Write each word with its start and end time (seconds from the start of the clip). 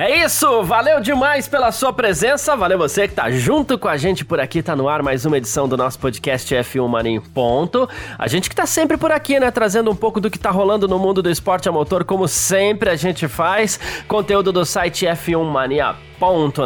É 0.00 0.24
isso, 0.24 0.62
valeu 0.62 0.98
demais 0.98 1.46
pela 1.46 1.70
sua 1.70 1.92
presença, 1.92 2.56
valeu 2.56 2.78
você 2.78 3.06
que 3.06 3.12
tá 3.12 3.30
junto 3.30 3.78
com 3.78 3.86
a 3.86 3.98
gente 3.98 4.24
por 4.24 4.40
aqui, 4.40 4.62
tá 4.62 4.74
no 4.74 4.88
ar 4.88 5.02
mais 5.02 5.26
uma 5.26 5.36
edição 5.36 5.68
do 5.68 5.76
nosso 5.76 5.98
podcast 5.98 6.54
F1 6.54 6.88
Mania 6.88 7.12
em 7.12 7.20
ponto. 7.20 7.86
A 8.18 8.26
gente 8.26 8.48
que 8.48 8.56
tá 8.56 8.64
sempre 8.64 8.96
por 8.96 9.12
aqui, 9.12 9.38
né, 9.38 9.50
trazendo 9.50 9.90
um 9.90 9.94
pouco 9.94 10.18
do 10.18 10.30
que 10.30 10.38
tá 10.38 10.50
rolando 10.50 10.88
no 10.88 10.98
mundo 10.98 11.20
do 11.20 11.28
esporte 11.28 11.68
a 11.68 11.72
motor, 11.72 12.02
como 12.02 12.26
sempre 12.26 12.88
a 12.88 12.96
gente 12.96 13.28
faz, 13.28 13.78
conteúdo 14.08 14.50
do 14.50 14.64
site 14.64 15.04
F1 15.04 15.44
Mania 15.44 15.94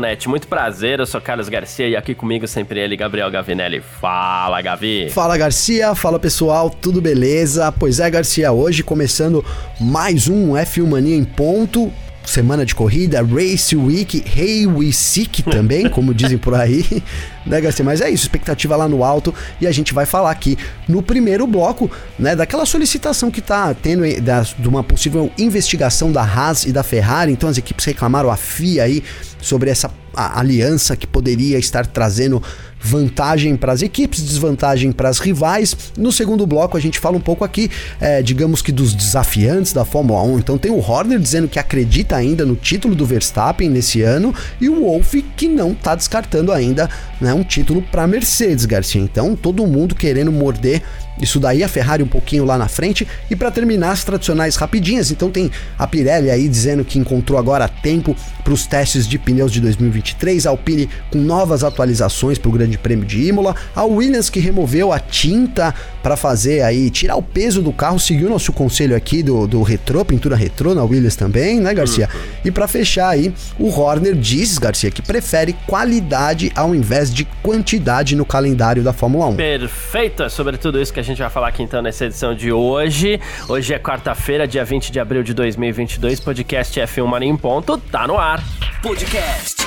Net. 0.01 0.29
Muito 0.29 0.47
prazer, 0.47 1.01
eu 1.01 1.07
sou 1.07 1.21
Carlos 1.21 1.49
Garcia 1.49 1.89
e 1.89 1.97
aqui 1.97 2.15
comigo 2.15 2.47
sempre 2.47 2.79
ele, 2.79 2.97
Gabriel 2.97 3.33
Gavinelli. 3.33 3.81
Fala, 3.81 4.63
Gavi! 4.63 5.11
Fala, 5.11 5.37
Garcia! 5.37 5.93
Fala, 5.97 6.21
pessoal! 6.21 6.71
Tudo 6.71 7.03
beleza? 7.03 7.73
Pois 7.73 7.99
é, 7.99 8.09
Garcia, 8.09 8.53
hoje 8.53 8.85
começando 8.85 9.45
mais 9.81 10.29
um 10.29 10.53
F1 10.53 10.87
Mania 10.87 11.17
em 11.17 11.25
ponto 11.25 11.93
semana 12.25 12.65
de 12.65 12.75
corrida, 12.75 13.23
Race 13.23 13.75
Week, 13.77 14.25
Hey 14.37 14.67
We 14.67 14.93
Seek 14.93 15.43
também, 15.43 15.89
como 15.91 16.15
dizem 16.15 16.39
por 16.39 16.55
aí, 16.55 17.03
né, 17.47 17.61
Garcia? 17.61 17.85
Mas 17.85 18.01
é 18.01 18.09
isso, 18.11 18.25
expectativa 18.25 18.77
lá 18.77 18.89
no 18.89 19.05
alto 19.05 19.35
e 19.61 19.67
a 19.67 19.73
gente 19.73 19.93
vai 19.93 20.07
falar 20.07 20.31
aqui 20.31 20.57
no 20.89 21.03
primeiro 21.03 21.47
bloco, 21.47 21.91
né, 22.19 22.35
daquela 22.35 22.67
solicitação 22.67 23.31
que 23.31 23.41
tá 23.41 23.75
tendo 23.75 24.03
da, 24.21 24.41
de 24.41 24.69
uma 24.69 24.83
possível 24.83 25.31
investigação 25.39 26.11
da 26.11 26.23
Haas 26.23 26.65
e 26.65 26.73
da 26.73 26.83
Ferrari, 26.83 27.33
então 27.33 27.49
as 27.49 27.59
equipes 27.59 27.85
reclamaram 27.85 28.31
a 28.31 28.37
FIA 28.37 28.85
aí 28.85 29.03
sobre 29.41 29.71
essa 29.71 29.91
aliança 30.17 30.97
que 30.97 31.07
poderia 31.07 31.59
estar 31.59 31.87
trazendo 31.87 32.43
vantagem 32.85 33.57
para 33.57 33.73
as 33.73 33.81
equipes, 33.81 34.23
desvantagem 34.23 34.93
para 34.93 35.09
as 35.09 35.19
rivais. 35.19 35.75
No 35.97 36.13
segundo 36.13 36.47
bloco, 36.47 36.77
a 36.77 36.81
gente 36.81 36.99
fala 36.99 37.17
um 37.17 37.21
pouco 37.21 37.45
aqui, 37.45 37.71
é, 38.01 38.23
digamos 38.23 38.61
que 38.61 38.71
dos 38.71 38.93
desafiantes 38.93 39.73
da 39.73 39.85
Fórmula 39.85 40.23
1. 40.23 40.39
Então, 40.39 40.59
tem 40.59 40.71
o 40.71 40.79
Horner 40.79 41.19
dizendo 41.19 41.49
que 41.49 41.59
acredita 41.59 42.15
ainda 42.15 42.45
no 42.45 42.55
título 42.55 42.95
do 42.95 43.07
Verstappen 43.07 43.71
nesse 43.71 44.03
ano 44.03 44.35
e 44.61 44.69
o 44.69 44.81
Wolff 44.81 45.23
que 45.37 45.49
não 45.49 45.73
está 45.73 45.95
descartando 45.95 46.53
ainda 46.53 46.89
né, 47.21 47.33
um 47.33 47.43
título 47.43 47.83
para 47.83 48.07
Mercedes, 48.07 48.65
Garcia. 48.65 49.01
Então, 49.01 49.37
todo 49.37 49.67
mundo 49.67 49.95
querendo 49.95 50.33
morder 50.33 50.83
isso 51.21 51.39
daí, 51.39 51.63
a 51.63 51.69
Ferrari 51.69 52.03
um 52.03 52.09
pouquinho 52.09 52.45
lá 52.45 52.59
na 52.59 52.69
frente. 52.69 53.07
E 53.31 53.37
para 53.37 53.51
terminar, 53.51 53.93
as 53.93 54.05
tradicionais 54.05 54.57
rapidinhas. 54.57 55.11
Então 55.11 55.31
tem 55.31 55.51
a 55.79 55.87
Pirelli 55.87 56.31
aí 56.31 56.49
dizendo 56.49 56.85
que 56.85 56.99
encontrou 56.99 57.39
agora 57.39 57.69
tempo 57.69 58.17
para 58.43 58.53
os 58.53 58.67
testes 58.67 59.07
de 59.07 59.19
pneus 59.19 59.53
de 59.53 59.61
2023. 59.61 60.47
A 60.47 60.51
Alpine 60.51 60.89
com 61.11 61.19
novas 61.19 61.63
atualizações 61.63 62.39
para 62.39 62.49
o 62.49 62.53
Grande 62.53 62.77
Prêmio 62.77 63.05
de 63.05 63.29
Imola. 63.29 63.55
A 63.75 63.85
Williams 63.85 64.29
que 64.29 64.41
removeu 64.41 64.93
a 64.93 64.99
tinta 64.99 65.75
para 66.03 66.17
fazer 66.17 66.63
aí, 66.63 66.91
tirar 66.91 67.17
o 67.17 67.23
peso 67.23 67.63
do 67.63 67.73
carro. 67.73 67.99
Seguiu 67.99 68.29
nosso 68.29 68.53
conselho 68.53 68.97
aqui 68.97 69.23
do, 69.23 69.47
do 69.47 69.63
retrô, 69.63 70.05
pintura 70.05 70.35
retrô 70.37 70.75
na 70.75 70.83
Williams 70.83 71.17
também, 71.17 71.61
né, 71.61 71.73
Garcia? 71.73 72.09
Uhum. 72.13 72.21
E 72.45 72.51
para 72.51 72.67
fechar 72.67 73.09
aí, 73.09 73.33
o 73.59 73.69
Horner 73.69 74.15
diz, 74.15 74.59
Garcia, 74.59 74.91
que 74.91 75.01
prefere 75.01 75.55
qualidade 75.67 76.51
ao 76.55 76.75
invés 76.75 77.04
de 77.13 77.25
quantidade 77.43 78.15
no 78.15 78.25
calendário 78.25 78.83
da 78.83 78.93
Fórmula 78.93 79.27
1. 79.27 79.37
Perfeito, 79.37 80.23
é 80.23 80.29
sobre 80.29 80.57
tudo 80.57 80.81
isso 80.81 80.93
que 80.93 81.01
a 81.01 81.03
gente 81.05 81.19
vai 81.19 81.31
falar 81.31 81.49
aqui 81.49 81.63
então 81.63 81.83
nessa 81.83 82.07
edição 82.07 82.35
de 82.35 82.53
hoje. 82.53 83.21
Hoje 83.49 83.75
é 83.75 83.79
quarta-feira, 83.79 84.47
dia 84.47 84.65
20 84.65 84.93
de 84.93 85.01
abril 85.01 85.23
de 85.23 85.35
2022, 85.35 86.21
podcast 86.21 86.81
F1 86.81 87.07
Mania 87.07 87.29
em 87.29 87.37
ponto, 87.37 87.77
tá 87.79 88.07
no 88.07 88.17
ar. 88.17 88.43
Podcast 88.83 89.67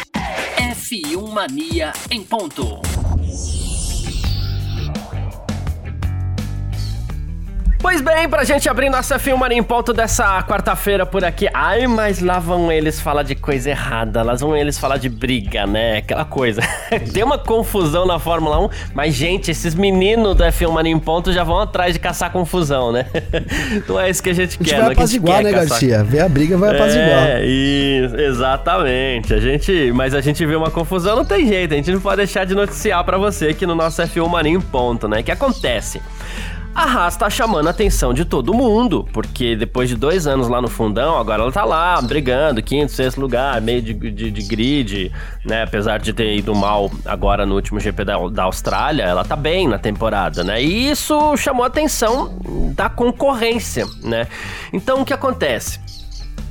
F1 0.58 1.30
Mania 1.30 1.92
em 2.10 2.24
ponto. 2.24 2.80
Pois 7.80 8.02
bem, 8.02 8.28
pra 8.28 8.44
gente 8.44 8.68
abrir 8.68 8.90
nossa 8.90 9.20
filmar 9.20 9.52
em 9.52 9.62
ponto 9.62 9.94
dessa 9.94 10.42
quarta-feira 10.44 11.06
por 11.06 11.24
aqui. 11.24 11.48
Ai, 11.54 11.86
mas 11.86 12.20
lá 12.20 12.40
vão 12.40 12.72
eles 12.72 13.00
falar 13.00 13.22
de 13.22 13.36
coisa 13.36 13.70
errada, 13.70 14.24
lá 14.24 14.34
vão 14.34 14.58
eles 14.58 14.80
falar 14.80 14.98
de 14.98 15.08
briga, 15.08 15.68
né? 15.68 15.98
Aquela 15.98 16.26
coisa. 16.26 16.62
Tem 17.14 17.24
uma 17.24 17.38
confusão 17.38 18.06
na 18.06 18.18
Fórmula 18.18 18.60
1, 18.66 18.70
mas, 18.96 19.14
gente, 19.14 19.52
esses 19.52 19.76
meninos 19.76 20.36
do 20.36 20.44
F1 20.44 20.86
em 20.88 20.98
ponto 20.98 21.32
já 21.32 21.44
vão 21.44 21.60
atrás 21.60 21.94
de 21.94 22.00
caçar 22.00 22.32
confusão, 22.32 22.92
né? 22.92 23.06
Não 23.88 24.00
é 24.00 24.10
isso 24.10 24.24
que 24.24 24.32
a 24.32 24.34
gente, 24.34 24.58
a 24.60 24.64
gente 24.64 24.70
quer, 24.70 24.82
vai 24.82 24.94
apaziguar, 24.94 25.44
né, 25.44 25.52
caçar... 25.52 25.70
Garcia? 25.70 26.04
Vê 26.04 26.20
a 26.20 26.28
briga, 26.28 26.58
vai 26.58 26.76
apaziguar. 26.76 27.28
É, 27.28 27.46
isso, 27.46 28.18
exatamente. 28.18 29.34
A 29.36 29.40
gente, 29.40 29.92
mas 29.94 30.16
a 30.16 30.22
gente 30.22 30.44
vê 30.46 30.56
uma 30.56 30.72
confusão, 30.72 31.16
não 31.16 31.26
tem 31.26 31.48
jeito, 31.48 31.74
a 31.74 31.78
gente 31.78 31.92
não 31.92 32.02
pode 32.02 32.18
deixar 32.18 32.44
de 32.44 32.56
noticiar 32.56 33.04
para 33.04 33.20
você 33.20 33.50
aqui 33.50 33.68
no 33.68 33.76
nosso 33.76 34.02
F1 34.02 34.28
Mania 34.28 34.54
em 34.54 34.62
ponto, 34.62 35.08
né? 35.08 35.22
Que 35.22 35.32
acontece? 35.32 36.02
A 36.78 36.84
Haas 36.84 37.18
tá 37.18 37.28
chamando 37.28 37.66
a 37.66 37.72
atenção 37.72 38.14
de 38.14 38.24
todo 38.24 38.54
mundo, 38.54 39.10
porque 39.12 39.56
depois 39.56 39.90
de 39.90 39.96
dois 39.96 40.28
anos 40.28 40.48
lá 40.48 40.62
no 40.62 40.68
fundão, 40.68 41.18
agora 41.18 41.42
ela 41.42 41.52
tá 41.52 41.66
lá 41.66 42.00
brigando, 42.00 42.62
quinto, 42.62 42.92
sexto 42.92 43.20
lugar, 43.20 43.60
meio 43.60 43.82
de, 43.82 43.96
de, 43.96 44.30
de 44.30 44.44
grid, 44.44 45.12
né? 45.44 45.64
Apesar 45.64 45.98
de 45.98 46.14
ter 46.14 46.36
ido 46.36 46.54
mal 46.54 46.92
agora 47.04 47.48
no 47.48 47.56
último 47.56 47.80
GP 47.80 48.06
da, 48.06 48.16
da 48.28 48.44
Austrália, 48.44 49.02
ela 49.02 49.26
tá 49.26 49.36
bem 49.36 49.68
na 49.68 49.80
temporada, 49.80 50.44
né? 50.44 50.62
E 50.62 50.92
isso 50.92 51.36
chamou 51.36 51.64
a 51.64 51.68
atenção 51.68 52.38
da 52.76 52.88
concorrência, 52.88 53.88
né? 54.04 54.28
Então 54.72 55.02
o 55.02 55.06
que 55.06 55.14
acontece? 55.14 55.80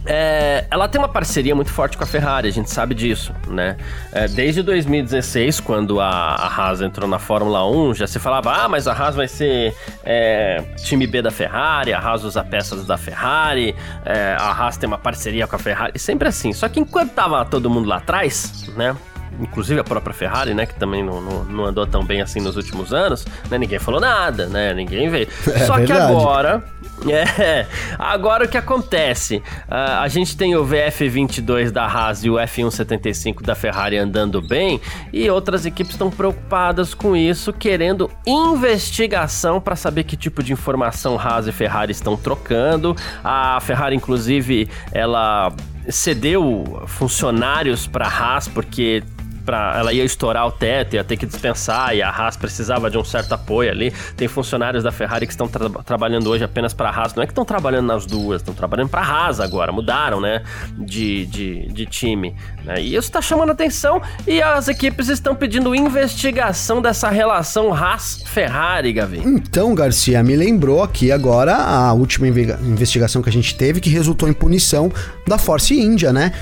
É, 0.06 0.64
ela 0.70 0.88
tem 0.88 1.00
uma 1.00 1.08
parceria 1.08 1.54
muito 1.54 1.72
forte 1.72 1.96
com 1.96 2.04
a 2.04 2.06
Ferrari, 2.06 2.48
a 2.48 2.52
gente 2.52 2.70
sabe 2.70 2.94
disso, 2.94 3.34
né? 3.48 3.76
É, 4.12 4.28
desde 4.28 4.62
2016, 4.62 5.58
quando 5.60 6.00
a, 6.00 6.08
a, 6.08 6.46
Haas 6.46 6.80
entrou 6.80 7.08
na 7.08 7.18
Fórmula 7.18 7.68
1, 7.68 7.94
já 7.94 8.06
se 8.06 8.20
falava, 8.20 8.52
ah, 8.52 8.68
mas 8.68 8.86
a 8.86 8.92
Haas 8.92 9.16
vai 9.16 9.26
ser 9.26 9.74
é, 10.04 10.62
time 10.76 11.06
B 11.06 11.22
da 11.22 11.30
Ferrari, 11.30 11.92
a 11.92 11.98
Haas 11.98 12.22
usa 12.22 12.44
peças 12.44 12.86
da 12.86 12.96
Ferrari, 12.96 13.74
é, 14.04 14.36
a 14.38 14.52
Haas 14.52 14.76
tem 14.76 14.86
uma 14.86 14.98
parceria 14.98 15.46
com 15.46 15.56
a 15.56 15.58
Ferrari, 15.58 15.98
sempre 15.98 16.28
assim. 16.28 16.52
Só 16.52 16.68
que 16.68 16.78
enquanto 16.78 17.12
tava 17.12 17.44
todo 17.44 17.68
mundo 17.68 17.88
lá 17.88 17.96
atrás, 17.96 18.70
né? 18.76 18.94
Inclusive 19.40 19.80
a 19.80 19.84
própria 19.84 20.14
Ferrari, 20.14 20.54
né, 20.54 20.66
que 20.66 20.74
também 20.74 21.02
não, 21.02 21.20
não, 21.20 21.44
não, 21.44 21.64
andou 21.66 21.86
tão 21.86 22.04
bem 22.04 22.20
assim 22.20 22.40
nos 22.40 22.56
últimos 22.56 22.92
anos, 22.92 23.24
né, 23.50 23.58
ninguém 23.58 23.78
falou 23.78 24.00
nada, 24.00 24.46
né, 24.46 24.72
ninguém 24.74 25.08
veio. 25.08 25.28
É 25.56 25.60
Só 25.60 25.76
verdade. 25.76 25.86
que 25.86 25.92
agora, 25.92 26.64
é, 27.08 27.66
agora 27.98 28.44
o 28.44 28.48
que 28.48 28.58
acontece? 28.58 29.36
Uh, 29.36 30.00
a 30.00 30.08
gente 30.08 30.36
tem 30.36 30.54
o 30.54 30.64
VF22 30.66 31.70
da 31.70 31.86
Haas 31.86 32.24
e 32.24 32.30
o 32.30 32.34
F175 32.34 33.42
da 33.42 33.54
Ferrari 33.54 33.96
andando 33.96 34.42
bem 34.42 34.80
e 35.12 35.28
outras 35.30 35.64
equipes 35.64 35.92
estão 35.92 36.10
preocupadas 36.10 36.94
com 36.94 37.16
isso, 37.16 37.52
querendo 37.52 38.10
investigação 38.26 39.60
para 39.60 39.76
saber 39.76 40.04
que 40.04 40.16
tipo 40.16 40.42
de 40.42 40.52
informação 40.52 41.18
Haas 41.18 41.46
e 41.46 41.52
Ferrari 41.52 41.92
estão 41.92 42.16
trocando. 42.16 42.94
A 43.24 43.58
Ferrari, 43.60 43.96
inclusive, 43.96 44.68
ela 44.92 45.52
cedeu 45.90 46.82
funcionários 46.86 47.86
para 47.86 48.06
Haas 48.08 48.48
porque 48.48 49.02
para 49.46 49.78
ela 49.78 49.92
ia 49.92 50.04
estourar 50.04 50.46
o 50.46 50.50
teto, 50.50 50.96
ia 50.96 51.04
ter 51.04 51.16
que 51.16 51.24
dispensar 51.24 51.94
e 51.94 52.02
a 52.02 52.10
Haas 52.10 52.36
precisava 52.36 52.90
de 52.90 52.98
um 52.98 53.04
certo 53.04 53.32
apoio 53.32 53.70
ali. 53.70 53.92
Tem 54.16 54.26
funcionários 54.26 54.82
da 54.82 54.90
Ferrari 54.90 55.26
que 55.26 55.32
estão 55.32 55.46
tra 55.46 55.70
trabalhando 55.84 56.28
hoje 56.28 56.42
apenas 56.42 56.74
para 56.74 56.90
a 56.90 56.92
Haas, 56.94 57.14
não 57.14 57.22
é 57.22 57.26
que 57.26 57.32
estão 57.32 57.44
trabalhando 57.44 57.86
nas 57.86 58.04
duas, 58.04 58.42
estão 58.42 58.52
trabalhando 58.52 58.88
para 58.88 59.00
a 59.00 59.04
Haas 59.04 59.38
agora, 59.40 59.70
mudaram, 59.70 60.20
né, 60.20 60.42
de, 60.76 61.24
de, 61.26 61.72
de 61.72 61.86
time. 61.86 62.34
Né? 62.64 62.80
E 62.80 62.96
isso 62.96 63.08
está 63.08 63.22
chamando 63.22 63.52
atenção 63.52 64.02
e 64.26 64.42
as 64.42 64.66
equipes 64.68 65.08
estão 65.08 65.34
pedindo 65.34 65.74
investigação 65.74 66.82
dessa 66.82 67.08
relação 67.08 67.72
Haas-Ferrari, 67.72 68.92
Gavi. 68.92 69.22
Então, 69.24 69.74
Garcia, 69.74 70.22
me 70.22 70.34
lembrou 70.34 70.82
aqui 70.82 71.12
agora 71.12 71.54
a 71.54 71.92
última 71.92 72.26
investigação 72.26 73.22
que 73.22 73.28
a 73.28 73.32
gente 73.32 73.54
teve 73.54 73.80
que 73.80 73.90
resultou 73.90 74.28
em 74.28 74.32
punição 74.32 74.90
da 75.26 75.38
Force 75.38 75.78
India, 75.78 76.12
né? 76.12 76.32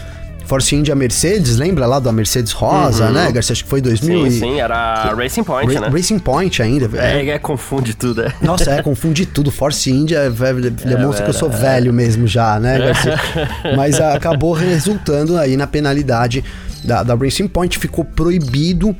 Force 0.46 0.74
India 0.74 0.94
Mercedes, 0.94 1.56
lembra 1.56 1.86
lá 1.86 1.98
da 1.98 2.12
Mercedes 2.12 2.52
Rosa, 2.52 3.06
uhum. 3.06 3.12
né, 3.12 3.32
Garcia? 3.32 3.52
Acho 3.52 3.64
que 3.64 3.70
foi 3.70 3.80
2000 3.80 4.20
Sim, 4.20 4.26
e... 4.26 4.30
sim, 4.30 4.60
era 4.60 5.14
Racing 5.14 5.44
Point, 5.44 5.74
Ra 5.74 5.80
né? 5.80 5.88
Racing 5.88 6.18
Point 6.18 6.62
ainda. 6.62 6.90
É, 6.98 7.22
é, 7.22 7.28
é 7.30 7.38
confunde 7.38 7.94
tudo, 7.94 8.22
é. 8.22 8.32
Nossa, 8.42 8.70
é, 8.70 8.82
confunde 8.82 9.26
tudo. 9.26 9.50
Force 9.50 9.90
India 9.90 10.18
é, 10.18 10.30
demonstra 10.30 11.22
é, 11.22 11.24
que 11.24 11.30
eu 11.30 11.34
sou 11.34 11.50
velho 11.50 11.92
mesmo 11.92 12.26
já, 12.26 12.58
né, 12.60 12.78
Garcia? 12.78 13.18
Mas 13.76 14.00
acabou 14.00 14.52
resultando 14.52 15.38
aí 15.38 15.56
na 15.56 15.66
penalidade 15.66 16.44
da, 16.84 17.02
da 17.02 17.14
Racing 17.14 17.48
Point, 17.48 17.78
ficou 17.78 18.04
proibido 18.04 18.94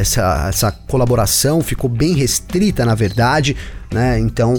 essa, 0.00 0.46
essa 0.48 0.72
colaboração, 0.88 1.60
ficou 1.60 1.90
bem 1.90 2.14
restrita, 2.14 2.86
na 2.86 2.94
verdade. 2.94 3.56
Né? 3.90 4.18
Então, 4.18 4.54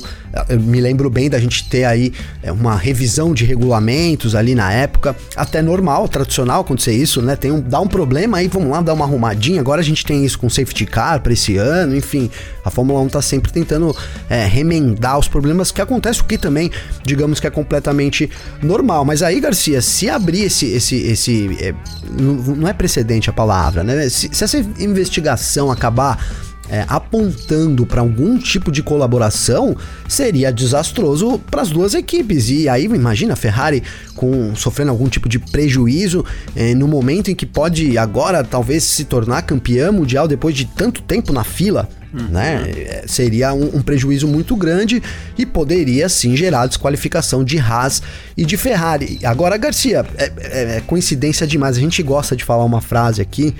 eu 0.47 0.59
me 0.59 0.81
lembro 0.81 1.09
bem 1.09 1.29
da 1.29 1.39
gente 1.39 1.67
ter 1.69 1.83
aí 1.83 2.13
é, 2.41 2.51
uma 2.51 2.75
revisão 2.75 3.33
de 3.33 3.45
regulamentos 3.45 4.35
ali 4.35 4.55
na 4.55 4.71
época, 4.71 5.15
até 5.35 5.61
normal, 5.61 6.07
tradicional 6.07 6.61
acontecer 6.61 6.93
isso, 6.93 7.21
né? 7.21 7.35
Tem 7.35 7.51
um, 7.51 7.61
dá 7.61 7.79
um 7.79 7.87
problema 7.87 8.37
aí, 8.37 8.47
vamos 8.47 8.69
lá 8.69 8.81
dar 8.81 8.93
uma 8.93 9.05
arrumadinha. 9.05 9.61
Agora 9.61 9.81
a 9.81 9.83
gente 9.83 10.05
tem 10.05 10.25
isso 10.25 10.39
com 10.39 10.49
safety 10.49 10.85
car 10.85 11.21
para 11.21 11.33
esse 11.33 11.57
ano, 11.57 11.95
enfim, 11.95 12.29
a 12.63 12.69
Fórmula 12.69 12.99
1 13.01 13.09
tá 13.09 13.21
sempre 13.21 13.51
tentando 13.51 13.95
é, 14.29 14.45
remendar 14.45 15.17
os 15.17 15.27
problemas 15.27 15.71
que 15.71 15.81
acontecem, 15.81 16.21
o 16.21 16.25
que 16.25 16.37
também, 16.37 16.71
digamos 17.03 17.39
que 17.39 17.47
é 17.47 17.49
completamente 17.49 18.29
normal. 18.61 19.05
Mas 19.05 19.21
aí, 19.21 19.39
Garcia, 19.39 19.81
se 19.81 20.09
abrir 20.09 20.43
esse, 20.43 20.65
esse, 20.67 20.95
esse 20.95 21.57
é, 21.59 21.73
não 22.09 22.67
é 22.67 22.73
precedente 22.73 23.29
a 23.29 23.33
palavra, 23.33 23.83
né? 23.83 24.09
Se, 24.09 24.29
se 24.31 24.43
essa 24.43 24.57
investigação 24.79 25.71
acabar 25.71 26.19
é, 26.69 26.85
apontando 26.87 27.85
para 27.85 28.01
algum 28.01 28.37
tipo 28.37 28.71
de 28.71 28.83
colaboração, 28.83 29.75
seria 30.07 30.51
desastroso 30.51 31.39
para 31.49 31.61
as 31.61 31.69
duas 31.69 31.93
equipes. 31.93 32.49
E 32.49 32.69
aí, 32.69 32.85
imagina 32.85 33.33
a 33.33 33.35
Ferrari 33.35 33.83
com, 34.15 34.55
sofrendo 34.55 34.91
algum 34.91 35.07
tipo 35.07 35.27
de 35.27 35.39
prejuízo 35.39 36.23
é, 36.55 36.73
no 36.75 36.87
momento 36.87 37.31
em 37.31 37.35
que 37.35 37.45
pode 37.45 37.97
agora 37.97 38.43
talvez 38.43 38.83
se 38.83 39.05
tornar 39.05 39.41
campeã 39.41 39.91
mundial 39.91 40.27
depois 40.27 40.55
de 40.55 40.65
tanto 40.65 41.01
tempo 41.01 41.33
na 41.33 41.43
fila. 41.43 41.89
Uhum. 42.13 42.27
Né? 42.29 42.71
É, 42.71 43.03
seria 43.07 43.53
um, 43.53 43.77
um, 43.77 43.81
prejuízo 43.81 44.27
muito 44.27 44.55
grande 44.55 45.01
e 45.37 45.45
poderia 45.45 46.09
sim 46.09 46.35
gerar 46.35 46.65
desqualificação 46.65 47.43
de 47.43 47.59
Haas 47.59 48.01
e 48.35 48.43
de 48.43 48.57
Ferrari. 48.57 49.19
Agora, 49.23 49.57
Garcia, 49.57 50.03
é, 50.17 50.31
é, 50.39 50.77
é 50.77 50.81
coincidência 50.81 51.45
demais. 51.45 51.77
A 51.77 51.79
gente 51.79 52.01
gosta 52.01 52.35
de 52.35 52.43
falar 52.43 52.65
uma 52.65 52.81
frase 52.81 53.21
aqui 53.21 53.55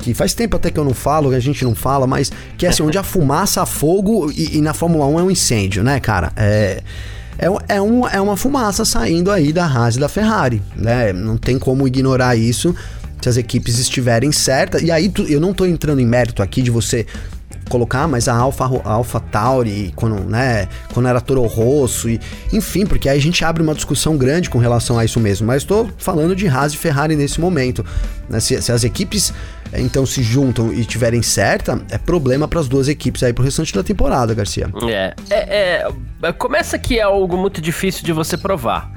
que 0.00 0.14
faz 0.14 0.34
tempo 0.34 0.56
até 0.56 0.70
que 0.70 0.78
eu 0.78 0.84
não 0.84 0.94
falo, 0.94 1.30
que 1.30 1.36
a 1.36 1.40
gente 1.40 1.64
não 1.64 1.74
fala, 1.74 2.06
mas 2.06 2.32
que 2.56 2.66
é 2.66 2.68
assim, 2.68 2.82
onde 2.82 2.98
a 2.98 3.02
fumaça, 3.04 3.62
a 3.62 3.66
fogo 3.66 4.30
e, 4.30 4.58
e, 4.58 4.60
na 4.60 4.74
Fórmula 4.74 5.06
1 5.06 5.20
é 5.20 5.22
um 5.22 5.30
incêndio, 5.30 5.84
né, 5.84 6.00
cara? 6.00 6.32
É, 6.36 6.82
é, 7.38 7.76
é, 7.76 7.82
um, 7.82 8.06
é 8.06 8.20
uma 8.20 8.36
fumaça 8.36 8.84
saindo 8.84 9.30
aí 9.30 9.52
da 9.52 9.64
Haas 9.64 9.96
e 9.96 10.00
da 10.00 10.08
Ferrari, 10.08 10.62
né? 10.76 11.12
Não 11.12 11.36
tem 11.36 11.58
como 11.58 11.86
ignorar 11.86 12.36
isso 12.36 12.74
se 13.20 13.28
as 13.28 13.36
equipes 13.36 13.78
estiverem 13.78 14.32
certas. 14.32 14.82
E 14.82 14.90
aí 14.90 15.08
tu, 15.08 15.22
eu 15.22 15.40
não 15.40 15.52
tô 15.52 15.66
entrando 15.66 16.00
em 16.00 16.06
mérito 16.06 16.42
aqui 16.42 16.62
de 16.62 16.70
você 16.70 17.06
colocar, 17.68 18.08
mas 18.08 18.28
a 18.28 18.34
Alpha, 18.34 18.64
a 18.84 18.92
Alpha 18.92 19.20
Tauri, 19.20 19.92
quando, 19.94 20.28
né, 20.28 20.68
quando 20.92 21.08
era 21.08 21.20
Toro 21.20 21.42
Rosso, 21.46 22.10
e, 22.10 22.20
enfim, 22.52 22.84
porque 22.84 23.08
aí 23.08 23.16
a 23.16 23.20
gente 23.20 23.44
abre 23.44 23.62
uma 23.62 23.74
discussão 23.74 24.16
grande 24.16 24.50
com 24.50 24.58
relação 24.58 24.98
a 24.98 25.04
isso 25.04 25.20
mesmo. 25.20 25.46
Mas 25.46 25.62
estou 25.62 25.88
falando 25.96 26.34
de 26.34 26.48
Haas 26.48 26.72
e 26.72 26.76
Ferrari 26.76 27.14
nesse 27.14 27.40
momento. 27.40 27.84
Né, 28.28 28.40
se, 28.40 28.60
se 28.60 28.72
as 28.72 28.84
equipes 28.84 29.32
então 29.78 30.04
se 30.04 30.22
juntam 30.22 30.72
e 30.72 30.84
tiverem 30.84 31.22
certa, 31.22 31.80
é 31.90 31.98
problema 31.98 32.48
para 32.48 32.60
as 32.60 32.68
duas 32.68 32.88
equipes 32.88 33.22
aí 33.22 33.32
pro 33.32 33.44
restante 33.44 33.74
da 33.74 33.82
temporada, 33.82 34.34
Garcia. 34.34 34.70
É, 34.88 35.14
é, 35.30 35.88
é, 36.22 36.32
começa 36.32 36.78
que 36.78 36.98
é 36.98 37.02
algo 37.02 37.36
muito 37.36 37.60
difícil 37.60 38.04
de 38.04 38.12
você 38.12 38.36
provar. 38.36 38.90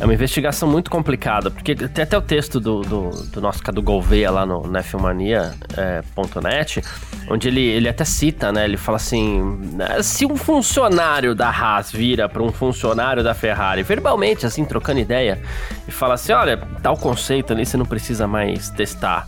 É 0.00 0.04
uma 0.04 0.14
investigação 0.14 0.68
muito 0.68 0.90
complicada, 0.90 1.50
porque 1.50 1.74
tem 1.74 2.02
até 2.02 2.16
o 2.16 2.22
texto 2.22 2.58
do, 2.58 2.80
do, 2.80 3.10
do 3.10 3.40
nosso 3.40 3.62
Cadu 3.62 3.82
Gouveia 3.82 4.30
lá 4.30 4.46
no 4.46 4.66
nefilmania.net, 4.66 6.80
é, 6.80 6.82
onde 7.30 7.48
ele, 7.48 7.60
ele 7.60 7.88
até 7.88 8.04
cita, 8.04 8.50
né? 8.50 8.64
Ele 8.64 8.76
fala 8.76 8.96
assim: 8.96 9.60
né, 9.74 10.02
se 10.02 10.24
um 10.24 10.34
funcionário 10.34 11.34
da 11.34 11.50
Haas 11.50 11.92
vira 11.92 12.28
para 12.28 12.42
um 12.42 12.50
funcionário 12.50 13.22
da 13.22 13.34
Ferrari, 13.34 13.82
verbalmente, 13.82 14.46
assim, 14.46 14.64
trocando 14.64 14.98
ideia, 14.98 15.40
e 15.86 15.92
fala 15.92 16.14
assim: 16.14 16.32
olha, 16.32 16.56
tal 16.82 16.96
conceito 16.96 17.52
ali 17.52 17.66
você 17.66 17.76
não 17.76 17.86
precisa 17.86 18.26
mais 18.26 18.70
testar 18.70 19.26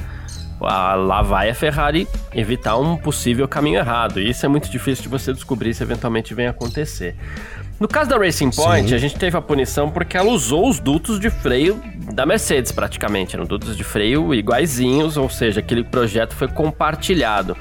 lá 0.64 1.22
vai 1.22 1.50
a 1.50 1.54
Ferrari 1.54 2.08
evitar 2.34 2.76
um 2.76 2.96
possível 2.96 3.46
caminho 3.46 3.78
errado. 3.78 4.20
E 4.20 4.30
isso 4.30 4.44
é 4.44 4.48
muito 4.48 4.70
difícil 4.70 5.02
de 5.02 5.08
você 5.08 5.32
descobrir 5.32 5.74
se 5.74 5.82
eventualmente 5.82 6.34
vem 6.34 6.46
acontecer. 6.46 7.14
No 7.78 7.88
caso 7.88 8.08
da 8.08 8.16
Racing 8.16 8.50
Point, 8.50 8.88
Sim. 8.88 8.94
a 8.94 8.98
gente 8.98 9.16
teve 9.16 9.36
a 9.36 9.42
punição 9.42 9.90
porque 9.90 10.16
ela 10.16 10.30
usou 10.30 10.68
os 10.68 10.78
dutos 10.78 11.18
de 11.18 11.28
freio 11.28 11.80
da 12.12 12.24
Mercedes, 12.24 12.70
praticamente. 12.70 13.34
Eram 13.34 13.44
dutos 13.44 13.76
de 13.76 13.82
freio 13.82 14.32
iguaizinhos, 14.32 15.16
ou 15.16 15.28
seja, 15.28 15.58
aquele 15.58 15.82
projeto 15.82 16.34
foi 16.34 16.46
compartilhado. 16.46 17.56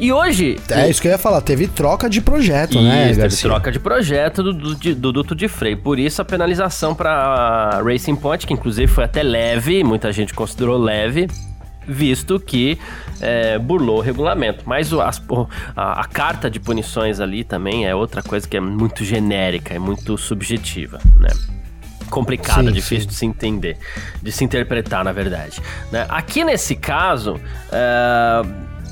E 0.00 0.10
hoje. 0.10 0.56
É 0.70 0.88
isso 0.88 1.02
que 1.02 1.06
eu 1.06 1.12
ia 1.12 1.18
falar, 1.18 1.40
teve 1.42 1.68
troca 1.68 2.08
de 2.08 2.20
projeto, 2.20 2.72
isso, 2.72 2.82
né? 2.82 3.14
Teve 3.14 3.36
troca 3.36 3.70
de 3.70 3.78
projeto 3.78 4.42
do, 4.42 4.52
do, 4.52 4.94
do, 4.94 5.12
duto 5.12 5.34
de 5.34 5.46
freio. 5.48 5.76
Por 5.76 5.98
isso 5.98 6.22
a 6.22 6.24
penalização 6.24 6.94
para 6.94 7.80
Racing 7.84 8.16
Point, 8.16 8.46
que 8.46 8.54
inclusive 8.54 8.86
foi 8.86 9.04
até 9.04 9.22
leve, 9.22 9.84
muita 9.84 10.10
gente 10.10 10.32
considerou 10.32 10.78
leve, 10.78 11.28
visto 11.86 12.38
que 12.38 12.78
é, 13.20 13.58
burlou 13.58 13.98
o 13.98 14.00
regulamento. 14.00 14.64
Mas 14.66 14.92
o, 14.92 15.00
a, 15.00 15.10
a, 15.76 16.04
carta 16.06 16.50
de 16.50 16.60
punições 16.60 17.20
ali 17.20 17.44
também 17.44 17.86
é 17.86 17.94
outra 17.94 18.22
coisa 18.22 18.48
que 18.48 18.56
é 18.56 18.60
muito 18.60 19.04
genérica, 19.04 19.74
é 19.74 19.78
muito 19.78 20.16
subjetiva, 20.16 20.98
né? 21.18 21.30
complicada, 22.10 22.70
difícil 22.70 23.04
sim. 23.04 23.08
de 23.08 23.14
se 23.14 23.26
entender, 23.26 23.78
de 24.22 24.30
se 24.30 24.44
interpretar, 24.44 25.02
na 25.02 25.12
verdade. 25.12 25.62
Né? 25.90 26.04
Aqui 26.10 26.44
nesse 26.44 26.76
caso, 26.76 27.40
é, 27.72 28.42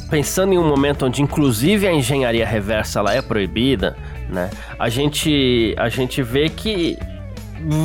pensando 0.08 0.54
em 0.54 0.58
um 0.58 0.66
momento 0.66 1.04
onde 1.04 1.22
inclusive 1.22 1.86
a 1.86 1.92
engenharia 1.92 2.46
reversa 2.46 2.98
ela 2.98 3.14
é 3.14 3.20
proibida, 3.20 3.94
né? 4.30 4.50
A 4.78 4.88
gente, 4.88 5.74
a 5.76 5.88
gente 5.88 6.22
vê 6.22 6.48
que 6.48 6.96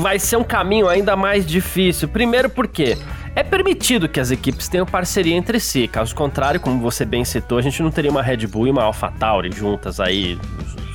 vai 0.01 0.17
ser 0.17 0.37
um 0.37 0.43
caminho 0.43 0.87
ainda 0.87 1.15
mais 1.15 1.45
difícil. 1.45 2.07
Primeiro 2.07 2.49
porque 2.49 2.97
é 3.35 3.43
permitido 3.43 4.07
que 4.07 4.19
as 4.19 4.31
equipes 4.31 4.69
tenham 4.69 4.85
parceria 4.85 5.35
entre 5.35 5.59
si, 5.59 5.87
caso 5.87 6.15
contrário, 6.15 6.59
como 6.59 6.79
você 6.79 7.03
bem 7.03 7.25
citou, 7.25 7.57
a 7.57 7.61
gente 7.61 7.83
não 7.83 7.91
teria 7.91 8.09
uma 8.09 8.21
Red 8.21 8.47
Bull 8.47 8.67
e 8.67 8.71
uma 8.71 8.83
AlphaTauri 8.83 9.51
juntas 9.51 9.99
aí 9.99 10.39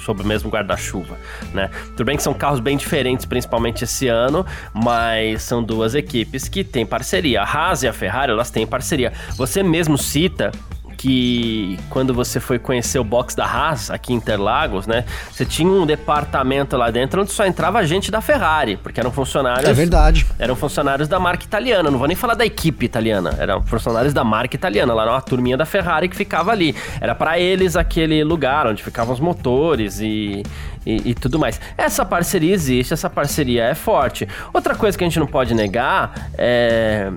sob 0.05 0.23
o 0.23 0.27
mesmo 0.27 0.51
guarda-chuva, 0.51 1.19
né? 1.53 1.71
Tudo 1.97 2.07
bem 2.07 2.17
que 2.17 2.23
são 2.23 2.33
carros 2.33 2.59
bem 2.59 2.77
diferentes, 2.77 3.27
principalmente 3.27 3.85
esse 3.85 4.09
ano, 4.09 4.47
mas 4.73 5.43
são 5.43 5.63
duas 5.63 5.95
equipes 5.95 6.49
que 6.49 6.65
têm 6.65 6.87
parceria. 6.87 7.43
A 7.43 7.45
Haas 7.45 7.83
e 7.83 7.89
a 7.89 7.93
Ferrari, 7.93 8.33
elas 8.33 8.51
têm 8.51 8.67
parceria. 8.67 9.13
Você 9.37 9.63
mesmo 9.63 9.99
cita 9.99 10.51
que 11.01 11.79
quando 11.89 12.13
você 12.13 12.39
foi 12.39 12.59
conhecer 12.59 12.99
o 12.99 13.05
box 13.05 13.35
da 13.35 13.47
Haas 13.47 13.91
aqui 13.91 14.13
em 14.13 14.17
Interlagos, 14.17 14.87
né? 14.87 15.07
Você 15.33 15.47
tinha 15.47 15.67
um 15.67 15.87
departamento 15.87 16.77
lá 16.77 16.91
dentro 16.91 17.23
onde 17.23 17.33
só 17.33 17.47
entrava 17.47 17.83
gente 17.87 18.11
da 18.11 18.21
Ferrari, 18.21 18.77
porque 18.77 19.01
eram 19.01 19.11
funcionários. 19.11 19.67
É 19.67 19.73
verdade. 19.73 20.27
Eram 20.39 20.55
funcionários 20.55 21.09
da 21.09 21.19
marca 21.19 21.43
italiana. 21.43 21.91
Não 21.91 21.99
vou 21.99 22.07
nem 22.07 22.15
falar 22.15 22.35
da 22.35 22.45
equipe 22.45 22.85
italiana. 22.85 23.35
Eram 23.39 23.63
funcionários 23.63 24.13
da 24.13 24.23
marca 24.23 24.55
italiana. 24.55 24.93
Lá 24.93 25.05
era 25.05 25.13
uma 25.13 25.23
turminha 25.23 25.57
da 25.57 25.65
Ferrari 25.65 26.07
que 26.07 26.15
ficava 26.15 26.53
ali. 26.53 26.77
Era 27.01 27.15
para 27.15 27.39
eles 27.39 27.77
aquele 27.77 28.23
lugar 28.23 28.67
onde 28.67 28.83
ficavam 28.83 29.15
os 29.15 29.21
motores 29.21 30.01
e, 30.01 30.43
e, 30.85 31.13
e, 31.13 31.15
tudo 31.15 31.39
mais. 31.39 31.59
Essa 31.79 32.05
parceria 32.05 32.53
existe, 32.53 32.93
essa 32.93 33.09
parceria 33.09 33.65
é 33.65 33.75
forte. 33.75 34.29
Outra 34.53 34.75
coisa 34.75 34.99
que 34.99 35.03
a 35.03 35.07
gente 35.07 35.19
não 35.19 35.27
pode 35.27 35.55
negar 35.55 36.29
é 36.37 37.11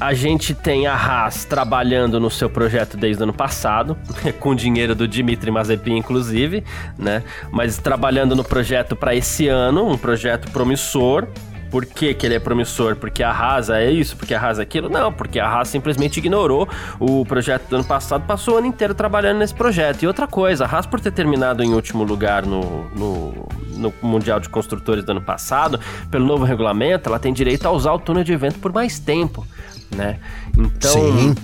a 0.00 0.12
gente 0.12 0.54
tem 0.54 0.86
a 0.86 0.94
Haas 0.94 1.44
trabalhando 1.44 2.18
no 2.18 2.30
seu 2.30 2.50
projeto 2.50 2.96
desde 2.96 3.22
o 3.22 3.24
ano 3.24 3.32
passado, 3.32 3.96
com 4.40 4.54
dinheiro 4.54 4.94
do 4.94 5.06
Dimitri 5.06 5.50
Mazepin, 5.50 5.96
inclusive, 5.96 6.64
né? 6.98 7.22
Mas 7.50 7.78
trabalhando 7.78 8.34
no 8.34 8.44
projeto 8.44 8.96
para 8.96 9.14
esse 9.14 9.48
ano, 9.48 9.88
um 9.88 9.96
projeto 9.96 10.50
promissor, 10.50 11.28
por 11.70 11.84
que, 11.84 12.14
que, 12.14 12.24
ele 12.24 12.36
é 12.36 12.38
promissor? 12.38 12.94
Porque 12.94 13.20
a 13.20 13.32
Haas 13.32 13.68
é 13.68 13.90
isso? 13.90 14.16
Porque 14.16 14.32
a 14.32 14.40
Haas 14.40 14.60
é 14.60 14.62
aquilo? 14.62 14.88
Não, 14.88 15.12
porque 15.12 15.40
a 15.40 15.48
Haas 15.48 15.66
simplesmente 15.66 16.18
ignorou 16.18 16.68
o 17.00 17.24
projeto 17.24 17.68
do 17.68 17.74
ano 17.74 17.84
passado, 17.84 18.24
passou 18.26 18.54
o 18.54 18.58
ano 18.58 18.68
inteiro 18.68 18.94
trabalhando 18.94 19.38
nesse 19.38 19.54
projeto. 19.54 20.04
E 20.04 20.06
outra 20.06 20.28
coisa, 20.28 20.64
a 20.64 20.68
Haas 20.68 20.86
por 20.86 21.00
ter 21.00 21.10
terminado 21.10 21.64
em 21.64 21.74
último 21.74 22.04
lugar 22.04 22.46
no, 22.46 22.84
no, 22.90 23.48
no 23.70 23.92
Mundial 24.00 24.38
de 24.38 24.48
Construtores 24.48 25.02
do 25.02 25.10
ano 25.10 25.22
passado, 25.22 25.80
pelo 26.12 26.24
novo 26.24 26.44
regulamento, 26.44 27.08
ela 27.08 27.18
tem 27.18 27.32
direito 27.32 27.66
a 27.66 27.72
usar 27.72 27.92
o 27.92 27.98
túnel 27.98 28.22
de 28.22 28.36
vento 28.36 28.60
por 28.60 28.72
mais 28.72 29.00
tempo 29.00 29.44
né? 29.94 30.18
Então, 30.56 30.92
Sim. 30.92 31.34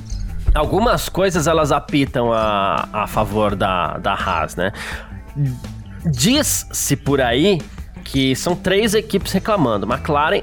algumas 0.55 1.09
coisas 1.09 1.47
elas 1.47 1.73
apitam 1.73 2.33
a, 2.33 2.89
a 2.93 3.07
favor 3.07 3.55
da, 3.55 3.99
da 3.99 4.13
Haas, 4.13 4.57
né? 4.57 4.73
Diz-se 6.05 6.97
por 6.97 7.21
aí 7.21 7.61
que 8.05 8.35
são 8.35 8.57
três 8.57 8.95
equipes 8.95 9.33
reclamando: 9.33 9.87
McLaren, 9.87 10.43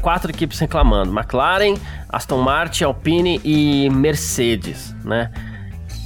quatro 0.00 0.30
equipes 0.30 0.58
reclamando: 0.58 1.16
McLaren, 1.16 1.74
Aston 2.08 2.40
Martin, 2.42 2.84
Alpine 2.84 3.40
e 3.44 3.88
Mercedes, 3.90 4.94
né? 5.04 5.30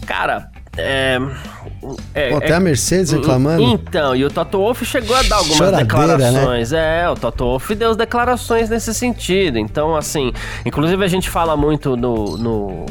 Cara, 0.06 0.50
é, 0.76 1.18
é, 2.14 2.30
Pô, 2.30 2.36
até 2.38 2.50
é, 2.50 2.54
a 2.54 2.60
Mercedes 2.60 3.12
reclamando. 3.12 3.62
Então, 3.62 4.16
e 4.16 4.24
o 4.24 4.30
Toto 4.30 4.58
Wolff 4.58 4.84
chegou 4.86 5.14
a 5.14 5.22
dar 5.22 5.36
algumas 5.36 5.58
Choradeira, 5.58 5.82
né? 5.82 5.84
declarações. 5.84 6.70
Né? 6.70 7.02
É, 7.02 7.08
o 7.10 7.14
Toto 7.14 7.44
Wolff 7.44 7.74
deu 7.74 7.94
declarações 7.94 8.70
nesse 8.70 8.94
sentido. 8.94 9.58
Então, 9.58 9.94
assim, 9.94 10.32
inclusive 10.64 11.04
a 11.04 11.08
gente 11.08 11.28
fala 11.28 11.56
muito 11.56 11.94
no, 11.96 12.38
no. 12.38 12.86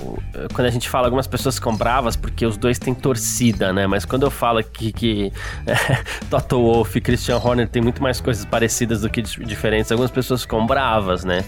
Quando 0.53 0.67
a 0.67 0.69
gente 0.69 0.89
fala, 0.89 1.07
algumas 1.07 1.25
pessoas 1.25 1.55
ficam 1.55 1.75
bravas 1.75 2.15
porque 2.15 2.45
os 2.45 2.55
dois 2.55 2.77
têm 2.77 2.93
torcida, 2.93 3.73
né? 3.73 3.87
Mas 3.87 4.05
quando 4.05 4.23
eu 4.23 4.31
falo 4.31 4.61
que, 4.63 4.91
que 4.91 5.33
é, 5.65 6.03
Toto 6.29 6.57
Wolff 6.57 6.95
e 6.97 7.01
Christian 7.01 7.37
Horner 7.37 7.67
têm 7.67 7.81
muito 7.81 8.03
mais 8.03 8.21
coisas 8.21 8.45
parecidas 8.45 9.01
do 9.01 9.09
que 9.09 9.21
diferentes, 9.21 9.91
algumas 9.91 10.11
pessoas 10.11 10.41
ficam 10.41 10.67
bravas, 10.67 11.23
né? 11.23 11.43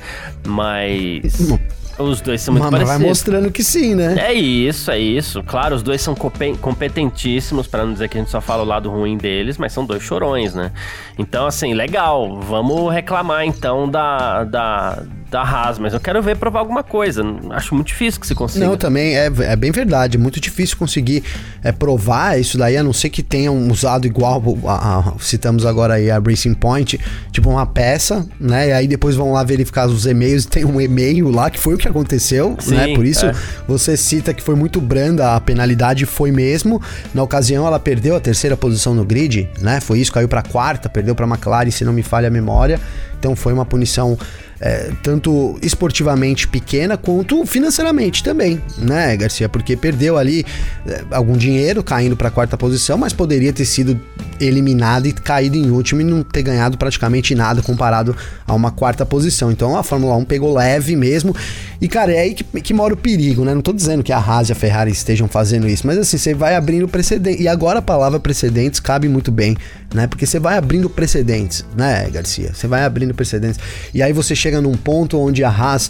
Mas. 0.47 1.53
Os 1.97 2.21
dois 2.21 2.41
são 2.41 2.53
muito 2.53 2.63
Mas 2.63 2.71
parecidos. 2.71 2.97
vai 2.99 3.07
mostrando 3.07 3.51
que 3.51 3.63
sim, 3.63 3.93
né? 3.93 4.15
É 4.19 4.33
isso, 4.33 4.89
é 4.89 4.97
isso. 4.97 5.43
Claro, 5.43 5.75
os 5.75 5.83
dois 5.83 6.01
são 6.01 6.15
compe- 6.15 6.57
competentíssimos, 6.57 7.67
pra 7.67 7.85
não 7.85 7.93
dizer 7.93 8.09
que 8.09 8.17
a 8.17 8.21
gente 8.21 8.31
só 8.31 8.41
fala 8.41 8.63
o 8.63 8.65
lado 8.65 8.89
ruim 8.89 9.15
deles, 9.17 9.57
mas 9.57 9.73
são 9.73 9.85
dois 9.85 10.01
chorões, 10.01 10.55
né? 10.55 10.71
Então, 11.19 11.45
assim, 11.45 11.73
legal. 11.73 12.39
Vamos 12.41 12.91
reclamar 12.91 13.45
então 13.45 13.87
da, 13.89 14.43
da, 14.43 15.03
da 15.33 15.41
Haas, 15.41 15.79
mas 15.79 15.93
eu 15.93 15.99
quero 15.99 16.21
ver 16.21 16.37
provar 16.37 16.59
alguma 16.59 16.83
coisa. 16.83 17.23
Acho 17.49 17.73
muito 17.73 17.87
difícil 17.87 18.21
que 18.21 18.27
se 18.27 18.35
consiga. 18.35 18.65
Não, 18.67 18.77
também 18.77 19.17
é, 19.17 19.25
é 19.25 19.55
bem 19.55 19.71
verdade. 19.71 20.15
É 20.15 20.19
muito 20.19 20.39
difícil 20.39 20.77
conseguir 20.77 21.23
é, 21.63 21.71
provar 21.71 22.39
isso 22.39 22.55
daí, 22.55 22.77
a 22.77 22.83
não 22.83 22.93
ser 22.93 23.09
que 23.09 23.23
tenham 23.23 23.67
usado 23.67 24.05
igual, 24.05 24.41
a, 24.67 24.99
a- 24.99 25.13
citamos 25.19 25.65
agora 25.65 25.95
aí 25.95 26.11
a 26.11 26.19
Racing 26.19 26.53
Point, 26.53 26.99
tipo 27.31 27.49
uma 27.49 27.65
peça, 27.65 28.27
né? 28.39 28.69
E 28.69 28.71
aí 28.73 28.87
depois 28.87 29.15
vão 29.15 29.31
lá 29.33 29.43
verificar 29.43 29.87
os 29.87 30.05
e-mails, 30.05 30.45
tem 30.47 30.63
um 30.65 30.79
e-mail 30.79 31.31
lá 31.31 31.49
que 31.49 31.59
foi 31.59 31.73
o 31.73 31.77
que 31.79 31.87
aconteceu, 31.87 32.55
Sim, 32.59 32.75
né? 32.75 32.93
Por 32.93 33.03
isso 33.03 33.25
é. 33.25 33.33
você 33.67 33.97
cita 33.97 34.35
que 34.35 34.43
foi 34.43 34.53
muito 34.53 34.79
branda 34.79 35.35
a 35.35 35.41
penalidade, 35.41 36.05
foi 36.05 36.31
mesmo. 36.31 36.79
Na 37.11 37.23
ocasião 37.23 37.65
ela 37.65 37.79
perdeu 37.79 38.15
a 38.15 38.19
terceira 38.19 38.55
posição 38.55 38.93
no 38.93 39.03
grid, 39.03 39.49
né? 39.59 39.81
Foi 39.81 39.97
isso, 39.97 40.11
caiu 40.13 40.27
pra 40.27 40.43
quarta, 40.43 40.87
perdeu 40.89 41.15
pra 41.15 41.25
McLaren, 41.25 41.71
se 41.71 41.83
não 41.83 41.91
me 41.91 42.03
falha 42.03 42.27
a 42.27 42.31
memória. 42.31 42.79
Então 43.17 43.35
foi 43.37 43.53
uma 43.53 43.65
punição 43.65 44.17
é, 44.59 44.91
tanto 45.01 45.57
esportivamente 45.61 46.47
pequena 46.47 46.97
quanto 46.97 47.45
financeiramente 47.45 48.23
também, 48.23 48.61
né, 48.77 49.15
Garcia? 49.17 49.49
Porque 49.49 49.75
perdeu 49.75 50.17
ali 50.17 50.45
é, 50.87 51.03
algum 51.11 51.33
dinheiro 51.33 51.83
caindo 51.83 52.15
para 52.15 52.27
a 52.27 52.31
quarta 52.31 52.57
posição, 52.57 52.97
mas 52.97 53.13
poderia 53.13 53.51
ter 53.51 53.65
sido 53.65 53.99
eliminado 54.39 55.07
e 55.07 55.13
caído 55.13 55.57
em 55.57 55.69
último 55.69 56.01
e 56.01 56.03
não 56.03 56.23
ter 56.23 56.41
ganhado 56.41 56.77
praticamente 56.77 57.35
nada 57.35 57.61
comparado 57.61 58.15
a 58.45 58.53
uma 58.53 58.71
quarta 58.71 59.05
posição. 59.05 59.51
Então 59.51 59.77
a 59.77 59.83
Fórmula 59.83 60.15
1 60.17 60.25
pegou 60.25 60.53
leve 60.53 60.95
mesmo. 60.95 61.35
E, 61.81 61.87
cara, 61.87 62.13
é 62.13 62.19
aí 62.19 62.33
que, 62.33 62.43
que 62.61 62.73
mora 62.73 62.93
o 62.93 62.97
perigo, 62.97 63.43
né? 63.43 63.53
Não 63.53 63.61
tô 63.61 63.73
dizendo 63.73 64.03
que 64.03 64.11
a 64.11 64.17
Haas 64.17 64.49
e 64.49 64.51
a 64.51 64.55
Ferrari 64.55 64.91
estejam 64.91 65.27
fazendo 65.27 65.67
isso, 65.67 65.85
mas 65.85 65.97
assim, 65.97 66.17
você 66.17 66.33
vai 66.33 66.55
abrindo 66.55 66.87
precedentes. 66.87 67.41
E 67.41 67.47
agora 67.47 67.79
a 67.79 67.81
palavra 67.81 68.19
precedentes 68.19 68.79
cabe 68.79 69.09
muito 69.09 69.31
bem, 69.31 69.57
né? 69.93 70.07
Porque 70.07 70.25
você 70.25 70.39
vai 70.39 70.57
abrindo 70.57 70.89
precedentes, 70.89 71.65
né, 71.75 72.09
Garcia? 72.09 72.51
Você 72.53 72.67
vai 72.67 72.83
abrindo 72.83 73.13
precedentes. 73.13 73.59
E 73.93 74.01
aí 74.01 74.13
você 74.13 74.35
chega 74.43 74.61
num 74.61 74.73
ponto 74.73 75.17
onde 75.17 75.43
a 75.43 75.49
Haas 75.49 75.89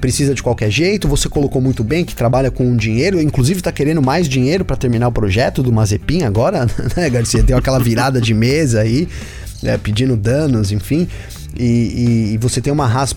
precisa 0.00 0.32
de 0.32 0.42
qualquer 0.42 0.70
jeito, 0.70 1.08
você 1.08 1.28
colocou 1.28 1.60
muito 1.60 1.82
bem 1.82 2.04
que 2.04 2.14
trabalha 2.14 2.50
com 2.50 2.76
dinheiro, 2.76 3.20
inclusive 3.20 3.60
tá 3.60 3.72
querendo 3.72 4.00
mais 4.00 4.28
dinheiro 4.28 4.64
para 4.64 4.76
terminar 4.76 5.08
o 5.08 5.12
projeto 5.12 5.60
do 5.62 5.72
Mazepin 5.72 6.22
agora, 6.22 6.66
né, 6.96 7.10
Garcia? 7.10 7.42
Deu 7.42 7.56
aquela 7.58 7.80
virada 7.80 8.20
de 8.20 8.32
mesa 8.32 8.80
aí, 8.80 9.08
é, 9.64 9.76
pedindo 9.76 10.16
danos, 10.16 10.70
enfim. 10.70 11.08
E, 11.58 11.64
e- 11.64 12.34
e 12.34 12.38
você 12.38 12.60
tem 12.60 12.72
uma 12.72 12.86
Haas, 12.86 13.12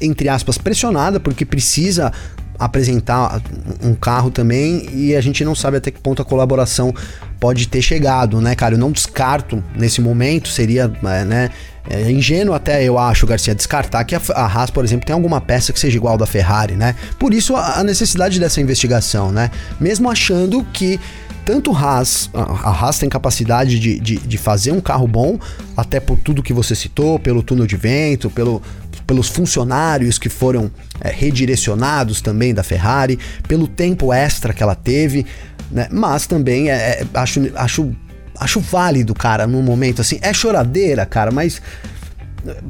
entre 0.00 0.28
aspas, 0.28 0.58
pressionada, 0.58 1.18
porque 1.18 1.46
precisa 1.46 2.12
apresentar 2.58 3.40
um 3.82 3.94
carro 3.94 4.30
também 4.30 4.88
e 4.94 5.14
a 5.14 5.20
gente 5.20 5.44
não 5.44 5.54
sabe 5.54 5.76
até 5.78 5.90
que 5.90 6.00
ponto 6.00 6.20
a 6.22 6.24
colaboração 6.24 6.94
pode 7.38 7.68
ter 7.68 7.80
chegado, 7.82 8.40
né, 8.40 8.54
cara? 8.54 8.74
Eu 8.74 8.78
não 8.78 8.90
descarto 8.92 9.62
nesse 9.74 10.00
momento, 10.00 10.48
seria, 10.48 10.90
é, 11.04 11.24
né, 11.24 11.50
é 11.88 12.10
ingênuo 12.10 12.54
até 12.54 12.82
eu 12.82 12.98
acho, 12.98 13.26
Garcia, 13.26 13.54
descartar 13.54 14.04
que 14.04 14.14
a, 14.14 14.20
Haas, 14.34 14.70
por 14.70 14.84
exemplo, 14.84 15.06
tem 15.06 15.14
alguma 15.14 15.40
peça 15.40 15.72
que 15.72 15.78
seja 15.78 15.96
igual 15.96 16.18
da 16.18 16.26
Ferrari, 16.26 16.74
né? 16.74 16.94
Por 17.18 17.32
isso 17.32 17.54
a, 17.56 17.80
a 17.80 17.84
necessidade 17.84 18.38
dessa 18.40 18.60
investigação, 18.60 19.30
né? 19.32 19.50
Mesmo 19.80 20.10
achando 20.10 20.64
que 20.72 20.98
tanto 21.44 21.72
Haas, 21.72 22.28
a 22.34 22.70
Haas 22.70 22.98
tem 22.98 23.08
capacidade 23.08 23.78
de, 23.78 24.00
de, 24.00 24.16
de 24.16 24.36
fazer 24.36 24.72
um 24.72 24.80
carro 24.80 25.06
bom, 25.06 25.38
até 25.76 26.00
por 26.00 26.18
tudo 26.18 26.42
que 26.42 26.52
você 26.52 26.74
citou, 26.74 27.20
pelo 27.20 27.40
túnel 27.40 27.68
de 27.68 27.76
vento, 27.76 28.28
pelo, 28.28 28.60
pelos 29.06 29.28
funcionários 29.28 30.18
que 30.18 30.28
foram 30.28 30.70
é, 31.00 31.10
redirecionados 31.10 32.20
também 32.20 32.52
da 32.52 32.64
Ferrari, 32.64 33.18
pelo 33.46 33.68
tempo 33.68 34.12
extra 34.12 34.52
que 34.52 34.62
ela 34.62 34.74
teve, 34.74 35.24
né? 35.70 35.88
Mas 35.90 36.26
também 36.26 36.68
é, 36.68 36.74
é, 36.74 37.06
acho, 37.14 37.40
acho, 37.54 37.94
acho 38.38 38.60
válido, 38.60 39.14
cara, 39.14 39.46
num 39.46 39.62
momento 39.62 40.00
assim. 40.00 40.18
É 40.22 40.32
choradeira, 40.32 41.04
cara, 41.06 41.30
mas 41.30 41.60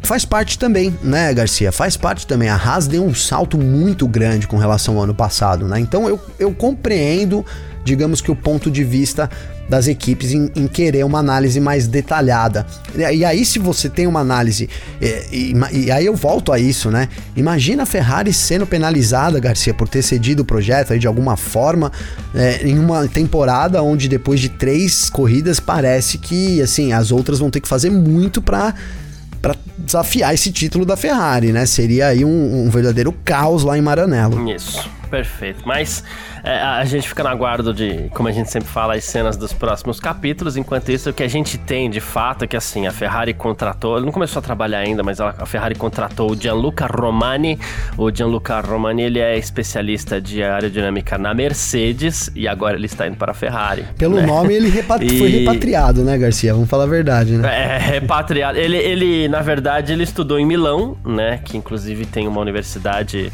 faz 0.03 0.25
parte 0.25 0.59
também, 0.59 0.97
né, 1.03 1.33
Garcia? 1.35 1.71
Faz 1.73 1.97
parte 1.97 2.27
também. 2.27 2.49
A 2.49 2.57
Haas 2.57 2.87
deu 2.87 3.05
um 3.05 3.15
salto 3.15 3.59
muito 3.59 4.07
grande 4.07 4.47
com 4.47 4.57
relação 4.57 4.97
ao 4.97 5.05
ano 5.05 5.15
passado, 5.15 5.67
né? 5.67 5.79
Então 5.81 6.09
eu, 6.09 6.21
eu 6.39 6.53
compreendo, 6.53 7.45
digamos 7.87 8.21
que 8.21 8.31
o 8.31 8.37
ponto 8.37 8.69
de 8.69 8.83
vista 8.83 9.31
das 9.69 9.89
equipes 9.89 10.33
em, 10.33 10.51
em 10.55 10.67
querer 10.67 11.05
uma 11.05 11.21
análise 11.21 11.59
mais 11.61 11.87
detalhada. 11.87 12.67
E, 12.95 13.19
e 13.19 13.25
aí, 13.25 13.45
se 13.45 13.59
você 13.59 13.89
tem 13.89 14.07
uma 14.07 14.21
análise, 14.21 14.69
é, 15.01 15.27
e, 15.33 15.55
e 15.73 15.91
aí 15.91 16.05
eu 16.05 16.15
volto 16.15 16.53
a 16.53 16.59
isso, 16.59 16.91
né? 16.91 17.09
Imagina 17.37 17.85
a 17.85 17.87
Ferrari 17.87 18.33
sendo 18.33 18.67
penalizada, 18.67 19.39
Garcia, 19.39 19.73
por 19.73 19.89
ter 19.89 20.03
cedido 20.03 20.43
o 20.43 20.45
projeto 20.45 20.93
aí 20.93 20.99
de 20.99 21.07
alguma 21.07 21.37
forma 21.37 21.91
é, 22.35 22.67
em 22.67 22.79
uma 22.79 23.07
temporada 23.09 23.83
onde 23.83 24.09
depois 24.09 24.41
de 24.41 24.49
três 24.49 25.09
corridas 25.09 25.61
parece 25.61 26.19
que, 26.19 26.61
assim, 26.61 26.93
as 26.93 27.13
outras 27.13 27.39
vão 27.39 27.51
ter 27.51 27.61
que 27.61 27.69
fazer 27.69 27.91
muito 27.91 28.43
para 28.43 28.75
para 29.47 29.55
desafiar 29.79 30.35
esse 30.35 30.51
título 30.51 30.85
da 30.85 30.97
Ferrari, 30.97 31.53
né? 31.53 31.67
Seria 31.67 32.09
aí 32.09 32.25
um, 32.25 32.67
um 32.67 32.71
verdadeiro 32.71 33.15
caos 33.25 33.63
lá 33.63 33.79
em 33.79 33.81
Maranello. 33.81 34.51
Isso, 34.51 34.91
perfeito. 35.11 35.63
Mas 35.67 36.03
é, 36.45 36.59
a 36.61 36.85
gente 36.85 37.09
fica 37.09 37.23
no 37.23 37.29
aguardo 37.29 37.73
de, 37.73 38.09
como 38.15 38.29
a 38.29 38.33
gente 38.33 38.51
sempre 38.51 38.69
fala, 38.69 38.95
as 38.95 39.05
cenas 39.05 39.37
dos 39.37 39.53
próximos 39.53 39.99
capítulos. 40.01 40.57
Enquanto 40.57 40.91
isso, 40.91 41.11
o 41.11 41.13
que 41.13 41.23
a 41.23 41.29
gente 41.29 41.59
tem 41.59 41.89
de 41.91 42.01
fato 42.01 42.45
é 42.45 42.47
que 42.47 42.57
assim, 42.57 42.87
a 42.87 42.93
Ferrari 42.93 43.33
contratou, 43.35 43.97
ele 43.97 44.07
não 44.07 44.13
começou 44.13 44.41
a 44.41 44.43
trabalhar 44.43 44.79
ainda, 44.79 45.03
mas 45.03 45.21
ela- 45.21 45.35
a 45.39 45.47
Ferrari 45.47 45.75
contratou 45.75 46.31
o 46.33 46.37
Gianluca 46.37 46.87
Romani. 46.87 47.59
O 47.97 48.11
Gianluca 48.15 48.61
Romani, 48.61 49.03
ele 49.03 49.19
é 49.19 49.37
especialista 49.39 50.21
de 50.21 50.43
aerodinâmica 50.43 51.17
na 51.19 51.33
Mercedes 51.35 52.31
e 52.35 52.47
agora 52.47 52.77
ele 52.77 52.87
está 52.87 53.07
indo 53.07 53.17
para 53.17 53.33
a 53.33 53.35
Ferrari. 53.35 53.85
Pelo 53.99 54.17
né? 54.17 54.27
nome, 54.27 54.55
ele 54.55 54.69
E- 55.01 55.19
foi 55.19 55.29
repatriado, 55.29 56.03
né, 56.05 56.17
Garcia? 56.19 56.53
Vamos 56.53 56.69
falar 56.69 56.85
a 56.85 56.89
verdade, 56.89 57.37
né? 57.37 57.75
É, 57.75 57.79
repatriado. 57.79 58.59
Ele, 58.59 58.77
ele, 58.77 59.29
na 59.29 59.41
verdade, 59.41 59.93
ele 59.93 60.03
estudou 60.05 60.39
em 60.39 60.45
Milão, 60.47 60.97
né? 61.05 61.41
Que 61.45 61.57
inclusive 61.57 62.07
tem 62.07 62.27
uma 62.29 62.41
universidade 62.41 63.33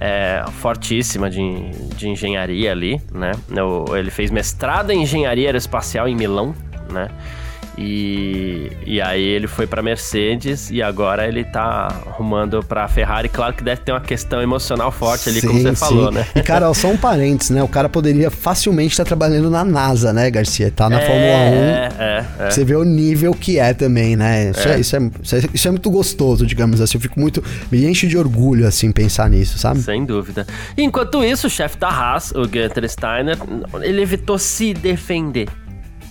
é, 0.00 0.44
fortíssima 0.60 1.28
de, 1.28 1.70
de 1.96 2.08
engenharia 2.08 2.72
ali, 2.72 3.00
né? 3.12 3.32
Ele 3.96 4.10
fez 4.10 4.30
mestrado 4.30 4.90
em 4.90 5.02
engenharia 5.02 5.48
aeroespacial 5.48 6.08
em 6.08 6.14
Milão, 6.14 6.54
né? 6.90 7.08
E, 7.80 8.72
e 8.84 9.00
aí 9.00 9.22
ele 9.22 9.46
foi 9.46 9.64
pra 9.64 9.80
Mercedes 9.80 10.68
e 10.68 10.82
agora 10.82 11.28
ele 11.28 11.44
tá 11.44 12.02
arrumando 12.08 12.60
pra 12.60 12.88
Ferrari. 12.88 13.28
Claro 13.28 13.54
que 13.54 13.62
deve 13.62 13.82
ter 13.82 13.92
uma 13.92 14.00
questão 14.00 14.42
emocional 14.42 14.90
forte 14.90 15.28
ali, 15.28 15.40
como 15.40 15.54
Sim, 15.54 15.62
você 15.62 15.76
sim. 15.76 15.76
falou, 15.76 16.10
né? 16.10 16.26
E, 16.34 16.42
cara, 16.42 16.74
só 16.74 16.88
um 16.88 16.96
parênteses, 16.96 17.50
né? 17.50 17.62
O 17.62 17.68
cara 17.68 17.88
poderia 17.88 18.32
facilmente 18.32 18.90
estar 18.90 19.04
trabalhando 19.04 19.48
na 19.48 19.64
NASA, 19.64 20.12
né, 20.12 20.28
Garcia? 20.28 20.72
Tá 20.72 20.90
na 20.90 21.00
é, 21.00 21.06
Fórmula 21.06 21.22
1. 21.22 21.28
É, 21.28 21.88
é, 21.98 22.46
é. 22.46 22.50
Você 22.50 22.64
vê 22.64 22.74
o 22.74 22.82
nível 22.82 23.32
que 23.32 23.60
é 23.60 23.72
também, 23.72 24.16
né? 24.16 24.50
Isso 24.50 24.68
é. 24.68 24.80
isso, 24.80 24.96
é, 24.96 25.10
isso, 25.22 25.36
é, 25.36 25.42
isso 25.54 25.68
é 25.68 25.70
muito 25.70 25.88
gostoso, 25.88 26.44
digamos 26.44 26.80
assim. 26.80 26.96
Eu 26.96 27.00
fico 27.00 27.20
muito. 27.20 27.44
Me 27.70 27.86
enche 27.86 28.08
de 28.08 28.18
orgulho, 28.18 28.66
assim, 28.66 28.90
pensar 28.90 29.30
nisso, 29.30 29.56
sabe? 29.56 29.80
Sem 29.82 30.04
dúvida. 30.04 30.44
Enquanto 30.76 31.22
isso, 31.22 31.46
o 31.46 31.50
chefe 31.50 31.78
da 31.78 31.88
Haas, 31.88 32.32
o 32.32 32.42
Gunther 32.42 32.88
Steiner, 32.88 33.38
ele 33.82 34.02
evitou 34.02 34.36
se 34.36 34.74
defender, 34.74 35.48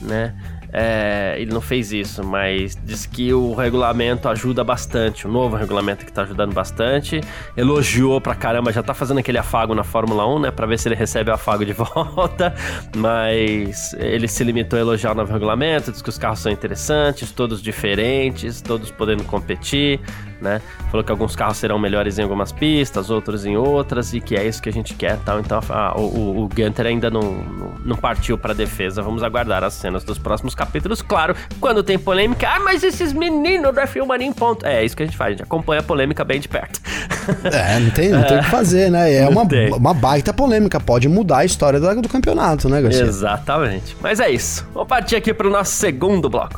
né? 0.01 0.33
É, 0.71 1.35
ele 1.39 1.51
não 1.53 1.61
fez 1.61 1.93
isso, 1.93 2.23
mas 2.23 2.77
diz 2.83 3.05
que 3.05 3.33
o 3.33 3.53
regulamento 3.53 4.27
ajuda 4.27 4.63
bastante, 4.63 5.25
o 5.25 5.31
novo 5.31 5.55
regulamento 5.55 6.05
que 6.05 6.11
tá 6.11 6.23
ajudando 6.23 6.53
bastante. 6.53 7.21
Elogiou 7.55 8.19
pra 8.19 8.35
caramba, 8.35 8.71
já 8.71 8.83
tá 8.83 8.93
fazendo 8.93 9.19
aquele 9.19 9.37
afago 9.37 9.73
na 9.73 9.83
Fórmula 9.83 10.27
1, 10.27 10.39
né? 10.39 10.51
Pra 10.51 10.65
ver 10.65 10.77
se 10.77 10.87
ele 10.87 10.95
recebe 10.95 11.31
o 11.31 11.33
afago 11.33 11.65
de 11.65 11.73
volta. 11.73 12.53
Mas 12.95 13.93
ele 13.93 14.27
se 14.27 14.43
limitou 14.43 14.77
a 14.77 14.81
elogiar 14.81 15.11
o 15.11 15.15
novo 15.15 15.31
regulamento, 15.31 15.91
diz 15.91 16.01
que 16.01 16.09
os 16.09 16.17
carros 16.17 16.39
são 16.39 16.51
interessantes, 16.51 17.31
todos 17.31 17.61
diferentes, 17.61 18.61
todos 18.61 18.91
podendo 18.91 19.23
competir, 19.23 19.99
né? 20.41 20.61
Falou 20.91 21.03
que 21.03 21.11
alguns 21.11 21.35
carros 21.35 21.57
serão 21.57 21.79
melhores 21.79 22.19
em 22.19 22.23
algumas 22.23 22.51
pistas, 22.51 23.09
outros 23.09 23.45
em 23.45 23.57
outras, 23.57 24.13
e 24.13 24.19
que 24.19 24.35
é 24.35 24.45
isso 24.45 24.61
que 24.61 24.69
a 24.69 24.73
gente 24.73 24.93
quer 24.93 25.17
tal. 25.19 25.39
Então 25.39 25.59
o, 25.95 26.01
o, 26.01 26.43
o 26.43 26.49
Gunter 26.49 26.85
ainda 26.85 27.09
não, 27.09 27.21
não, 27.21 27.73
não 27.85 27.95
partiu 27.95 28.37
pra 28.37 28.53
defesa. 28.53 29.01
Vamos 29.01 29.23
aguardar 29.23 29.63
as 29.63 29.73
cenas 29.73 30.03
dos 30.03 30.17
próximos 30.17 30.53
capítulos. 30.57 31.01
Claro, 31.01 31.35
quando 31.59 31.83
tem 31.83 31.97
polêmica, 31.97 32.47
ah, 32.49 32.59
mas 32.59 32.83
esses 32.83 33.13
meninos 33.13 33.73
da 33.73 33.87
Filmania 33.87 34.27
em 34.27 34.33
ponto. 34.33 34.65
É, 34.65 34.81
é 34.81 34.85
isso 34.85 34.97
que 34.97 35.03
a 35.03 35.05
gente 35.05 35.17
faz, 35.17 35.27
a 35.27 35.31
gente 35.31 35.43
acompanha 35.43 35.79
a 35.79 35.83
polêmica 35.83 36.23
bem 36.23 36.39
de 36.39 36.47
perto. 36.47 36.81
É, 37.43 37.79
não 37.79 37.89
tem, 37.91 38.09
não 38.09 38.23
tem 38.23 38.37
o 38.37 38.41
que 38.41 38.49
fazer, 38.49 38.89
né? 38.89 39.13
É 39.13 39.27
uma, 39.27 39.45
tem. 39.45 39.71
uma 39.73 39.93
baita 39.93 40.33
polêmica. 40.33 40.79
Pode 40.79 41.09
mudar 41.09 41.39
a 41.39 41.45
história 41.45 41.77
do, 41.77 42.01
do 42.01 42.07
campeonato, 42.07 42.69
né, 42.69 42.81
Garcia? 42.81 43.03
Exatamente. 43.03 43.97
Mas 44.01 44.21
é 44.21 44.29
isso. 44.29 44.65
Vou 44.73 44.85
partir 44.85 45.17
aqui 45.17 45.33
pro 45.33 45.49
nosso 45.49 45.71
segundo 45.71 46.29
bloco. 46.29 46.55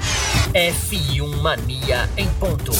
F1 0.53 1.41
Mania 1.41 2.07
em 2.15 2.27
ponto. 2.39 2.71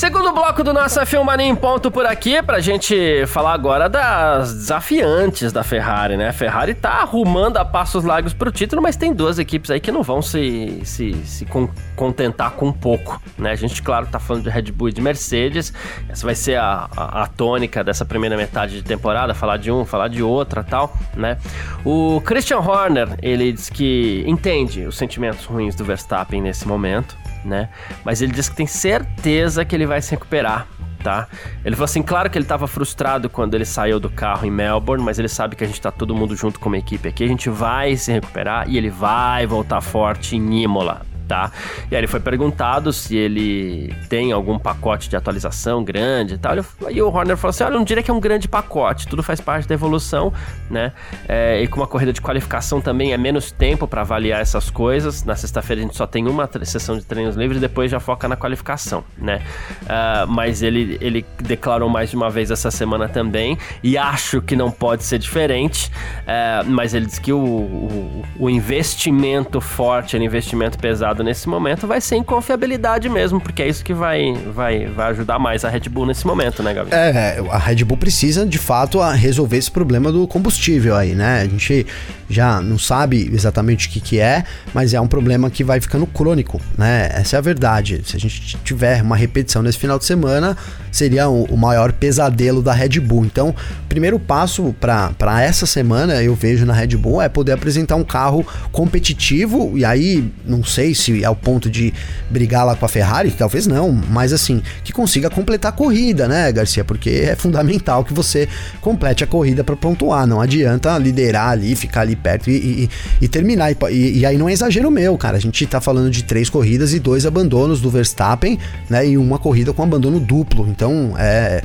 Segundo 0.00 0.32
bloco 0.32 0.64
do 0.64 0.72
nosso 0.72 1.04
Filmania 1.04 1.44
em 1.44 1.54
ponto 1.54 1.90
por 1.90 2.06
aqui, 2.06 2.42
pra 2.42 2.58
gente 2.58 3.26
falar 3.26 3.52
agora 3.52 3.86
das 3.86 4.50
desafiantes 4.54 5.52
da 5.52 5.62
Ferrari, 5.62 6.16
né? 6.16 6.30
A 6.30 6.32
Ferrari 6.32 6.72
tá 6.72 7.02
arrumando 7.02 7.58
a 7.58 7.66
passos 7.66 8.02
largos 8.02 8.32
pro 8.32 8.50
título, 8.50 8.80
mas 8.80 8.96
tem 8.96 9.12
duas 9.12 9.38
equipes 9.38 9.70
aí 9.70 9.78
que 9.78 9.92
não 9.92 10.02
vão 10.02 10.22
se, 10.22 10.80
se, 10.84 11.12
se 11.26 11.46
contentar 11.94 12.52
com 12.52 12.72
pouco, 12.72 13.20
né? 13.36 13.50
A 13.50 13.54
gente, 13.54 13.82
claro, 13.82 14.06
tá 14.06 14.18
falando 14.18 14.44
de 14.44 14.48
Red 14.48 14.72
Bull 14.72 14.88
e 14.88 14.92
de 14.94 15.02
Mercedes. 15.02 15.70
Essa 16.08 16.24
vai 16.24 16.34
ser 16.34 16.56
a, 16.56 16.88
a, 16.96 17.24
a 17.24 17.26
tônica 17.26 17.84
dessa 17.84 18.06
primeira 18.06 18.38
metade 18.38 18.76
de 18.76 18.82
temporada, 18.82 19.34
falar 19.34 19.58
de 19.58 19.70
um, 19.70 19.84
falar 19.84 20.08
de 20.08 20.22
outra 20.22 20.64
tal, 20.64 20.96
né? 21.14 21.36
O 21.84 22.22
Christian 22.24 22.60
Horner, 22.60 23.18
ele 23.20 23.52
diz 23.52 23.68
que 23.68 24.24
entende 24.26 24.86
os 24.86 24.96
sentimentos 24.96 25.44
ruins 25.44 25.74
do 25.74 25.84
Verstappen 25.84 26.40
nesse 26.40 26.66
momento, 26.66 27.14
né? 27.44 27.68
Mas 28.04 28.22
ele 28.22 28.32
diz 28.32 28.48
que 28.48 28.56
tem 28.56 28.66
certeza 28.66 29.64
que 29.64 29.74
ele 29.74 29.86
vai 29.86 30.00
se 30.00 30.10
recuperar, 30.10 30.66
tá? 31.02 31.28
Ele 31.64 31.74
falou 31.74 31.84
assim, 31.84 32.02
claro 32.02 32.30
que 32.30 32.38
ele 32.38 32.44
estava 32.44 32.66
frustrado 32.66 33.28
quando 33.28 33.54
ele 33.54 33.64
saiu 33.64 33.98
do 33.98 34.10
carro 34.10 34.46
em 34.46 34.50
Melbourne, 34.50 35.04
mas 35.04 35.18
ele 35.18 35.28
sabe 35.28 35.56
que 35.56 35.64
a 35.64 35.66
gente 35.66 35.80
tá 35.80 35.90
todo 35.90 36.14
mundo 36.14 36.36
junto 36.36 36.60
como 36.60 36.76
equipe 36.76 37.08
aqui, 37.08 37.24
a 37.24 37.28
gente 37.28 37.48
vai 37.48 37.96
se 37.96 38.12
recuperar 38.12 38.68
e 38.68 38.76
ele 38.76 38.90
vai 38.90 39.46
voltar 39.46 39.80
forte 39.80 40.36
em 40.36 40.62
Imola, 40.62 41.02
tá? 41.30 41.52
E 41.88 41.94
aí 41.94 42.00
ele 42.00 42.08
foi 42.08 42.18
perguntado 42.18 42.92
se 42.92 43.16
ele 43.16 43.94
tem 44.08 44.32
algum 44.32 44.58
pacote 44.58 45.08
de 45.08 45.14
atualização 45.14 45.84
grande 45.84 46.34
e 46.34 46.38
tal. 46.38 46.56
E 46.90 47.00
o 47.00 47.06
Horner 47.06 47.36
falou 47.36 47.50
assim: 47.50 47.62
olha, 47.62 47.74
eu 47.74 47.78
não 47.78 47.84
diria 47.84 48.02
que 48.02 48.10
é 48.10 48.14
um 48.14 48.18
grande 48.18 48.48
pacote, 48.48 49.06
tudo 49.06 49.22
faz 49.22 49.40
parte 49.40 49.68
da 49.68 49.74
evolução, 49.74 50.32
né? 50.68 50.92
É, 51.28 51.62
e 51.62 51.68
com 51.68 51.76
uma 51.76 51.86
corrida 51.86 52.12
de 52.12 52.20
qualificação 52.20 52.80
também 52.80 53.12
é 53.12 53.16
menos 53.16 53.52
tempo 53.52 53.86
para 53.86 54.00
avaliar 54.00 54.40
essas 54.40 54.70
coisas. 54.70 55.22
Na 55.22 55.36
sexta-feira 55.36 55.82
a 55.82 55.84
gente 55.84 55.96
só 55.96 56.04
tem 56.04 56.26
uma 56.26 56.50
sessão 56.64 56.98
de 56.98 57.04
treinos 57.04 57.36
livres 57.36 57.58
e 57.58 57.60
depois 57.60 57.92
já 57.92 58.00
foca 58.00 58.26
na 58.26 58.36
qualificação, 58.36 59.04
né? 59.16 59.40
Uh, 59.82 60.26
mas 60.26 60.62
ele, 60.62 60.98
ele 61.00 61.24
declarou 61.40 61.88
mais 61.88 62.10
de 62.10 62.16
uma 62.16 62.28
vez 62.28 62.50
essa 62.50 62.72
semana 62.72 63.08
também, 63.08 63.56
e 63.84 63.96
acho 63.96 64.42
que 64.42 64.56
não 64.56 64.68
pode 64.68 65.04
ser 65.04 65.18
diferente, 65.18 65.92
uh, 66.22 66.68
mas 66.68 66.92
ele 66.92 67.06
disse 67.06 67.20
que 67.20 67.32
o, 67.32 67.38
o, 67.38 68.24
o 68.36 68.50
investimento 68.50 69.60
forte, 69.60 70.16
o 70.16 70.22
investimento 70.22 70.76
pesado 70.76 71.19
nesse 71.22 71.48
momento 71.48 71.86
vai 71.86 72.00
ser 72.00 72.16
em 72.16 72.22
confiabilidade 72.22 73.08
mesmo, 73.08 73.40
porque 73.40 73.62
é 73.62 73.68
isso 73.68 73.84
que 73.84 73.94
vai, 73.94 74.32
vai, 74.54 74.86
vai 74.86 75.10
ajudar 75.10 75.38
mais 75.38 75.64
a 75.64 75.68
Red 75.68 75.88
Bull 75.90 76.06
nesse 76.06 76.26
momento, 76.26 76.62
né, 76.62 76.74
Gabi? 76.74 76.90
É, 76.92 77.42
a 77.50 77.58
Red 77.58 77.84
Bull 77.84 77.96
precisa, 77.96 78.46
de 78.46 78.58
fato, 78.58 79.00
resolver 79.00 79.56
esse 79.56 79.70
problema 79.70 80.10
do 80.12 80.26
combustível 80.26 80.96
aí, 80.96 81.14
né? 81.14 81.42
A 81.42 81.44
gente 81.44 81.86
já 82.28 82.60
não 82.60 82.78
sabe 82.78 83.28
exatamente 83.32 83.88
o 83.88 83.90
que, 83.90 84.00
que 84.00 84.20
é, 84.20 84.44
mas 84.72 84.94
é 84.94 85.00
um 85.00 85.08
problema 85.08 85.50
que 85.50 85.64
vai 85.64 85.80
ficando 85.80 86.06
crônico, 86.06 86.60
né? 86.78 87.10
Essa 87.12 87.36
é 87.36 87.38
a 87.38 87.42
verdade. 87.42 88.02
Se 88.04 88.16
a 88.16 88.20
gente 88.20 88.56
tiver 88.62 89.02
uma 89.02 89.16
repetição 89.16 89.62
nesse 89.62 89.78
final 89.78 89.98
de 89.98 90.04
semana, 90.04 90.56
seria 90.92 91.28
o, 91.28 91.44
o 91.44 91.56
maior 91.56 91.92
pesadelo 91.92 92.62
da 92.62 92.72
Red 92.72 93.00
Bull. 93.00 93.24
Então, 93.24 93.54
primeiro 93.88 94.18
passo 94.18 94.74
para 94.78 95.42
essa 95.42 95.66
semana, 95.66 96.22
eu 96.22 96.34
vejo 96.34 96.64
na 96.64 96.72
Red 96.72 96.96
Bull, 96.96 97.20
é 97.20 97.28
poder 97.28 97.52
apresentar 97.52 97.96
um 97.96 98.04
carro 98.04 98.46
competitivo, 98.70 99.76
e 99.76 99.84
aí 99.84 100.30
não 100.44 100.62
sei 100.62 100.94
se 100.94 101.09
é 101.22 101.30
o 101.30 101.36
ponto 101.36 101.70
de 101.70 101.92
brigar 102.28 102.66
lá 102.66 102.74
com 102.76 102.84
a 102.84 102.88
Ferrari, 102.88 103.30
talvez 103.30 103.66
não, 103.66 103.92
mas 103.92 104.32
assim, 104.32 104.62
que 104.84 104.92
consiga 104.92 105.30
completar 105.30 105.70
a 105.70 105.74
corrida, 105.74 106.26
né, 106.28 106.50
Garcia? 106.52 106.84
Porque 106.84 107.10
é 107.10 107.36
fundamental 107.36 108.04
que 108.04 108.12
você 108.12 108.48
complete 108.80 109.24
a 109.24 109.26
corrida 109.26 109.64
para 109.64 109.76
pontuar. 109.76 110.26
Não 110.26 110.40
adianta 110.40 110.96
liderar 110.98 111.50
ali, 111.50 111.74
ficar 111.74 112.02
ali 112.02 112.16
perto 112.16 112.50
e, 112.50 112.54
e, 112.54 112.90
e 113.20 113.28
terminar. 113.28 113.72
E, 113.72 114.18
e, 114.18 114.26
aí 114.26 114.36
não 114.36 114.48
é 114.48 114.52
exagero 114.52 114.90
meu, 114.90 115.16
cara. 115.16 115.36
A 115.36 115.40
gente 115.40 115.66
tá 115.66 115.80
falando 115.80 116.10
de 116.10 116.24
três 116.24 116.50
corridas 116.50 116.92
e 116.92 116.98
dois 116.98 117.26
abandonos 117.26 117.80
do 117.80 117.90
Verstappen, 117.90 118.58
né? 118.88 119.06
E 119.06 119.16
uma 119.16 119.38
corrida 119.38 119.72
com 119.72 119.82
abandono 119.82 120.20
duplo. 120.20 120.68
Então 120.68 121.14
é, 121.18 121.62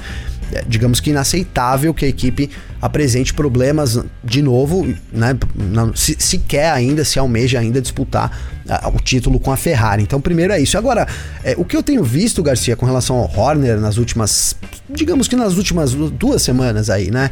digamos 0.67 0.99
que 0.99 1.09
inaceitável 1.09 1.93
que 1.93 2.05
a 2.05 2.07
equipe 2.07 2.49
apresente 2.81 3.33
problemas 3.33 3.99
de 4.23 4.41
novo, 4.41 4.87
né? 5.11 5.37
se, 5.95 6.15
se 6.19 6.37
quer 6.37 6.71
ainda, 6.71 7.03
se 7.03 7.17
almeja 7.17 7.59
ainda 7.59 7.81
disputar 7.81 8.31
o 8.93 8.99
título 8.99 9.39
com 9.39 9.51
a 9.51 9.57
Ferrari. 9.57 10.03
Então, 10.03 10.19
primeiro 10.19 10.53
é 10.53 10.59
isso. 10.59 10.77
Agora, 10.77 11.07
é, 11.43 11.55
o 11.57 11.65
que 11.65 11.75
eu 11.75 11.83
tenho 11.83 12.03
visto, 12.03 12.41
Garcia, 12.41 12.75
com 12.75 12.85
relação 12.85 13.17
ao 13.17 13.31
Horner 13.35 13.79
nas 13.79 13.97
últimas, 13.97 14.55
digamos 14.89 15.27
que 15.27 15.35
nas 15.35 15.55
últimas 15.57 15.93
duas 15.93 16.41
semanas 16.41 16.89
aí, 16.89 17.11
né? 17.11 17.29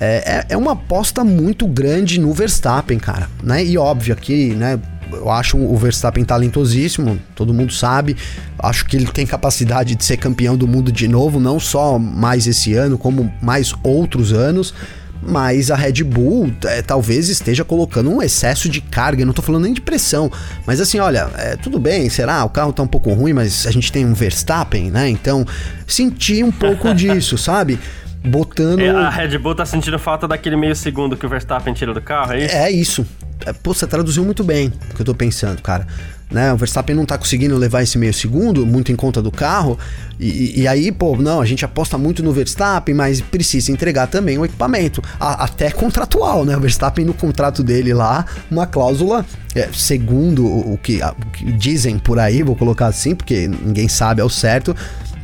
É, 0.00 0.16
é, 0.16 0.46
é 0.50 0.56
uma 0.56 0.72
aposta 0.72 1.24
muito 1.24 1.66
grande 1.66 2.20
no 2.20 2.32
Verstappen, 2.32 2.98
cara, 2.98 3.28
né? 3.42 3.64
E 3.64 3.76
óbvio 3.76 4.14
aqui, 4.14 4.54
né? 4.54 4.78
Eu 5.12 5.30
acho 5.30 5.56
o 5.56 5.76
Verstappen 5.76 6.24
talentosíssimo, 6.24 7.18
todo 7.34 7.54
mundo 7.54 7.72
sabe. 7.72 8.16
Acho 8.58 8.84
que 8.86 8.96
ele 8.96 9.06
tem 9.06 9.26
capacidade 9.26 9.94
de 9.94 10.04
ser 10.04 10.16
campeão 10.16 10.56
do 10.56 10.66
mundo 10.66 10.90
de 10.90 11.08
novo, 11.08 11.40
não 11.40 11.58
só 11.58 11.98
mais 11.98 12.46
esse 12.46 12.74
ano, 12.74 12.98
como 12.98 13.32
mais 13.42 13.74
outros 13.82 14.32
anos. 14.32 14.74
Mas 15.20 15.70
a 15.70 15.76
Red 15.76 16.04
Bull 16.04 16.52
é, 16.64 16.80
talvez 16.80 17.28
esteja 17.28 17.64
colocando 17.64 18.08
um 18.08 18.22
excesso 18.22 18.68
de 18.68 18.80
carga, 18.80 19.22
eu 19.22 19.26
não 19.26 19.32
tô 19.32 19.42
falando 19.42 19.64
nem 19.64 19.74
de 19.74 19.80
pressão, 19.80 20.30
mas 20.64 20.80
assim, 20.80 21.00
olha, 21.00 21.28
é, 21.36 21.56
tudo 21.56 21.78
bem, 21.80 22.08
será? 22.08 22.44
O 22.44 22.48
carro 22.48 22.72
tá 22.72 22.84
um 22.84 22.86
pouco 22.86 23.12
ruim, 23.12 23.32
mas 23.32 23.66
a 23.66 23.72
gente 23.72 23.90
tem 23.90 24.06
um 24.06 24.14
Verstappen, 24.14 24.92
né? 24.92 25.08
Então, 25.08 25.44
senti 25.88 26.44
um 26.44 26.52
pouco 26.52 26.94
disso, 26.94 27.36
sabe? 27.36 27.80
Botando. 28.24 28.80
É, 28.80 28.90
a 28.90 29.10
Red 29.10 29.38
Bull 29.38 29.54
tá 29.54 29.64
sentindo 29.64 29.98
falta 29.98 30.26
daquele 30.26 30.56
meio 30.56 30.74
segundo 30.74 31.16
que 31.16 31.26
o 31.26 31.28
Verstappen 31.28 31.72
tira 31.74 31.94
do 31.94 32.00
carro, 32.00 32.32
é 32.32 32.44
isso? 32.44 32.56
É 32.56 32.70
isso. 32.70 33.06
É, 33.46 33.52
pô, 33.52 33.72
você 33.72 33.86
traduziu 33.86 34.24
muito 34.24 34.42
bem 34.42 34.72
o 34.90 34.94
que 34.94 35.00
eu 35.00 35.06
tô 35.06 35.14
pensando, 35.14 35.62
cara. 35.62 35.86
Né, 36.30 36.52
o 36.52 36.58
Verstappen 36.58 36.94
não 36.94 37.06
tá 37.06 37.16
conseguindo 37.16 37.56
levar 37.56 37.82
esse 37.82 37.96
meio 37.96 38.12
segundo, 38.12 38.66
muito 38.66 38.92
em 38.92 38.96
conta 38.96 39.22
do 39.22 39.32
carro. 39.32 39.78
E, 40.20 40.60
e, 40.60 40.68
aí, 40.68 40.92
pô, 40.92 41.16
não, 41.16 41.40
a 41.40 41.46
gente 41.46 41.64
aposta 41.64 41.96
muito 41.96 42.22
no 42.22 42.34
Verstappen, 42.34 42.94
mas 42.94 43.22
precisa 43.22 43.72
entregar 43.72 44.08
também 44.08 44.36
o 44.36 44.44
equipamento. 44.44 45.02
A, 45.18 45.44
até 45.44 45.70
contratual, 45.70 46.44
né? 46.44 46.54
O 46.54 46.60
Verstappen 46.60 47.02
no 47.02 47.14
contrato 47.14 47.62
dele 47.62 47.94
lá, 47.94 48.26
uma 48.50 48.66
cláusula, 48.66 49.24
é, 49.54 49.70
segundo 49.72 50.44
o, 50.44 50.74
o, 50.74 50.76
que, 50.76 51.00
a, 51.00 51.12
o 51.12 51.30
que 51.30 51.50
dizem 51.50 51.98
por 51.98 52.18
aí, 52.18 52.42
vou 52.42 52.54
colocar 52.54 52.88
assim, 52.88 53.14
porque 53.14 53.48
ninguém 53.48 53.88
sabe 53.88 54.20
ao 54.20 54.28
certo, 54.28 54.76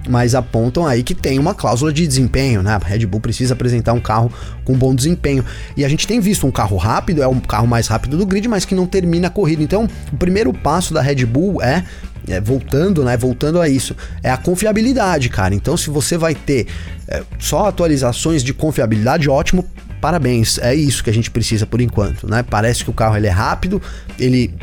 mas 0.08 0.34
apontam 0.34 0.86
aí 0.86 1.02
que 1.02 1.14
tem 1.14 1.38
uma 1.38 1.54
cláusula 1.54 1.92
de 1.92 2.06
desempenho, 2.06 2.62
né? 2.62 2.72
A 2.74 2.78
Red 2.78 3.06
Bull 3.06 3.20
precisa 3.20 3.54
apresentar 3.54 3.92
um 3.92 4.00
carro 4.00 4.32
com 4.64 4.74
bom 4.74 4.94
desempenho. 4.94 5.44
E 5.76 5.84
a 5.84 5.88
gente 5.88 6.06
tem 6.06 6.20
visto 6.20 6.46
um 6.46 6.50
carro 6.50 6.76
rápido, 6.76 7.22
é 7.22 7.26
o 7.26 7.40
carro 7.40 7.66
mais 7.66 7.86
rápido 7.86 8.16
do 8.16 8.26
grid, 8.26 8.46
mas 8.48 8.64
que 8.64 8.74
não 8.74 8.86
termina 8.86 9.28
a 9.28 9.30
corrida. 9.30 9.62
Então, 9.62 9.88
o 10.12 10.16
primeiro 10.16 10.52
passo 10.52 10.92
da 10.92 11.00
Red 11.00 11.24
Bull 11.26 11.62
é 11.62 11.84
é, 12.28 12.40
voltando, 12.40 13.04
né? 13.04 13.16
Voltando 13.16 13.60
a 13.60 13.68
isso, 13.68 13.94
é 14.22 14.30
a 14.30 14.36
confiabilidade, 14.36 15.28
cara. 15.28 15.54
Então, 15.54 15.76
se 15.76 15.90
você 15.90 16.16
vai 16.16 16.34
ter 16.34 16.66
é, 17.06 17.22
só 17.38 17.66
atualizações 17.66 18.42
de 18.42 18.54
confiabilidade, 18.54 19.28
ótimo, 19.28 19.64
parabéns. 20.00 20.58
É 20.58 20.74
isso 20.74 21.04
que 21.04 21.10
a 21.10 21.12
gente 21.12 21.30
precisa 21.30 21.66
por 21.66 21.80
enquanto, 21.80 22.28
né? 22.28 22.42
Parece 22.42 22.84
que 22.84 22.90
o 22.90 22.94
carro 22.94 23.16
ele 23.16 23.26
é 23.26 23.30
rápido, 23.30 23.80
ele 24.18 24.54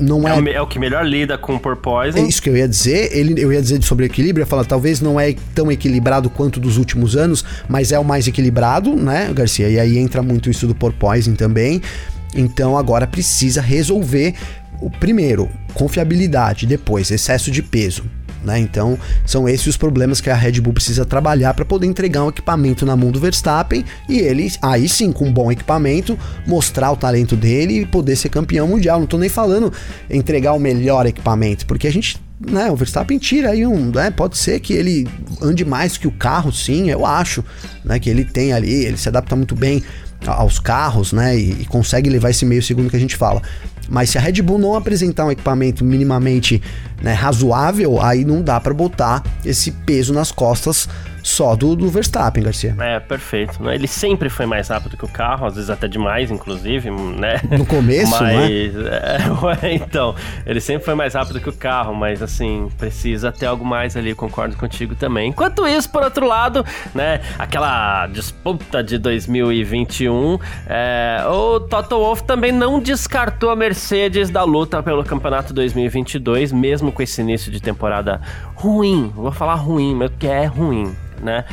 não 0.00 0.26
é. 0.26 0.32
É 0.32 0.40
o, 0.40 0.48
é 0.48 0.62
o, 0.62 0.66
que 0.66 0.78
melhor 0.78 1.04
lida 1.06 1.36
com 1.36 1.58
porpoising. 1.58 2.20
É 2.20 2.22
isso 2.22 2.42
que 2.42 2.48
eu 2.48 2.56
ia 2.56 2.68
dizer. 2.68 3.16
Ele, 3.16 3.40
eu 3.42 3.52
ia 3.52 3.60
dizer 3.60 3.82
sobre 3.82 4.06
equilíbrio, 4.06 4.42
eu 4.42 4.46
ia 4.46 4.48
falar, 4.48 4.64
talvez 4.64 5.00
não 5.00 5.18
é 5.18 5.34
tão 5.54 5.70
equilibrado 5.70 6.30
quanto 6.30 6.60
dos 6.60 6.76
últimos 6.76 7.16
anos, 7.16 7.44
mas 7.68 7.92
é 7.92 7.98
o 7.98 8.04
mais 8.04 8.26
equilibrado, 8.26 8.94
né, 8.94 9.30
Garcia? 9.32 9.68
E 9.68 9.78
aí 9.78 9.98
entra 9.98 10.22
muito 10.22 10.50
isso 10.50 10.66
do 10.66 10.74
porpoising 10.74 11.34
também. 11.34 11.82
Então 12.34 12.76
agora 12.76 13.06
precisa 13.06 13.60
resolver 13.60 14.34
o 14.80 14.90
primeiro, 14.90 15.48
confiabilidade, 15.74 16.66
depois 16.66 17.10
excesso 17.10 17.50
de 17.50 17.62
peso. 17.62 18.04
Né? 18.42 18.60
Então, 18.60 18.98
são 19.26 19.48
esses 19.48 19.68
os 19.68 19.76
problemas 19.76 20.20
que 20.20 20.30
a 20.30 20.34
Red 20.34 20.60
Bull 20.60 20.72
precisa 20.72 21.04
trabalhar 21.04 21.54
para 21.54 21.64
poder 21.64 21.86
entregar 21.86 22.24
um 22.24 22.28
equipamento 22.28 22.86
na 22.86 22.96
mão 22.96 23.10
do 23.10 23.20
Verstappen 23.20 23.84
e 24.08 24.18
ele, 24.18 24.50
aí 24.62 24.88
sim, 24.88 25.12
com 25.12 25.26
um 25.26 25.32
bom 25.32 25.50
equipamento, 25.50 26.18
mostrar 26.46 26.92
o 26.92 26.96
talento 26.96 27.36
dele 27.36 27.80
e 27.80 27.86
poder 27.86 28.16
ser 28.16 28.28
campeão 28.28 28.68
mundial. 28.68 28.98
Não 28.98 29.04
estou 29.04 29.20
nem 29.20 29.28
falando 29.28 29.72
entregar 30.08 30.52
o 30.52 30.58
melhor 30.58 31.06
equipamento, 31.06 31.66
porque 31.66 31.86
a 31.86 31.92
gente 31.92 32.20
né, 32.40 32.70
o 32.70 32.76
Verstappen 32.76 33.18
tira 33.18 33.50
aí 33.50 33.66
um, 33.66 33.90
né, 33.90 34.12
pode 34.12 34.38
ser 34.38 34.60
que 34.60 34.72
ele 34.72 35.08
ande 35.42 35.64
mais 35.64 35.96
que 35.96 36.06
o 36.06 36.12
carro, 36.12 36.52
sim, 36.52 36.88
eu 36.88 37.04
acho, 37.04 37.44
né, 37.84 37.98
que 37.98 38.08
ele 38.08 38.24
tem 38.24 38.52
ali, 38.52 38.84
ele 38.84 38.96
se 38.96 39.08
adapta 39.08 39.34
muito 39.34 39.56
bem 39.56 39.82
aos 40.24 40.60
carros, 40.60 41.12
né, 41.12 41.36
e, 41.36 41.62
e 41.62 41.64
consegue 41.64 42.08
levar 42.08 42.30
esse 42.30 42.44
meio 42.44 42.62
segundo 42.62 42.90
que 42.90 42.96
a 42.96 43.00
gente 43.00 43.16
fala. 43.16 43.42
Mas 43.88 44.10
se 44.10 44.18
a 44.18 44.20
Red 44.20 44.42
Bull 44.42 44.58
não 44.58 44.74
apresentar 44.74 45.24
um 45.24 45.30
equipamento 45.30 45.84
minimamente 45.84 46.62
né, 47.02 47.12
razoável, 47.12 48.00
aí 48.00 48.24
não 48.24 48.42
dá 48.42 48.60
para 48.60 48.74
botar 48.74 49.22
esse 49.44 49.70
peso 49.70 50.12
nas 50.12 50.30
costas 50.30 50.88
só 51.28 51.54
do, 51.54 51.76
do 51.76 51.88
Verstappen, 51.88 52.42
Garcia. 52.42 52.74
É, 52.80 52.98
perfeito. 52.98 53.62
né? 53.62 53.74
Ele 53.74 53.86
sempre 53.86 54.30
foi 54.30 54.46
mais 54.46 54.68
rápido 54.68 54.96
que 54.96 55.04
o 55.04 55.08
carro, 55.08 55.46
às 55.46 55.54
vezes 55.54 55.68
até 55.68 55.86
demais, 55.86 56.30
inclusive, 56.30 56.90
né? 56.90 57.40
No 57.50 57.66
começo, 57.66 58.10
mas, 58.10 58.74
é, 59.62 59.74
então, 59.74 60.14
ele 60.46 60.60
sempre 60.60 60.86
foi 60.86 60.94
mais 60.94 61.14
rápido 61.14 61.38
que 61.38 61.48
o 61.48 61.52
carro, 61.52 61.94
mas 61.94 62.22
assim, 62.22 62.68
precisa 62.78 63.30
ter 63.30 63.46
algo 63.46 63.64
mais 63.64 63.96
ali, 63.96 64.14
concordo 64.14 64.56
contigo 64.56 64.94
também. 64.94 65.28
Enquanto 65.28 65.66
isso, 65.66 65.90
por 65.90 66.02
outro 66.02 66.26
lado, 66.26 66.64
né, 66.94 67.20
aquela 67.38 68.06
disputa 68.06 68.82
de 68.82 68.96
2021, 68.96 70.38
é, 70.66 71.22
o 71.28 71.60
Toto 71.60 71.98
Wolff 71.98 72.24
também 72.24 72.52
não 72.52 72.80
descartou 72.80 73.50
a 73.50 73.56
Mercedes 73.56 74.30
da 74.30 74.44
luta 74.44 74.82
pelo 74.82 75.04
campeonato 75.04 75.52
2022, 75.52 76.52
mesmo 76.52 76.90
com 76.90 77.02
esse 77.02 77.20
início 77.20 77.52
de 77.52 77.60
temporada 77.60 78.20
ruim. 78.54 79.12
Vou 79.14 79.30
falar 79.30 79.56
ruim, 79.56 79.94
mas 79.94 80.10
que 80.18 80.26
é 80.26 80.46
ruim, 80.46 80.96
né? 81.20 81.44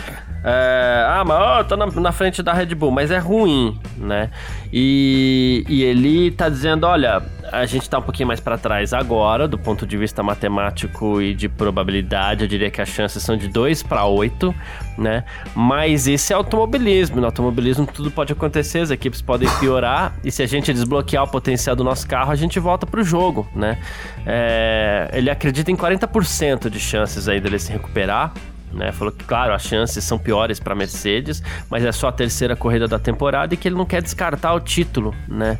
É, 0.48 1.04
ah, 1.08 1.24
mas 1.26 1.38
ó, 1.38 1.64
tô 1.64 1.76
na, 1.76 1.88
na, 1.88 2.12
frente 2.12 2.44
da 2.44 2.54
Red 2.54 2.76
Bull, 2.76 2.92
mas 2.92 3.10
é 3.10 3.18
ruim, 3.18 3.80
né? 3.98 4.30
E, 4.72 5.66
e 5.68 5.84
ele 5.84 6.30
tá 6.30 6.50
dizendo: 6.50 6.86
olha, 6.86 7.20
a 7.52 7.66
gente 7.66 7.90
tá 7.90 7.98
um 7.98 8.02
pouquinho 8.04 8.28
mais 8.28 8.40
para 8.40 8.56
trás 8.56 8.94
agora, 8.94 9.48
do 9.48 9.58
ponto 9.58 9.88
de 9.88 9.98
vista 9.98 10.22
matemático 10.22 11.20
e 11.20 11.34
de 11.34 11.50
probabilidade, 11.50 12.44
eu 12.44 12.48
diria 12.48 12.70
que 12.70 12.80
as 12.80 12.90
chances 12.90 13.24
são 13.24 13.36
de 13.36 13.48
2 13.48 13.82
para 13.82 14.06
8, 14.06 14.54
né? 15.00 15.24
Mas 15.56 16.08
esse 16.08 16.32
é 16.32 16.36
automobilismo, 16.36 17.20
no 17.20 17.26
automobilismo 17.26 17.88
tudo 17.88 18.12
pode 18.12 18.32
acontecer, 18.32 18.82
as 18.82 18.92
equipes 18.92 19.24
podem 19.24 19.50
piorar, 19.60 20.14
e 20.24 20.32
se 20.32 20.44
a 20.44 20.48
gente 20.48 20.72
desbloquear 20.72 21.24
o 21.24 21.28
potencial 21.28 21.76
do 21.76 21.84
nosso 21.84 22.08
carro, 22.08 22.32
a 22.32 22.36
gente 22.36 22.60
volta 22.60 22.86
pro 22.86 23.04
jogo, 23.04 23.48
né? 23.56 23.80
É, 24.28 25.10
ele 25.12 25.32
acredita 25.32 25.72
em 25.72 25.76
40% 25.76 26.70
de 26.70 26.80
chances 26.80 27.28
aí 27.28 27.40
dele 27.40 27.58
se 27.58 27.72
recuperar, 27.72 28.32
né? 28.76 28.92
Falou 28.92 29.12
que, 29.12 29.24
claro, 29.24 29.54
as 29.54 29.64
chances 29.64 30.04
são 30.04 30.20
piores 30.20 30.60
para 30.60 30.76
Mercedes, 30.76 31.42
mas 31.70 31.84
é 31.84 31.92
só 31.92 32.10
a 32.10 32.12
terceira 32.12 32.56
corrida 32.56 32.88
da 32.88 33.00
temporada 33.00 33.54
e 33.54 33.58
que 33.58 33.68
ele 33.68 33.76
não 33.76 33.86
quer 33.86 34.02
descartar 34.02 34.54
o 34.54 34.60
título, 34.60 35.16
né? 35.28 35.58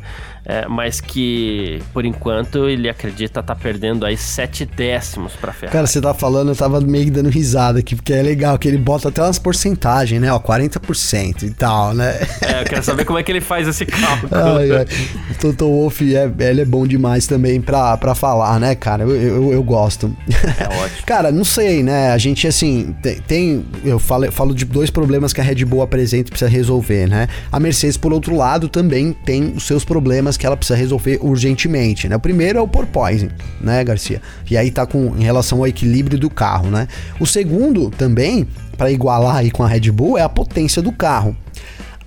É, 0.48 0.68
mas 0.68 1.00
que, 1.00 1.82
por 1.92 2.04
enquanto, 2.04 2.68
ele 2.68 2.88
acredita 2.88 3.40
estar 3.40 3.42
tá 3.42 3.56
perdendo 3.56 4.06
aí 4.06 4.16
sete 4.16 4.64
décimos 4.64 5.32
para 5.32 5.52
Ferrari. 5.52 5.72
Cara, 5.72 5.86
você 5.88 6.00
tá 6.00 6.14
falando, 6.14 6.50
eu 6.50 6.56
tava 6.56 6.80
meio 6.80 7.06
que 7.06 7.10
dando 7.10 7.28
risada 7.28 7.80
aqui, 7.80 7.96
porque 7.96 8.12
é 8.12 8.22
legal 8.22 8.56
que 8.56 8.68
ele 8.68 8.78
bota 8.78 9.08
até 9.08 9.20
umas 9.20 9.40
porcentagens, 9.40 10.20
né? 10.20 10.32
Ó, 10.32 10.38
40% 10.38 11.42
e 11.42 11.50
tal, 11.50 11.92
né? 11.94 12.20
É, 12.40 12.60
eu 12.60 12.64
quero 12.64 12.82
saber 12.84 13.04
como 13.04 13.18
é 13.18 13.24
que 13.24 13.32
ele 13.32 13.40
faz 13.40 13.66
esse 13.66 13.84
cálculo. 13.84 14.30
ai, 14.32 14.70
ai. 14.70 14.86
O 15.32 15.34
Toto 15.34 15.66
Wolff, 15.66 16.16
é, 16.16 16.30
ele 16.38 16.60
é 16.60 16.64
bom 16.64 16.86
demais 16.86 17.26
também 17.26 17.60
pra, 17.60 17.96
pra 17.96 18.14
falar, 18.14 18.60
né, 18.60 18.76
cara? 18.76 19.02
Eu, 19.02 19.16
eu, 19.16 19.52
eu 19.52 19.62
gosto. 19.64 20.16
É 20.28 20.68
ótimo. 20.80 21.06
cara, 21.06 21.32
não 21.32 21.44
sei, 21.44 21.82
né? 21.82 22.12
A 22.12 22.18
gente, 22.18 22.46
assim, 22.46 22.94
tem, 23.02 23.16
tem 23.16 23.66
eu 23.84 23.98
falo, 23.98 24.30
falo 24.30 24.54
de 24.54 24.64
dois 24.64 24.90
problemas 24.90 25.32
que 25.32 25.40
a 25.40 25.44
Red 25.44 25.64
Bull 25.64 25.82
apresenta 25.82 26.28
e 26.28 26.30
precisa 26.30 26.48
resolver, 26.48 27.08
né? 27.08 27.26
A 27.50 27.58
Mercedes, 27.58 27.96
por 27.96 28.12
outro 28.12 28.36
lado, 28.36 28.68
também 28.68 29.12
tem 29.12 29.52
os 29.56 29.66
seus 29.66 29.84
problemas 29.84 30.35
que 30.38 30.46
ela 30.46 30.56
precisa 30.56 30.78
resolver 30.78 31.18
urgentemente, 31.22 32.08
né? 32.08 32.16
O 32.16 32.20
primeiro 32.20 32.58
é 32.58 32.62
o 32.62 32.68
porpoising, 32.68 33.30
né, 33.60 33.82
Garcia? 33.84 34.20
E 34.50 34.56
aí 34.56 34.70
tá 34.70 34.86
com 34.86 35.16
em 35.16 35.22
relação 35.22 35.58
ao 35.58 35.66
equilíbrio 35.66 36.18
do 36.18 36.30
carro, 36.30 36.70
né? 36.70 36.88
O 37.18 37.26
segundo 37.26 37.90
também, 37.90 38.46
para 38.76 38.90
igualar 38.90 39.36
aí 39.36 39.50
com 39.50 39.62
a 39.62 39.68
Red 39.68 39.90
Bull, 39.90 40.18
é 40.18 40.22
a 40.22 40.28
potência 40.28 40.82
do 40.82 40.92
carro. 40.92 41.36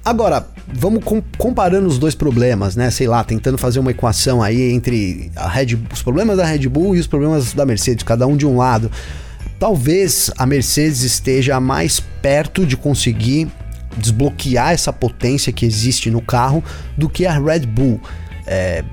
Agora, 0.03 0.47
vamos 0.73 1.03
com, 1.03 1.21
comparando 1.37 1.87
os 1.87 1.97
dois 1.97 2.15
problemas, 2.15 2.75
né? 2.75 2.89
Sei 2.89 3.07
lá, 3.07 3.23
tentando 3.23 3.57
fazer 3.57 3.79
uma 3.79 3.91
equação 3.91 4.41
aí 4.41 4.71
entre 4.71 5.31
Red, 5.35 5.77
os 5.91 6.01
problemas 6.01 6.37
da 6.37 6.45
Red 6.45 6.67
Bull 6.67 6.95
e 6.95 6.99
os 6.99 7.07
problemas 7.07 7.53
da 7.53 7.65
Mercedes, 7.65 8.03
cada 8.03 8.25
um 8.25 8.37
de 8.37 8.45
um 8.45 8.57
lado. 8.57 8.89
Talvez 9.59 10.31
a 10.37 10.45
Mercedes 10.45 11.03
esteja 11.03 11.59
mais 11.59 11.99
perto 11.99 12.65
de 12.65 12.77
conseguir 12.77 13.49
desbloquear 13.99 14.71
essa 14.71 14.91
potência 14.91 15.53
que 15.53 15.65
existe 15.65 16.09
no 16.09 16.21
carro 16.21 16.63
do 16.97 17.09
que 17.09 17.25
a 17.25 17.37
Red 17.39 17.61
Bull. 17.67 17.99
É, 18.47 18.83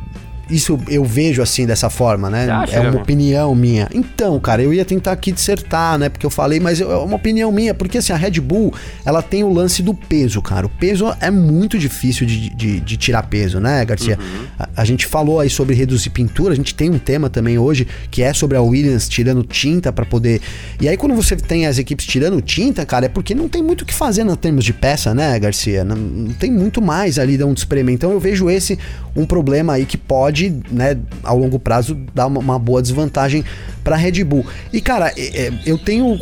isso 0.48 0.78
eu 0.88 1.04
vejo 1.04 1.42
assim 1.42 1.66
dessa 1.66 1.90
forma, 1.90 2.30
né? 2.30 2.48
Acha, 2.48 2.76
é 2.76 2.80
uma 2.80 3.00
opinião 3.00 3.54
minha. 3.54 3.88
Então, 3.92 4.38
cara, 4.38 4.62
eu 4.62 4.72
ia 4.72 4.84
tentar 4.84 5.12
aqui 5.12 5.32
dissertar, 5.32 5.98
né? 5.98 6.08
Porque 6.08 6.24
eu 6.24 6.30
falei, 6.30 6.60
mas 6.60 6.80
é 6.80 6.86
uma 6.86 7.16
opinião 7.16 7.50
minha, 7.50 7.74
porque 7.74 7.98
assim, 7.98 8.12
a 8.12 8.16
Red 8.16 8.40
Bull, 8.40 8.72
ela 9.04 9.22
tem 9.22 9.42
o 9.42 9.52
lance 9.52 9.82
do 9.82 9.92
peso, 9.92 10.40
cara. 10.40 10.66
O 10.66 10.68
peso 10.68 11.12
é 11.20 11.30
muito 11.30 11.78
difícil 11.78 12.26
de, 12.26 12.50
de, 12.50 12.80
de 12.80 12.96
tirar 12.96 13.24
peso, 13.24 13.58
né, 13.58 13.84
Garcia? 13.84 14.18
Uhum. 14.20 14.46
A, 14.58 14.68
a, 14.82 14.84
gente 14.84 15.04
falou 15.06 15.40
aí 15.40 15.50
sobre 15.50 15.74
reduzir 15.74 16.10
pintura, 16.10 16.52
a 16.52 16.56
gente 16.56 16.74
tem 16.74 16.90
um 16.90 16.98
tema 16.98 17.28
também 17.28 17.58
hoje 17.58 17.86
que 18.10 18.22
é 18.22 18.32
sobre 18.32 18.56
a 18.56 18.62
Williams 18.62 19.08
tirando 19.08 19.42
tinta 19.42 19.92
para 19.92 20.04
poder. 20.04 20.40
E 20.80 20.88
aí, 20.88 20.96
quando 20.96 21.14
você 21.14 21.34
tem 21.34 21.66
as 21.66 21.78
equipes 21.78 22.06
tirando 22.06 22.40
tinta, 22.40 22.86
cara, 22.86 23.06
é 23.06 23.08
porque 23.08 23.34
não 23.34 23.48
tem 23.48 23.62
muito 23.62 23.82
o 23.82 23.84
que 23.84 23.94
fazer 23.94 24.22
em 24.22 24.36
termos 24.36 24.64
de 24.64 24.72
peça, 24.72 25.12
né, 25.12 25.38
Garcia? 25.40 25.84
Não, 25.84 25.96
não 25.96 26.32
tem 26.34 26.52
muito 26.52 26.80
mais 26.80 27.18
ali 27.18 27.36
de 27.36 27.42
onde 27.42 27.58
espremer. 27.58 27.94
Então 27.94 28.12
eu 28.12 28.20
vejo 28.20 28.48
esse 28.48 28.78
um 29.16 29.24
problema 29.24 29.72
aí 29.72 29.86
que 29.86 29.96
pode 29.96 30.35
pode, 30.36 30.62
né, 30.70 30.98
ao 31.22 31.38
longo 31.38 31.58
prazo, 31.58 31.96
dar 32.14 32.26
uma, 32.26 32.40
uma 32.40 32.58
boa 32.58 32.82
desvantagem 32.82 33.42
para 33.82 33.96
Red 33.96 34.22
Bull. 34.24 34.44
E, 34.72 34.80
cara, 34.80 35.12
é, 35.16 35.46
é, 35.46 35.52
eu 35.64 35.78
tenho 35.78 36.20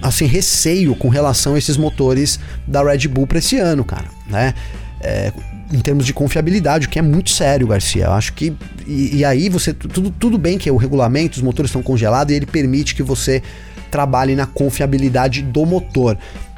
assim 0.00 0.26
receio 0.26 0.94
com 0.94 1.08
relação 1.08 1.54
a 1.54 1.58
esses 1.58 1.76
motores 1.76 2.38
da 2.66 2.82
Red 2.82 3.08
Bull 3.08 3.26
para 3.26 3.38
esse 3.38 3.58
ano, 3.58 3.84
cara, 3.84 4.06
né? 4.28 4.54
É, 5.00 5.32
em 5.72 5.80
termos 5.80 6.06
de 6.06 6.14
confiabilidade, 6.14 6.86
o 6.86 6.90
que 6.90 6.98
é 6.98 7.02
muito 7.02 7.30
sério, 7.30 7.66
Garcia. 7.66 8.04
Eu 8.04 8.12
acho 8.12 8.32
que. 8.34 8.54
E, 8.86 9.16
e, 9.16 9.24
aí 9.24 9.48
você. 9.48 9.72
Tudo, 9.74 10.10
tudo 10.10 10.38
bem 10.38 10.58
que 10.58 10.70
o 10.70 10.76
regulamento, 10.76 11.36
os 11.36 11.42
motores 11.42 11.70
estão 11.70 11.82
congelados 11.82 12.32
e 12.32 12.36
ele 12.36 12.46
permite 12.46 12.94
que 12.94 13.02
você 13.02 13.42
trabalhe 13.90 14.36
na 14.36 14.46
confiabilidade 14.46 15.42
do 15.42 15.66
motor. 15.66 16.16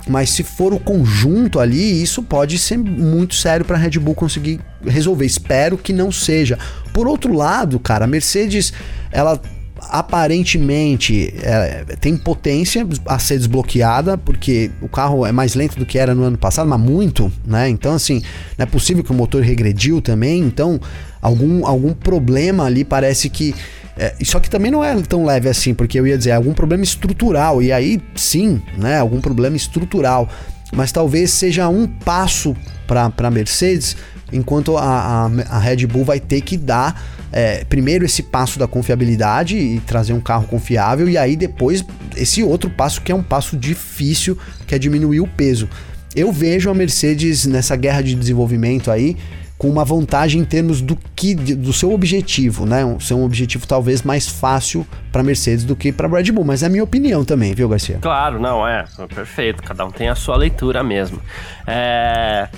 Mas 0.09 0.31
se 0.31 0.43
for 0.43 0.73
o 0.73 0.81
conjunto 0.81 1.61
ali, 1.61 2.03
isso 2.03 2.23
pode 2.23 2.59
ser 2.59 2.79
muito 2.79 3.35
sério 3.35 3.65
para 3.65 3.77
a 3.77 3.79
Red 3.79 3.99
Bull 3.99 4.15
conseguir 4.15 4.61
resolver. 4.85 5.27
Espero 5.27 5.77
que 5.77 5.93
não 5.93 6.11
seja. 6.11 6.59
Por 6.93 7.07
outro 7.07 7.33
lado, 7.33 7.79
cara, 7.79 8.07
a 8.07 8.09
Mercedes, 8.09 8.73
ela 9.13 9.41
aparentemente 9.81 11.33
é, 11.43 11.85
tem 12.01 12.17
potência 12.17 12.87
a 13.07 13.19
ser 13.19 13.39
desbloqueada, 13.39 14.19
porque 14.19 14.71
o 14.83 14.89
carro 14.89 15.25
é 15.25 15.33
mais 15.33 15.55
lento 15.55 15.79
do 15.79 15.87
que 15.87 15.99
era 15.99 16.15
no 16.15 16.25
ano 16.25 16.37
passado, 16.37 16.69
mas 16.69 16.81
muito, 16.81 17.31
né? 17.47 17.69
Então, 17.69 17.95
assim, 17.95 18.23
não 18.57 18.65
é 18.65 18.67
possível 18.67 19.05
que 19.05 19.11
o 19.11 19.15
motor 19.15 19.43
regrediu 19.43 20.01
também, 20.01 20.41
então 20.41 20.81
algum, 21.21 21.67
algum 21.67 21.93
problema 21.93 22.65
ali 22.65 22.85
parece 22.85 23.29
que 23.29 23.55
é, 23.99 24.15
só 24.23 24.39
que 24.39 24.49
também 24.49 24.71
não 24.71 24.85
é 24.85 24.95
tão 25.03 25.25
leve 25.25 25.49
assim, 25.49 25.75
porque 25.75 25.99
eu 25.99 26.07
ia 26.07 26.17
dizer, 26.17 26.31
é 26.31 26.35
algum 26.35 26.55
problema 26.55 26.85
estrutural, 26.85 27.61
e 27.61 27.73
aí 27.73 28.01
sim, 28.15 28.63
né? 28.77 28.99
Algum 28.99 29.21
problema 29.21 29.57
estrutural. 29.57 30.29
Mas 30.73 30.93
talvez 30.93 31.33
seja 31.33 31.69
um 31.69 31.87
passo 31.87 32.55
para 32.87 33.13
a 33.17 33.31
Mercedes, 33.31 33.97
enquanto 34.33 34.77
a, 34.77 34.85
a, 34.85 35.57
a, 35.57 35.59
Red 35.59 35.87
Bull 35.87 36.05
vai 36.05 36.21
ter 36.21 36.43
que 36.43 36.57
dar 36.57 37.03
é, 37.33 37.65
primeiro 37.65 38.05
esse 38.05 38.23
passo 38.23 38.59
da 38.59 38.69
confiabilidade 38.69 39.57
e 39.57 39.81
trazer 39.81 40.13
um 40.13 40.21
carro 40.21 40.47
confiável, 40.47 41.09
e 41.09 41.19
aí 41.19 41.35
depois 41.35 41.85
esse 42.17 42.43
outro 42.43 42.71
passo 42.71 43.03
que 43.03 43.11
é 43.11 43.15
um 43.15 43.23
passo 43.23 43.57
difícil, 43.57 44.39
que 44.67 44.75
é 44.75 44.79
diminuir 44.79 45.21
o 45.21 45.27
peso. 45.27 45.69
Eu 46.15 46.31
vejo 46.31 46.71
a 46.71 46.75
Mercedes 46.75 47.47
nessa 47.47 47.75
guerra 47.75 48.03
de 48.03 48.15
desenvolvimento 48.15 48.91
aí 48.91 49.17
com 49.59 49.69
uma 49.69 49.85
vantagem 49.85 50.41
em 50.41 50.45
termos 50.45 50.81
do 50.81 50.97
que 51.17 51.35
do 51.35 51.73
seu 51.73 51.93
objetivo, 51.93 52.65
né? 52.65 52.85
Um, 52.85 53.01
ser 53.01 53.15
um 53.15 53.25
objetivo 53.25 53.67
talvez 53.67 54.03
mais 54.03 54.29
fácil 54.29 54.87
para 55.11 55.21
Mercedes 55.23 55.65
do 55.65 55.75
que 55.75 55.91
para 55.91 56.07
Red 56.07 56.31
Bull, 56.31 56.45
mas 56.45 56.63
é 56.63 56.67
a 56.67 56.69
minha 56.69 56.85
opinião 56.85 57.25
também, 57.25 57.53
viu, 57.55 57.69
Garcia? 57.69 57.99
Claro, 58.01 58.39
não 58.39 58.67
é, 58.67 58.85
perfeito. 59.13 59.61
Cada 59.65 59.85
um 59.85 59.91
tem 59.91 60.09
a 60.09 60.15
sua 60.15 60.37
leitura 60.37 60.85
mesmo. 60.85 61.21
É... 61.67 62.49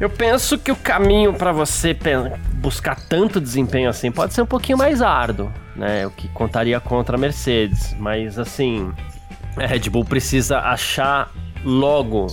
Eu 0.00 0.10
penso 0.10 0.58
que 0.58 0.72
o 0.72 0.76
caminho 0.76 1.32
para 1.32 1.52
você 1.52 1.96
buscar 2.54 2.96
tanto 2.96 3.40
desempenho 3.40 3.88
assim 3.88 4.10
pode 4.10 4.34
ser 4.34 4.42
um 4.42 4.46
pouquinho 4.46 4.76
mais 4.76 5.00
árduo, 5.00 5.52
né? 5.76 6.04
O 6.04 6.10
que 6.10 6.26
contaria 6.28 6.80
contra 6.80 7.16
a 7.16 7.18
Mercedes, 7.18 7.94
mas 8.00 8.36
assim, 8.36 8.92
a 9.56 9.64
Red 9.64 9.88
Bull 9.88 10.04
precisa 10.04 10.58
achar 10.58 11.30
logo, 11.64 12.26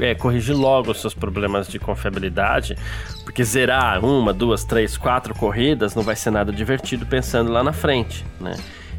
é, 0.00 0.14
corrigir 0.14 0.54
logo 0.54 0.90
os 0.90 1.00
seus 1.00 1.14
problemas 1.14 1.68
de 1.68 1.78
confiabilidade, 1.78 2.76
porque 3.24 3.44
zerar 3.44 4.04
uma, 4.04 4.32
duas, 4.32 4.64
três, 4.64 4.96
quatro 4.96 5.34
corridas 5.34 5.94
não 5.94 6.02
vai 6.02 6.16
ser 6.16 6.30
nada 6.30 6.52
divertido 6.52 7.06
pensando 7.06 7.50
lá 7.50 7.62
na 7.62 7.72
frente, 7.72 8.24
né? 8.40 8.54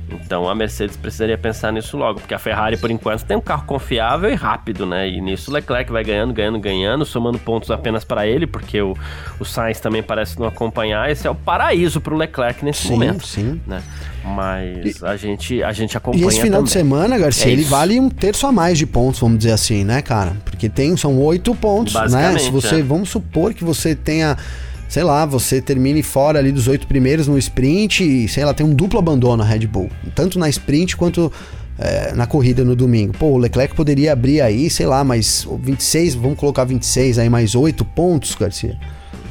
Então 0.10 0.48
a 0.48 0.54
Mercedes 0.54 0.96
precisaria 0.96 1.38
pensar 1.38 1.72
nisso 1.72 1.98
logo, 1.98 2.20
porque 2.20 2.34
a 2.34 2.40
Ferrari, 2.40 2.78
por 2.78 2.92
enquanto, 2.92 3.24
tem 3.24 3.36
um 3.36 3.42
carro 3.42 3.64
confiável 3.66 4.30
e 4.30 4.36
rápido, 4.36 4.86
né? 4.86 5.10
E 5.10 5.20
nisso 5.20 5.50
o 5.50 5.54
Leclerc 5.54 5.92
vai 5.92 6.04
ganhando, 6.04 6.34
ganhando, 6.34 6.60
ganhando, 6.60 7.06
somando 7.06 7.40
pontos 7.40 7.72
apenas 7.72 8.04
para 8.04 8.28
ele, 8.28 8.46
porque 8.46 8.82
o, 8.82 8.96
o 9.40 9.46
Sainz 9.46 9.80
também 9.80 10.04
parece 10.04 10.40
não 10.40 10.48
acompanhar. 10.48 11.10
Esse 11.10 11.28
é 11.28 11.30
o 11.30 11.36
paraíso 11.36 12.00
para 12.00 12.14
o 12.14 12.18
Leclerc 12.18 12.64
nesse 12.64 12.84
sim, 12.84 12.90
momento. 12.90 13.26
Sim, 13.26 13.60
né? 13.66 13.82
Mas 14.24 15.04
a 15.04 15.16
gente, 15.16 15.64
a 15.64 15.72
gente 15.72 15.98
acompanha. 15.98 16.26
E 16.26 16.28
esse 16.28 16.42
final 16.42 16.60
também. 16.60 16.66
de 16.66 16.72
semana, 16.72 17.18
Garcia, 17.18 17.50
é 17.50 17.54
ele 17.54 17.64
vale 17.64 18.00
um 18.00 18.10
terço 18.10 18.46
a 18.46 18.52
mais 18.52 18.78
de 18.78 18.86
pontos, 18.86 19.20
vamos 19.20 19.40
dizer 19.40 19.52
assim, 19.52 19.84
né, 19.84 20.02
cara? 20.02 20.36
Porque 20.46 20.70
tem, 20.70 20.96
são 20.98 21.18
oito 21.20 21.54
pontos, 21.56 21.94
né? 22.12 22.38
Se 22.38 22.52
você, 22.52 22.80
é. 22.80 22.84
vamos 22.84 23.10
supor 23.10 23.54
que 23.54 23.64
você 23.64 23.96
tenha 23.96 24.38
sei 24.88 25.04
lá, 25.04 25.26
você 25.26 25.62
termine 25.62 26.02
fora 26.04 26.40
ali 26.40 26.52
dos 26.52 26.68
oito 26.68 26.88
primeiros 26.88 27.28
no 27.28 27.38
sprint 27.38 28.04
e, 28.04 28.28
sei 28.28 28.46
lá, 28.46 28.54
tem 28.54 28.66
um 28.66 28.74
duplo 28.74 29.00
abandono 29.00 29.44
a 29.44 29.46
Red 29.46 29.68
Bull. 29.68 29.90
Tanto 30.14 30.38
na 30.40 30.48
sprint 30.50 30.96
quanto 30.96 31.32
é, 31.78 32.14
na 32.14 32.26
corrida 32.26 32.64
no 32.64 32.76
domingo. 32.76 33.14
Pô, 33.18 33.32
o 33.32 33.38
Leclerc 33.38 33.76
poderia 33.76 34.14
abrir 34.14 34.42
aí, 34.42 34.70
sei 34.70 34.86
lá, 34.86 35.04
mais 35.04 35.46
26, 35.62 36.16
vamos 36.16 36.38
colocar 36.40 36.64
26 36.64 37.20
aí, 37.20 37.30
mais 37.30 37.56
8 37.56 37.84
pontos, 37.84 38.34
Garcia. 38.36 38.78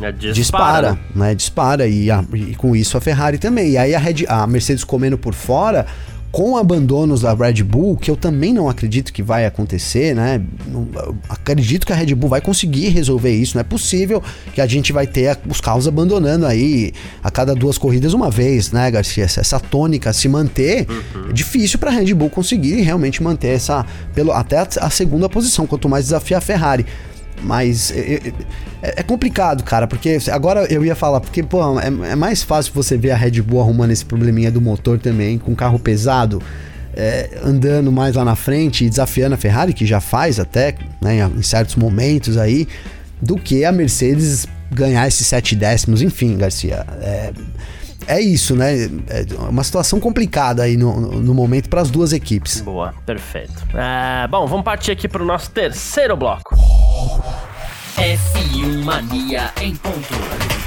É, 0.01 0.11
dispara, 0.11 0.33
Dispara, 0.35 0.99
né? 1.14 1.35
Dispara 1.37 1.87
e, 1.87 2.11
a- 2.11 2.25
e 2.35 2.55
com 2.57 2.75
isso 2.75 2.97
a 2.99 3.01
Ferrari 3.01 3.38
também. 3.38 3.71
E 3.71 3.79
aí 3.79 3.95
a, 3.95 3.99
Red, 3.99 4.25
a 4.27 4.45
Mercedes 4.47 4.83
comendo 4.83 5.17
por 5.17 5.33
fora, 5.35 5.87
com 6.35 6.57
abandonos 6.57 7.20
da 7.20 7.33
Red 7.33 7.62
Bull, 7.62 7.97
que 7.97 8.11
eu 8.11 8.16
também 8.16 8.53
não 8.53 8.68
acredito 8.68 9.12
que 9.12 9.23
vai 9.23 9.47
acontecer, 9.47 10.16
né? 10.16 10.42
Eu 10.68 11.16
acredito 11.29 11.87
que 11.87 11.92
a 11.92 11.94
Red 11.94 12.12
Bull 12.12 12.29
vai 12.29 12.40
conseguir 12.40 12.88
resolver 12.88 13.31
isso. 13.31 13.55
Não 13.55 13.61
é 13.61 13.64
possível 13.64 14.20
que 14.53 14.61
a 14.61 14.66
gente 14.66 14.92
vai 14.92 15.07
ter 15.07 15.38
os 15.49 15.61
carros 15.61 15.87
abandonando 15.87 16.44
aí 16.44 16.92
a 17.23 17.31
cada 17.31 17.55
duas 17.55 17.79
corridas 17.79 18.14
uma 18.14 18.33
vez, 18.33 18.73
né, 18.73 18.90
Garcia? 18.90 19.23
Essa, 19.23 19.61
tônica 19.61 20.12
se 20.12 20.29
manter 20.29 20.88
é 21.29 21.33
difícil 21.33 21.79
para 21.79 21.92
a 21.92 21.94
Red 21.94 22.12
Bull 22.12 22.31
conseguir 22.31 22.81
realmente 22.81 23.23
manter 23.23 23.55
essa 23.55 23.87
pelo 24.12 24.33
até 24.33 24.59
a, 24.59 24.66
a 24.81 24.90
segunda 24.90 25.29
posição, 25.29 25.68
quanto 25.68 25.88
mais 25.88 26.07
desafiar 26.07 26.38
a 26.38 26.40
Ferrari. 26.40 26.85
Mas 27.42 27.90
é, 27.90 28.14
é- 28.83 28.94
é 29.01 29.03
complicado, 29.03 29.62
cara, 29.64 29.87
porque 29.87 30.18
agora 30.31 30.64
eu 30.73 30.85
ia 30.85 30.94
falar, 30.94 31.20
porque, 31.20 31.42
pô, 31.42 31.79
é, 31.81 31.87
é 32.12 32.14
mais 32.16 32.42
fácil 32.42 32.73
você 32.75 32.97
ver 32.97 33.11
a 33.11 33.16
Red 33.16 33.40
Bull 33.42 33.61
arrumando 33.61 33.90
esse 33.90 34.05
probleminha 34.05 34.51
do 34.51 34.61
motor 34.61 34.99
também, 34.99 35.38
com 35.38 35.55
carro 35.55 35.79
pesado, 35.79 36.40
é, 36.97 37.38
andando 37.42 37.90
mais 37.90 38.14
lá 38.14 38.25
na 38.25 38.37
frente 38.37 38.85
e 38.85 38.88
desafiando 38.88 39.35
a 39.35 39.38
Ferrari, 39.38 39.73
que 39.73 39.85
já 39.85 40.01
faz 40.01 40.38
até, 40.38 40.75
né, 41.01 41.29
em 41.37 41.42
certos 41.42 41.77
momentos 41.77 42.37
aí, 42.37 42.68
do 43.20 43.37
que 43.37 43.64
a 43.64 43.73
Mercedes 43.73 44.47
ganhar 44.70 45.07
esses 45.07 45.27
sete 45.27 45.55
décimos, 45.57 46.03
enfim, 46.03 46.37
Garcia. 46.37 46.85
É, 47.01 47.33
é 48.07 48.20
isso, 48.20 48.55
né? 48.55 48.85
É 49.09 49.25
uma 49.49 49.64
situação 49.64 49.99
complicada 49.99 50.62
aí 50.62 50.77
no, 50.77 51.20
no 51.20 51.33
momento 51.35 51.68
para 51.70 51.81
as 51.81 51.90
duas 51.90 52.12
equipes. 52.12 52.61
Boa, 52.61 52.92
perfeito. 53.07 53.53
É, 53.75 54.29
bom, 54.29 54.47
vamos 54.47 54.64
partir 54.64 54.90
aqui 54.92 55.09
pro 55.09 55.25
nosso 55.25 55.51
terceiro 55.51 56.16
bloco. 56.16 56.55
F1 57.97 58.85
Mania 58.85 59.53
em 59.61 59.75
ponto. 59.77 60.63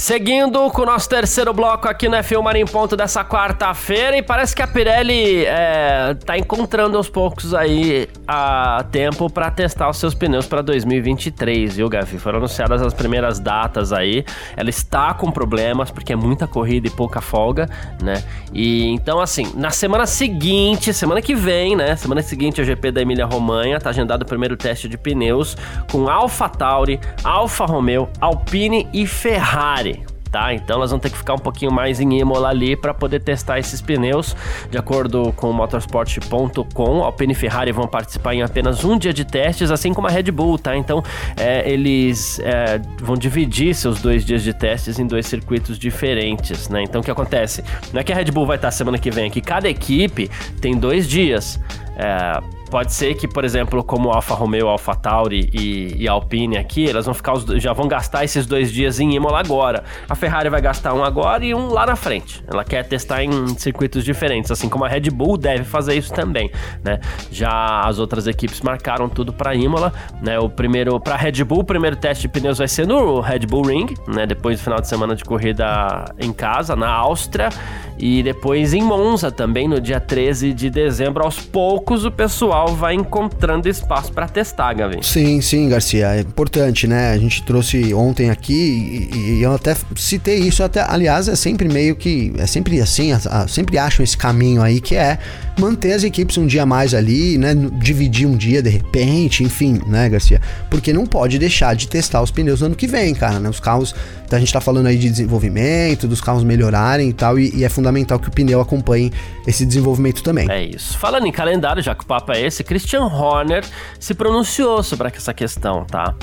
Seguindo 0.00 0.70
com 0.70 0.80
o 0.80 0.86
nosso 0.86 1.06
terceiro 1.10 1.52
bloco 1.52 1.86
aqui 1.86 2.08
no 2.08 2.16
F1 2.16 2.42
Mania 2.42 2.62
em 2.62 2.64
Ponto 2.64 2.96
dessa 2.96 3.22
quarta-feira, 3.22 4.16
e 4.16 4.22
parece 4.22 4.56
que 4.56 4.62
a 4.62 4.66
Pirelli 4.66 5.44
é, 5.44 6.14
tá 6.24 6.38
encontrando 6.38 6.96
aos 6.96 7.10
poucos 7.10 7.52
aí 7.52 8.08
a 8.26 8.82
tempo 8.90 9.28
para 9.28 9.50
testar 9.50 9.90
os 9.90 9.98
seus 9.98 10.14
pneus 10.14 10.46
para 10.46 10.62
2023, 10.62 11.76
viu, 11.76 11.86
Gavi? 11.86 12.18
Foram 12.18 12.38
anunciadas 12.38 12.80
as 12.80 12.94
primeiras 12.94 13.38
datas 13.38 13.92
aí. 13.92 14.24
Ela 14.56 14.70
está 14.70 15.12
com 15.12 15.30
problemas 15.30 15.90
porque 15.90 16.14
é 16.14 16.16
muita 16.16 16.46
corrida 16.46 16.88
e 16.88 16.90
pouca 16.90 17.20
folga, 17.20 17.68
né? 18.02 18.24
E 18.54 18.86
então, 18.88 19.20
assim, 19.20 19.52
na 19.54 19.68
semana 19.68 20.06
seguinte, 20.06 20.94
semana 20.94 21.20
que 21.20 21.34
vem, 21.34 21.76
né? 21.76 21.94
Semana 21.94 22.22
seguinte 22.22 22.58
o 22.58 22.64
GP 22.64 22.90
da 22.90 23.02
Emília 23.02 23.26
Romanha, 23.26 23.78
tá 23.78 23.90
agendado 23.90 24.22
o 24.22 24.26
primeiro 24.26 24.56
teste 24.56 24.88
de 24.88 24.96
pneus 24.96 25.58
com 25.92 26.08
Alfa 26.08 26.48
Tauri, 26.48 26.98
Alfa 27.22 27.66
Romeo, 27.66 28.08
Alpine 28.18 28.88
e 28.94 29.06
Ferrari 29.06 29.89
tá? 30.30 30.54
Então 30.54 30.76
elas 30.76 30.90
vão 30.90 30.98
ter 30.98 31.10
que 31.10 31.18
ficar 31.18 31.34
um 31.34 31.38
pouquinho 31.38 31.72
mais 31.72 32.00
em 32.00 32.18
Imola 32.18 32.48
ali 32.48 32.76
para 32.76 32.94
poder 32.94 33.20
testar 33.20 33.58
esses 33.58 33.80
pneus. 33.80 34.36
De 34.70 34.78
acordo 34.78 35.32
com 35.34 35.50
o 35.50 35.52
motorsport.com, 35.52 37.02
Alpine 37.02 37.32
e 37.32 37.36
Ferrari 37.36 37.72
vão 37.72 37.86
participar 37.86 38.34
em 38.34 38.42
apenas 38.42 38.84
um 38.84 38.96
dia 38.96 39.12
de 39.12 39.24
testes, 39.24 39.70
assim 39.70 39.92
como 39.92 40.06
a 40.06 40.10
Red 40.10 40.30
Bull, 40.30 40.58
tá? 40.58 40.76
Então 40.76 41.02
é, 41.36 41.68
eles 41.70 42.38
é, 42.40 42.80
vão 43.00 43.16
dividir 43.16 43.74
seus 43.74 44.00
dois 44.00 44.24
dias 44.24 44.42
de 44.42 44.52
testes 44.52 44.98
em 44.98 45.06
dois 45.06 45.26
circuitos 45.26 45.78
diferentes, 45.78 46.68
né? 46.68 46.82
Então 46.82 47.00
o 47.00 47.04
que 47.04 47.10
acontece? 47.10 47.64
Não 47.92 48.00
é 48.00 48.04
que 48.04 48.12
a 48.12 48.16
Red 48.16 48.30
Bull 48.30 48.46
vai 48.46 48.56
estar 48.56 48.70
semana 48.70 48.98
que 48.98 49.10
vem, 49.10 49.26
é 49.26 49.30
que 49.30 49.40
cada 49.40 49.68
equipe 49.68 50.30
tem 50.60 50.76
dois 50.76 51.08
dias. 51.08 51.60
É, 51.96 52.59
pode 52.70 52.92
ser 52.92 53.14
que, 53.14 53.26
por 53.26 53.44
exemplo, 53.44 53.82
como 53.82 54.10
Alfa 54.10 54.34
Romeo, 54.34 54.68
Alfa 54.68 54.94
Tauri 54.94 55.50
e, 55.52 56.04
e 56.04 56.08
Alpine 56.08 56.56
aqui, 56.56 56.88
elas 56.88 57.04
vão 57.04 57.12
ficar 57.12 57.32
os, 57.32 57.44
já 57.60 57.72
vão 57.72 57.88
gastar 57.88 58.24
esses 58.24 58.46
dois 58.46 58.72
dias 58.72 59.00
em 59.00 59.14
Imola 59.14 59.40
agora. 59.40 59.82
A 60.08 60.14
Ferrari 60.14 60.48
vai 60.48 60.60
gastar 60.60 60.94
um 60.94 61.02
agora 61.02 61.44
e 61.44 61.54
um 61.54 61.68
lá 61.68 61.84
na 61.84 61.96
frente. 61.96 62.44
Ela 62.46 62.64
quer 62.64 62.84
testar 62.86 63.24
em 63.24 63.48
circuitos 63.58 64.04
diferentes, 64.04 64.50
assim 64.50 64.68
como 64.68 64.84
a 64.84 64.88
Red 64.88 65.10
Bull 65.10 65.36
deve 65.36 65.64
fazer 65.64 65.94
isso 65.94 66.12
também, 66.12 66.50
né? 66.84 67.00
Já 67.30 67.80
as 67.80 67.98
outras 67.98 68.26
equipes 68.26 68.60
marcaram 68.60 69.08
tudo 69.08 69.32
para 69.32 69.54
Imola, 69.54 69.92
né? 70.22 70.38
O 70.38 70.48
primeiro 70.48 70.98
para 71.00 71.16
Red 71.16 71.42
Bull, 71.44 71.60
o 71.60 71.64
primeiro 71.64 71.96
teste 71.96 72.22
de 72.22 72.28
pneus 72.28 72.58
vai 72.58 72.68
ser 72.68 72.86
no 72.86 73.20
Red 73.20 73.40
Bull 73.40 73.66
Ring, 73.66 73.86
né? 74.06 74.26
Depois 74.26 74.60
do 74.60 74.62
final 74.62 74.80
de 74.80 74.86
semana 74.86 75.16
de 75.16 75.24
corrida 75.24 76.04
em 76.18 76.32
casa, 76.32 76.76
na 76.76 76.88
Áustria, 76.88 77.48
e 77.98 78.22
depois 78.22 78.72
em 78.72 78.82
Monza 78.82 79.30
também 79.30 79.66
no 79.66 79.80
dia 79.80 79.98
13 79.98 80.52
de 80.52 80.70
dezembro. 80.70 81.24
Aos 81.24 81.40
poucos 81.40 82.04
o 82.04 82.10
pessoal 82.10 82.59
vai 82.68 82.94
encontrando 82.94 83.68
espaço 83.68 84.12
para 84.12 84.28
testar, 84.28 84.72
Gavin. 84.74 85.02
Sim, 85.02 85.40
sim, 85.40 85.68
Garcia, 85.68 86.14
é 86.16 86.20
importante, 86.20 86.86
né? 86.86 87.12
A 87.12 87.18
gente 87.18 87.42
trouxe 87.42 87.92
ontem 87.94 88.30
aqui 88.30 89.10
e, 89.12 89.16
e 89.38 89.42
eu 89.42 89.54
até 89.54 89.76
citei 89.96 90.38
isso, 90.38 90.62
até, 90.62 90.80
aliás, 90.88 91.28
é 91.28 91.36
sempre 91.36 91.68
meio 91.68 91.96
que, 91.96 92.32
é 92.38 92.46
sempre 92.46 92.80
assim, 92.80 93.12
a- 93.12 93.20
a- 93.30 93.48
sempre 93.48 93.78
acham 93.78 94.02
esse 94.02 94.16
caminho 94.16 94.62
aí 94.62 94.80
que 94.80 94.94
é 94.96 95.18
manter 95.58 95.92
as 95.92 96.04
equipes 96.04 96.38
um 96.38 96.46
dia 96.46 96.64
mais 96.64 96.94
ali, 96.94 97.36
né? 97.38 97.54
Dividir 97.54 98.26
um 98.26 98.36
dia 98.36 98.62
de 98.62 98.70
repente, 98.70 99.42
enfim, 99.44 99.80
né, 99.86 100.08
Garcia? 100.08 100.40
Porque 100.70 100.92
não 100.92 101.06
pode 101.06 101.38
deixar 101.38 101.74
de 101.74 101.86
testar 101.88 102.22
os 102.22 102.30
pneus 102.30 102.60
no 102.60 102.66
ano 102.66 102.74
que 102.76 102.86
vem, 102.86 103.14
cara, 103.14 103.38
né? 103.38 103.48
Os 103.48 103.60
carros, 103.60 103.94
a 104.36 104.40
gente 104.40 104.52
tá 104.52 104.60
falando 104.60 104.86
aí 104.86 104.96
de 104.96 105.08
desenvolvimento, 105.08 106.06
dos 106.06 106.20
carros 106.20 106.44
melhorarem 106.44 107.08
e 107.08 107.12
tal, 107.12 107.38
e, 107.38 107.54
e 107.56 107.64
é 107.64 107.68
fundamental 107.68 108.18
que 108.18 108.28
o 108.28 108.30
pneu 108.30 108.60
acompanhe 108.60 109.12
esse 109.46 109.66
desenvolvimento 109.66 110.22
também. 110.22 110.50
É 110.50 110.62
isso. 110.62 110.98
Falando 110.98 111.26
em 111.26 111.32
calendário, 111.32 111.82
já 111.82 111.94
que 111.94 112.04
o 112.04 112.06
papo 112.06 112.32
é 112.32 112.40
esse, 112.40 112.62
Christian 112.62 113.04
Horner 113.04 113.64
se 113.98 114.14
pronunciou 114.14 114.82
sobre 114.82 115.08
essa 115.08 115.34
questão, 115.34 115.84
tá? 115.84 116.14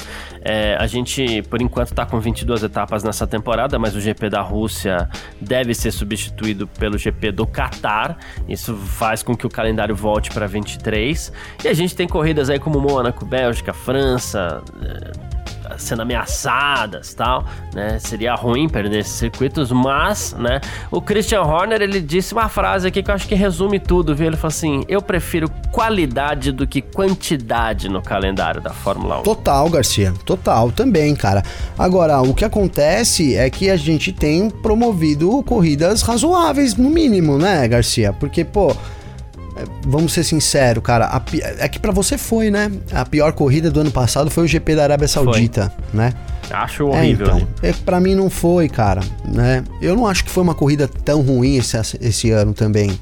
É, 0.41 0.77
a 0.79 0.87
gente, 0.87 1.41
por 1.43 1.61
enquanto, 1.61 1.93
tá 1.93 2.05
com 2.05 2.19
22 2.19 2.63
etapas 2.63 3.03
nessa 3.03 3.27
temporada, 3.27 3.77
mas 3.77 3.95
o 3.95 3.99
GP 3.99 4.29
da 4.29 4.41
Rússia 4.41 5.09
deve 5.41 5.73
ser 5.73 5.91
substituído 5.91 6.67
pelo 6.67 6.97
GP 6.97 7.33
do 7.33 7.45
Qatar. 7.45 8.17
Isso 8.47 8.75
faz 8.75 9.21
com 9.21 9.35
que 9.35 9.45
o 9.45 9.49
calendário 9.49 9.93
volte 9.95 10.29
para 10.31 10.47
23. 10.47 11.33
E 11.65 11.67
a 11.67 11.73
gente 11.73 11.95
tem 11.95 12.07
corridas 12.07 12.49
aí 12.49 12.59
como 12.59 12.79
Mônaco, 12.79 13.25
Bélgica, 13.25 13.73
França. 13.73 14.63
Sendo 15.77 16.01
ameaçadas 16.01 17.13
tal, 17.13 17.45
né? 17.73 17.99
Seria 17.99 18.35
ruim 18.35 18.69
perder 18.69 18.99
esses 18.99 19.13
circuitos, 19.13 19.71
mas, 19.71 20.33
né? 20.37 20.61
O 20.91 21.01
Christian 21.01 21.41
Horner, 21.41 21.81
ele 21.81 21.99
disse 21.99 22.33
uma 22.33 22.49
frase 22.49 22.87
aqui 22.87 23.03
que 23.03 23.11
eu 23.11 23.15
acho 23.15 23.27
que 23.27 23.35
resume 23.35 23.79
tudo, 23.79 24.15
viu? 24.15 24.27
Ele 24.27 24.37
falou 24.37 24.49
assim, 24.49 24.83
eu 24.87 25.01
prefiro 25.01 25.49
qualidade 25.71 26.51
do 26.51 26.65
que 26.65 26.81
quantidade 26.81 27.89
no 27.89 28.01
calendário 28.01 28.61
da 28.61 28.71
Fórmula 28.71 29.19
1. 29.19 29.23
Total, 29.23 29.69
Garcia. 29.69 30.13
Total, 30.25 30.71
também, 30.71 31.15
cara. 31.15 31.43
Agora, 31.77 32.21
o 32.21 32.33
que 32.33 32.45
acontece 32.45 33.35
é 33.35 33.49
que 33.49 33.69
a 33.69 33.77
gente 33.77 34.11
tem 34.11 34.49
promovido 34.49 35.41
corridas 35.43 36.01
razoáveis, 36.01 36.75
no 36.75 36.89
mínimo, 36.89 37.37
né, 37.37 37.67
Garcia? 37.67 38.13
Porque, 38.13 38.43
pô. 38.43 38.75
É, 39.57 39.63
Vamos 39.85 40.13
ser 40.13 40.23
sinceros, 40.23 40.83
cara. 40.83 41.19
pi- 41.19 41.41
é 41.41 41.67
que 41.67 41.79
pra 41.79 41.91
você 41.91 42.17
foi, 42.17 42.49
né? 42.51 42.71
A 42.91 43.05
pior 43.05 43.33
corrida 43.33 43.69
do 43.71 43.79
ano 43.79 43.91
passado 43.91 44.29
foi 44.29 44.43
o 44.45 44.47
GP 44.47 44.75
da 44.75 44.83
Arábia 44.83 45.07
Saudita, 45.07 45.73
né? 45.93 46.13
Acho 46.49 46.85
horrível. 46.87 47.27
É, 47.27 47.33
né? 47.33 47.39
então. 47.41 47.47
É, 47.69 47.73
pra 47.73 47.99
mim 47.99 48.15
não 48.15 48.29
foi, 48.29 48.69
cara, 48.69 49.01
né? 49.25 49.63
Eu 49.81 49.95
não 49.95 50.07
acho 50.07 50.23
que 50.23 50.29
foi 50.29 50.43
uma 50.43 50.55
corrida 50.55 50.87
tão 51.03 51.21
ruim 51.21 51.57
esse, 51.57 51.77
esse 52.01 52.31
ano 52.31 52.53
também. 52.53 52.97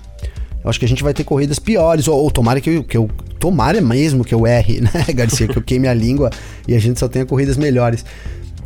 Eu 0.64 0.70
acho 0.70 0.80
que 0.80 0.86
a 0.86 0.90
gente 0.90 1.04
vai 1.04 1.14
ter 1.14 1.24
corridas 1.24 1.60
piores, 1.60 2.08
ou, 2.08 2.18
ou 2.20 2.32
tomara 2.32 2.60
que 2.60 2.70
eu, 2.70 2.84
que 2.84 2.98
eu. 2.98 3.10
Tomara 3.40 3.80
mesmo 3.82 4.24
que 4.24 4.34
eu 4.34 4.48
erre, 4.48 4.82
né, 4.94 5.06
Garcia? 5.14 5.48
que 5.48 5.58
eu 5.58 5.62
queime 5.62 5.88
a 5.88 5.94
língua 5.94 6.32
e 6.68 6.74
a 6.74 6.80
gente 6.80 7.00
só 7.00 7.08
tenha 7.08 7.26
corridas 7.26 7.58
melhores. 7.58 8.04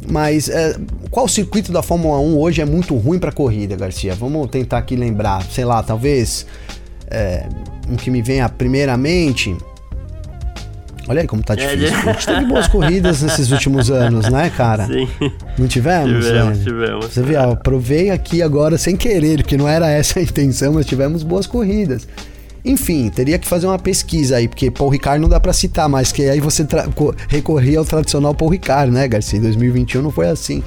Mas 0.07 0.47
é, 0.47 0.77
qual 1.11 1.27
circuito 1.27 1.73
da 1.73 1.81
Fórmula 1.83 2.17
1 2.19 2.37
hoje 2.37 2.61
é 2.61 2.65
muito 2.65 2.95
ruim 2.95 3.19
pra 3.19 3.31
corrida, 3.33 3.75
Garcia? 3.75 4.15
Vamos 4.15 4.47
tentar 4.49 4.77
aqui 4.77 4.95
lembrar. 4.95 5.43
Sei 5.51 5.65
lá, 5.65 5.83
talvez. 5.83 6.45
É, 7.11 7.45
um 7.89 7.95
que 7.95 8.09
me 8.11 8.21
venha 8.21 8.47
primeiramente. 8.49 9.55
Olha 11.07 11.21
aí 11.21 11.27
como 11.27 11.41
tá 11.41 11.53
É, 11.55 11.75
difícil. 11.75 11.97
A 12.09 12.13
gente 12.13 12.25
teve 12.27 12.45
boas 12.45 12.67
corridas 12.67 13.21
nesses 13.23 13.51
últimos 13.51 13.89
anos, 13.89 14.29
né, 14.29 14.51
cara? 14.55 14.85
Sim, 14.85 15.07
Não 15.57 15.67
tivemos? 15.67 16.23
tivemos, 16.23 16.25
velho? 16.25 16.63
tivemos. 16.63 17.05
Você 17.07 17.23
viu, 17.23 17.39
ó, 17.39 17.55
provei 17.55 18.11
aqui 18.11 18.43
agora 18.43 18.77
sem 18.77 18.95
querer, 18.95 19.37
porque 19.37 19.57
não 19.57 19.67
era 19.67 19.89
essa 19.89 20.19
a 20.19 20.21
intenção, 20.23 20.73
mas 20.73 20.85
tivemos 20.85 21.23
boas 21.23 21.47
corridas. 21.47 22.07
Enfim, 22.63 23.09
teria 23.09 23.39
que 23.39 23.47
fazer 23.47 23.65
uma 23.65 23.79
pesquisa 23.79 24.35
aí, 24.35 24.47
porque 24.47 24.69
Paul 24.69 24.89
Ricard 24.91 25.19
não 25.19 25.29
dá 25.29 25.39
pra 25.39 25.53
citar 25.53 25.89
mais, 25.89 26.11
que 26.11 26.29
aí 26.29 26.39
você 26.39 26.67
recorria 27.27 27.79
ao 27.79 27.85
tradicional 27.85 28.35
Paul 28.35 28.51
Ricard, 28.51 28.91
né, 28.91 29.07
Garcia? 29.07 29.39
Em 29.39 29.41
2021 29.41 30.01
não 30.03 30.11
foi 30.11 30.27
assim. 30.27 30.61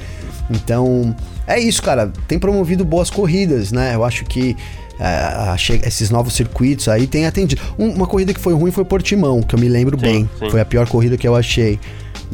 Então, 0.50 1.14
é 1.46 1.60
isso, 1.60 1.80
cara. 1.82 2.10
Tem 2.26 2.38
promovido 2.38 2.84
boas 2.84 3.10
corridas, 3.10 3.70
né? 3.70 3.94
Eu 3.94 4.04
acho 4.04 4.24
que 4.24 4.56
é, 4.98 5.04
a 5.04 5.56
che- 5.56 5.80
esses 5.84 6.10
novos 6.10 6.34
circuitos 6.34 6.88
aí 6.88 7.06
têm 7.06 7.26
atendido. 7.26 7.60
Um- 7.78 7.90
uma 7.90 8.06
corrida 8.06 8.32
que 8.34 8.40
foi 8.40 8.54
ruim 8.54 8.70
foi 8.70 8.84
Portimão, 8.84 9.42
que 9.42 9.54
eu 9.54 9.58
me 9.58 9.68
lembro 9.68 9.96
Sim, 9.98 10.02
bem. 10.04 10.30
sim. 10.38 10.50
Foi 10.50 10.60
a 10.60 10.64
pior 10.64 10.88
corrida 10.88 11.16
que 11.16 11.26
eu 11.26 11.34
achei. 11.34 11.78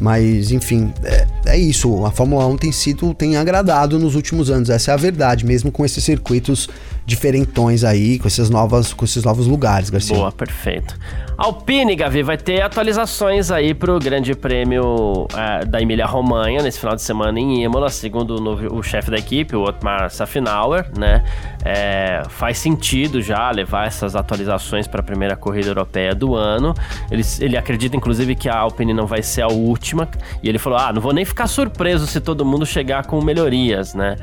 Mas, 0.01 0.51
enfim, 0.51 0.93
é, 1.03 1.27
é 1.45 1.57
isso, 1.57 2.05
a 2.05 2.11
Fórmula 2.11 2.45
1 2.47 2.55
tem 2.57 2.71
sido, 2.71 3.13
tem 3.13 3.35
agradado 3.35 3.99
nos 3.99 4.15
últimos 4.15 4.49
anos, 4.49 4.69
essa 4.69 4.91
é 4.91 4.93
a 4.93 4.97
verdade, 4.97 5.45
mesmo 5.45 5.73
com 5.73 5.83
esses 5.83 6.01
circuitos 6.01 6.69
diferentões 7.05 7.83
aí, 7.83 8.17
com 8.17 8.25
esses, 8.27 8.49
novas, 8.49 8.93
com 8.93 9.03
esses 9.03 9.23
novos 9.25 9.45
lugares, 9.45 9.89
Garcia. 9.89 10.15
Boa, 10.15 10.31
perfeito. 10.31 10.97
Alpine, 11.39 11.95
Gavi, 11.95 12.21
vai 12.21 12.35
ter 12.35 12.61
atualizações 12.61 13.49
aí 13.49 13.73
pro 13.73 13.97
Grande 13.97 14.35
Prêmio 14.35 15.25
é, 15.33 15.63
da 15.63 15.81
Emília-Romanha 15.81 16.61
nesse 16.61 16.77
final 16.81 16.97
de 16.97 17.01
semana 17.01 17.39
em 17.39 17.63
Imola, 17.63 17.89
segundo 17.89 18.35
o, 18.35 18.79
o 18.79 18.83
chefe 18.83 19.09
da 19.09 19.17
equipe, 19.17 19.55
o 19.55 19.63
Otmar 19.63 20.09
Safinauer, 20.11 20.91
né? 20.97 21.23
É, 21.63 22.23
faz 22.27 22.57
sentido 22.57 23.21
já 23.21 23.49
levar 23.51 23.87
essas 23.87 24.17
atualizações 24.17 24.85
para 24.85 24.99
a 24.99 25.03
primeira 25.03 25.37
corrida 25.37 25.69
europeia 25.69 26.13
do 26.13 26.35
ano. 26.35 26.73
Ele, 27.09 27.23
ele 27.39 27.55
acredita, 27.55 27.95
inclusive, 27.95 28.35
que 28.35 28.49
a 28.49 28.57
Alpine 28.57 28.93
não 28.93 29.07
vai 29.07 29.23
ser 29.23 29.41
a 29.41 29.47
última. 29.47 30.09
E 30.43 30.49
ele 30.49 30.59
falou: 30.59 30.77
Ah, 30.77 30.91
não 30.91 31.01
vou 31.01 31.13
nem 31.13 31.23
ficar 31.23 31.47
surpreso 31.47 32.05
se 32.05 32.19
todo 32.19 32.45
mundo 32.45 32.65
chegar 32.65 33.05
com 33.05 33.23
melhorias, 33.23 33.93
né? 33.93 34.17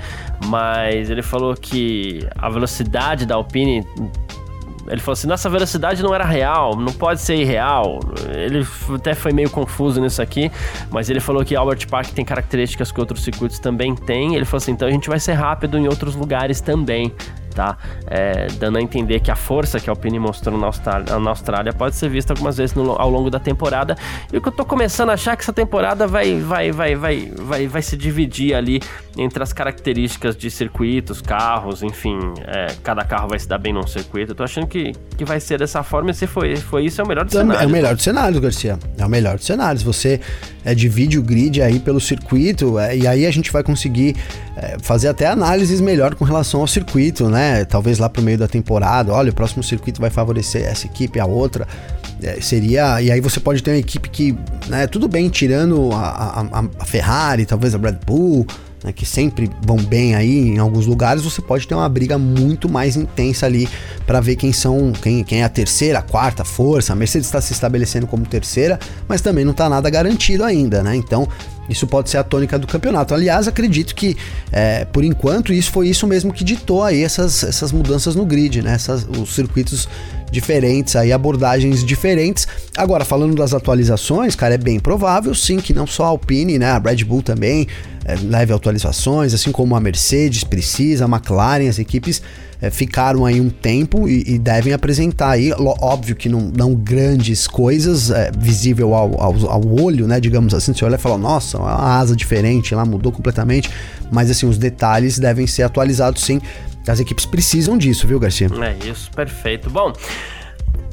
Mas 0.49 1.09
ele 1.09 1.23
falou 1.23 1.55
que 1.55 2.29
a 2.37 2.51
velocidade 2.51 3.25
da 3.25 3.37
Alpine 3.37 3.87
ele 4.89 5.01
falou 5.01 5.13
assim: 5.15 5.27
nossa 5.27 5.49
velocidade 5.49 6.03
não 6.03 6.15
era 6.15 6.25
real, 6.25 6.77
não 6.77 6.93
pode 6.93 7.21
ser 7.21 7.37
irreal. 7.37 8.01
Ele 8.29 8.67
até 8.95 9.15
foi 9.15 9.33
meio 9.33 9.51
confuso 9.51 10.01
nisso 10.01 10.23
aqui, 10.23 10.51
mas 10.91 11.11
ele 11.11 11.21
falou 11.21 11.45
que 11.45 11.55
Albert 11.55 11.89
Park 11.89 12.11
tem 12.11 12.25
características 12.25 12.93
que 12.93 13.01
outros 13.01 13.23
circuitos 13.23 13.59
também 13.59 13.95
têm. 13.95 14.35
Ele 14.35 14.45
falou 14.45 14.59
assim: 14.59 14.73
então 14.73 14.89
a 14.89 14.91
gente 14.91 15.09
vai 15.09 15.21
ser 15.21 15.33
rápido 15.33 15.79
em 15.79 15.89
outros 15.89 16.15
lugares 16.15 16.61
também 16.61 17.13
tá? 17.57 17.79
É, 18.07 18.47
dando 18.59 18.77
a 18.77 18.83
entender 18.83 19.21
que 19.21 19.31
a 19.31 19.35
força 19.35 19.81
que 19.81 19.89
a 19.89 19.93
Alpine 19.93 20.19
mostrou 20.19 20.59
na 20.59 20.67
Austrália, 20.67 21.19
na 21.19 21.31
Austrália 21.31 21.73
pode 21.73 21.97
ser 21.97 22.11
vista 22.11 22.35
algumas 22.35 22.59
vezes 22.59 22.77
no, 22.77 22.93
ao 22.93 23.11
longo 23.11 23.31
da 23.31 23.41
temporada. 23.41 23.97
E 24.31 24.37
o 24.37 24.43
que 24.43 24.49
eu 24.49 24.53
tô 24.53 24.65
começando 24.65 25.09
a 25.09 25.15
achar 25.15 25.33
é 25.33 25.37
que 25.37 25.43
essa 25.43 25.55
temporada 25.55 26.07
vai, 26.07 26.39
vai, 26.39 26.71
vai, 26.71 26.95
vai, 26.95 27.33
vai, 27.35 27.67
vai 27.67 27.83
se 27.83 27.97
dividir 27.97 28.55
ali 28.55 28.81
entre 29.17 29.43
as 29.43 29.55
características 29.55 30.37
de 30.37 30.51
circuitos, 30.51 31.23
carros, 31.23 31.83
enfim, 31.83 32.19
é, 32.47 32.75
cada 32.83 33.03
carro 33.03 33.29
vai 33.29 33.39
se 33.39 33.49
dar 33.49 33.57
bem 33.57 33.73
num 33.73 33.87
circuito. 33.87 34.33
Eu 34.33 34.37
tô 34.37 34.45
achando 34.45 34.67
que, 34.67 34.93
que 35.17 35.25
vai 35.25 35.41
ser 35.41 35.59
dessa 35.59 35.83
forma 35.83 36.11
e 36.11 36.15
se 36.15 36.27
foi, 36.27 36.57
foi 36.57 36.85
isso, 36.85 37.01
é 37.01 37.05
o 37.05 37.09
melhor 37.09 37.25
dos 37.25 37.33
cenários. 37.33 37.63
É 37.63 37.67
o 37.67 37.71
melhor 37.71 37.95
dos 37.95 38.05
cenários, 38.05 38.39
Garcia. 38.39 38.79
É 38.99 39.07
o 39.07 39.09
melhor 39.09 39.37
dos 39.37 39.47
cenários. 39.47 39.83
Você 39.83 40.21
é, 40.67 40.75
divide 40.75 41.17
o 41.17 41.23
grid 41.23 41.63
aí 41.63 41.79
pelo 41.79 42.01
circuito 42.01 42.77
é, 42.77 42.97
e 42.97 43.07
aí 43.07 43.25
a 43.25 43.31
gente 43.31 43.53
vai 43.53 43.63
conseguir 43.63 44.17
é, 44.57 44.77
fazer 44.83 45.07
até 45.07 45.29
análises 45.29 45.81
melhor 45.81 46.17
com 46.17 46.25
relação 46.25 46.61
ao 46.61 46.67
circuito, 46.67 47.29
né? 47.29 47.65
Talvez 47.65 48.01
lá 48.01 48.09
pro 48.09 48.21
meio 48.21 48.37
da 48.37 48.49
temporada, 48.49 49.13
olha, 49.13 49.31
o 49.31 49.35
próximo 49.35 49.63
circuito 49.63 50.01
vai 50.01 50.11
favorecer 50.11 50.65
essa 50.65 50.85
equipe, 50.87 51.21
a 51.21 51.25
outra. 51.25 51.69
É, 52.21 52.41
seria. 52.41 53.01
E 53.01 53.13
aí 53.13 53.21
você 53.21 53.39
pode 53.39 53.63
ter 53.63 53.71
uma 53.71 53.77
equipe 53.77 54.09
que, 54.09 54.37
né, 54.69 54.87
tudo 54.87 55.07
bem, 55.07 55.29
tirando 55.29 55.93
a, 55.93 56.41
a, 56.41 56.65
a 56.81 56.85
Ferrari, 56.85 57.47
talvez 57.47 57.75
a 57.75 57.79
Red 57.79 57.99
Bull 58.05 58.47
né, 58.87 58.93
que 58.93 59.05
sempre 59.05 59.51
vão 59.61 59.77
bem 59.77 60.15
aí 60.15 60.49
em 60.49 60.59
alguns 60.59 60.87
lugares, 60.87 61.25
você 61.25 61.43
pode 61.43 61.67
ter 61.67 61.75
uma 61.75 61.89
briga 61.89 62.17
muito 62.17 62.69
mais 62.69 62.97
intensa 62.97 63.45
ali 63.45 63.69
para 64.07 64.21
ver 64.21 64.37
quem 64.37 64.53
são, 64.53 64.93
quem, 64.93 65.25
quem 65.25 65.41
é 65.41 65.45
a 65.45 65.49
terceira, 65.49 65.99
a 65.99 66.03
quarta 66.03 66.45
força. 66.45 66.93
A 66.93 66.97
Mercedes 66.97 67.27
está 67.27 67.41
se 67.41 67.53
estabelecendo 67.53 68.07
como 68.07 68.25
terceira, 68.25 68.79
mas 69.09 69.21
também 69.21 69.45
não 69.45 69.51
está 69.51 69.69
nada 69.69 69.91
garantido 69.91 70.45
ainda, 70.45 70.85
né? 70.85 70.95
Então 70.95 71.29
isso 71.69 71.87
pode 71.87 72.09
ser 72.09 72.19
a 72.19 72.23
tônica 72.23 72.57
do 72.59 72.67
campeonato. 72.67 73.13
Aliás, 73.13 73.49
acredito 73.49 73.95
que, 73.95 74.17
é, 74.53 74.85
por 74.85 75.03
enquanto, 75.03 75.53
isso 75.53 75.73
foi 75.73 75.89
isso 75.89 76.07
mesmo 76.07 76.33
que 76.33 76.45
ditou 76.45 76.85
aí 76.85 77.03
essas, 77.03 77.43
essas 77.43 77.73
mudanças 77.73 78.15
no 78.15 78.25
grid, 78.25 78.63
né? 78.63 78.75
Essas, 78.75 79.05
os 79.05 79.35
circuitos 79.35 79.89
diferentes, 80.31 80.97
aí 80.97 81.13
abordagens 81.13 81.85
diferentes. 81.85 82.47
Agora, 82.77 83.05
falando 83.05 83.35
das 83.35 83.55
atualizações, 83.55 84.35
cara, 84.35 84.55
é 84.55 84.59
bem 84.59 84.79
provável 84.79 85.35
sim 85.35 85.59
que 85.59 85.73
não 85.73 85.87
só 85.87 86.05
a 86.05 86.09
Alpine, 86.09 86.59
né? 86.59 86.71
A 86.71 86.79
Red 86.79 87.05
Bull 87.05 87.23
também 87.23 87.67
é, 88.05 88.15
leve 88.23 88.53
atualizações, 88.53 89.35
assim 89.35 89.51
como 89.51 89.75
a 89.75 89.81
Mercedes 89.81 90.45
precisa, 90.45 91.05
a 91.05 91.09
McLaren, 91.09 91.69
as 91.69 91.79
equipes 91.79 92.23
é, 92.61 92.71
ficaram 92.71 93.25
aí 93.25 93.41
um 93.41 93.51
tempo 93.51 94.09
e, 94.09 94.23
e, 94.27 94.39
devem 94.39 94.73
apresentar 94.73 95.31
aí, 95.31 95.53
óbvio 95.53 96.17
que 96.17 96.29
não, 96.29 96.53
não 96.55 96.75
grandes 96.75 97.47
coisas, 97.47 98.11
é, 98.11 98.31
visível 98.39 98.95
ao, 98.95 99.21
ao, 99.21 99.51
ao, 99.51 99.83
olho, 99.83 100.07
né, 100.07 100.21
digamos 100.21 100.55
assim, 100.55 100.73
você 100.73 100.85
olha 100.85 100.95
e 100.95 100.99
fala, 100.99 101.19
nossa, 101.19 101.59
uma 101.59 101.99
asa 101.99 102.17
diferente 102.17 102.75
lá, 102.75 102.85
mudou 102.85 103.13
completamente, 103.13 103.71
mas 104.11 104.31
assim, 104.31 104.47
os 104.47 104.57
detalhes 104.57 105.19
devem 105.19 105.47
ser 105.47 105.65
atualizados 105.65 106.23
sim, 106.23 106.41
as 106.89 107.01
equipes 107.01 107.27
precisam 107.27 107.77
disso, 107.77 108.07
viu, 108.07 108.19
Garcia? 108.19 108.49
É 108.63 108.89
isso, 108.89 109.11
perfeito. 109.11 109.69
Bom, 109.71 109.93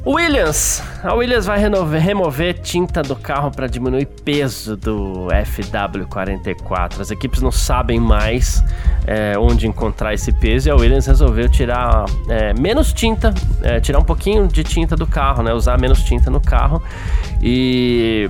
Williams, 0.06 0.84
a 1.01 1.13
Williams 1.13 1.45
vai 1.45 1.58
remover, 1.58 2.01
remover 2.01 2.60
tinta 2.60 3.01
do 3.01 3.15
carro 3.15 3.49
para 3.49 3.67
diminuir 3.67 4.06
peso 4.06 4.75
do 4.75 5.29
FW44. 5.29 6.99
As 6.99 7.10
equipes 7.10 7.41
não 7.41 7.53
sabem 7.53 8.01
mais 8.01 8.62
é, 9.08 9.38
onde 9.39 9.65
encontrar 9.65 10.13
esse 10.13 10.34
peso 10.34 10.67
e 10.67 10.71
a 10.71 10.75
Williams 10.75 11.08
resolveu 11.08 11.47
tirar 11.47 12.03
é, 12.27 12.53
menos 12.53 12.91
tinta, 12.91 13.34
é, 13.62 13.79
tirar 13.79 13.99
um 13.99 14.03
pouquinho 14.03 14.45
de 14.45 14.62
tinta 14.62 14.93
do 14.93 15.08
carro, 15.08 15.41
né? 15.41 15.53
Usar 15.53 15.79
menos 15.79 16.03
tinta 16.03 16.29
no 16.29 16.41
carro 16.41 16.84
e 17.41 18.29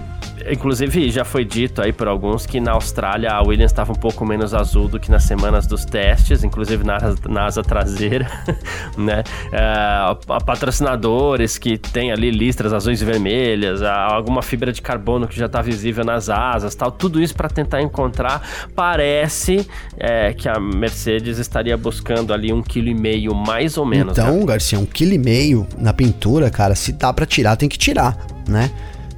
Inclusive, 0.50 1.10
já 1.10 1.24
foi 1.24 1.46
dito 1.46 1.82
aí 1.82 1.94
por 1.94 2.08
alguns 2.08 2.46
que 2.46 2.60
na 2.60 2.72
Austrália 2.72 3.32
a 3.32 3.42
Williams 3.42 3.72
estava 3.72 3.92
um 3.92 3.96
pouco 3.96 4.26
menos 4.26 4.54
azul 4.54 4.88
do 4.88 5.00
que 5.00 5.10
nas 5.10 5.24
semanas 5.24 5.68
dos 5.68 5.86
testes, 5.86 6.44
inclusive 6.44 6.84
na, 6.84 6.98
na 7.30 7.46
asa 7.46 7.64
traseira, 7.64 8.28
né? 8.98 9.24
É, 9.52 10.40
patrocinadores 10.46 11.58
que 11.58 11.78
tem 11.78 12.12
ali 12.12 12.32
listras 12.32 12.74
azuis 12.74 13.02
e 13.02 13.06
vermelhas, 13.06 13.82
alguma 13.82 14.42
fibra 14.42 14.72
de 14.72 14.82
carbono 14.82 15.28
que 15.28 15.38
já 15.38 15.46
está 15.46 15.62
visível 15.62 16.04
nas 16.04 16.30
asas, 16.30 16.76
tal. 16.76 16.92
Tudo 16.92 17.22
isso 17.22 17.36
para 17.36 17.50
tentar 17.50 17.82
encontrar. 17.82 18.42
Parece 18.76 19.68
é, 19.98 20.34
que 20.34 20.50
a 20.50 20.60
Mercedes 20.60 21.40
estaria 21.40 21.78
buscando 21.78 22.34
ali 22.34 22.52
um 22.52 22.62
quilo 22.62 22.90
e 22.90 22.94
meio, 22.94 23.34
mais 23.34 23.78
ou 23.78 23.86
menos. 23.86 24.18
Então, 24.18 24.40
né? 24.40 24.46
Garcia, 24.46 24.80
um 24.80 24.86
quilo 24.86 25.14
e 25.14 25.18
meio 25.18 25.68
na 25.78 25.94
pintura, 25.94 26.50
cara, 26.50 26.76
se 26.76 26.92
dá 26.94 27.14
para 27.14 27.26
tirar, 27.26 27.56
tem 27.56 27.70
que 27.70 27.78
tirar, 27.78 28.18
né? 28.48 28.72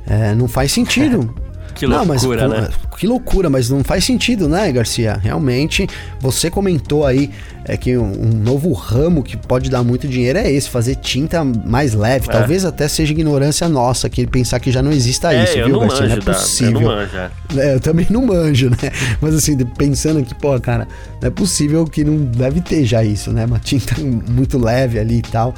É, 0.07 0.35
não 0.35 0.47
faz 0.47 0.71
sentido. 0.71 1.33
que 1.75 1.85
loucura, 1.85 2.47
não, 2.47 2.57
mas, 2.57 2.69
né? 2.69 2.69
Que 2.97 3.07
loucura, 3.07 3.49
mas 3.49 3.69
não 3.69 3.83
faz 3.83 4.05
sentido, 4.05 4.47
né, 4.47 4.71
Garcia? 4.71 5.19
Realmente, 5.21 5.87
você 6.19 6.49
comentou 6.49 7.05
aí 7.05 7.29
é, 7.65 7.75
que 7.75 7.97
um, 7.97 8.03
um, 8.03 8.29
novo 8.29 8.71
ramo 8.71 9.21
que 9.21 9.35
pode 9.35 9.69
dar 9.69 9.83
muito 9.83 10.07
dinheiro 10.07 10.39
é 10.39 10.49
esse, 10.49 10.69
fazer 10.69 10.95
tinta 10.95 11.43
mais 11.43 11.93
leve. 11.93 12.27
É. 12.29 12.31
Talvez 12.31 12.63
até 12.63 12.87
seja 12.87 13.11
ignorância 13.11 13.67
nossa, 13.67 14.09
que 14.09 14.25
pensar 14.25 14.59
que 14.59 14.71
já 14.71 14.81
não 14.81 14.91
exista 14.91 15.33
é, 15.33 15.43
isso, 15.43 15.53
viu, 15.53 15.79
Garcia? 15.79 16.07
não 16.07 16.15
é 16.15 16.21
possível. 16.21 16.81
eu, 16.81 16.87
não 16.87 16.95
manjo, 16.95 17.17
é. 17.17 17.29
é, 17.57 17.75
eu 17.75 17.79
também 17.79 18.07
não 18.09 18.25
manjo, 18.25 18.69
né? 18.69 18.91
Mas 19.19 19.35
assim, 19.35 19.57
pensando 19.57 20.23
que, 20.23 20.33
pô, 20.35 20.57
cara, 20.59 20.87
não 21.21 21.27
é 21.27 21.31
possível 21.31 21.85
que 21.85 22.03
não 22.03 22.17
deve 22.17 22.61
ter 22.61 22.85
já 22.85 23.03
isso, 23.03 23.31
né? 23.31 23.45
Uma 23.45 23.59
tinta 23.59 23.95
muito 23.99 24.57
leve 24.57 24.99
ali 24.99 25.17
e 25.17 25.21
tal. 25.21 25.53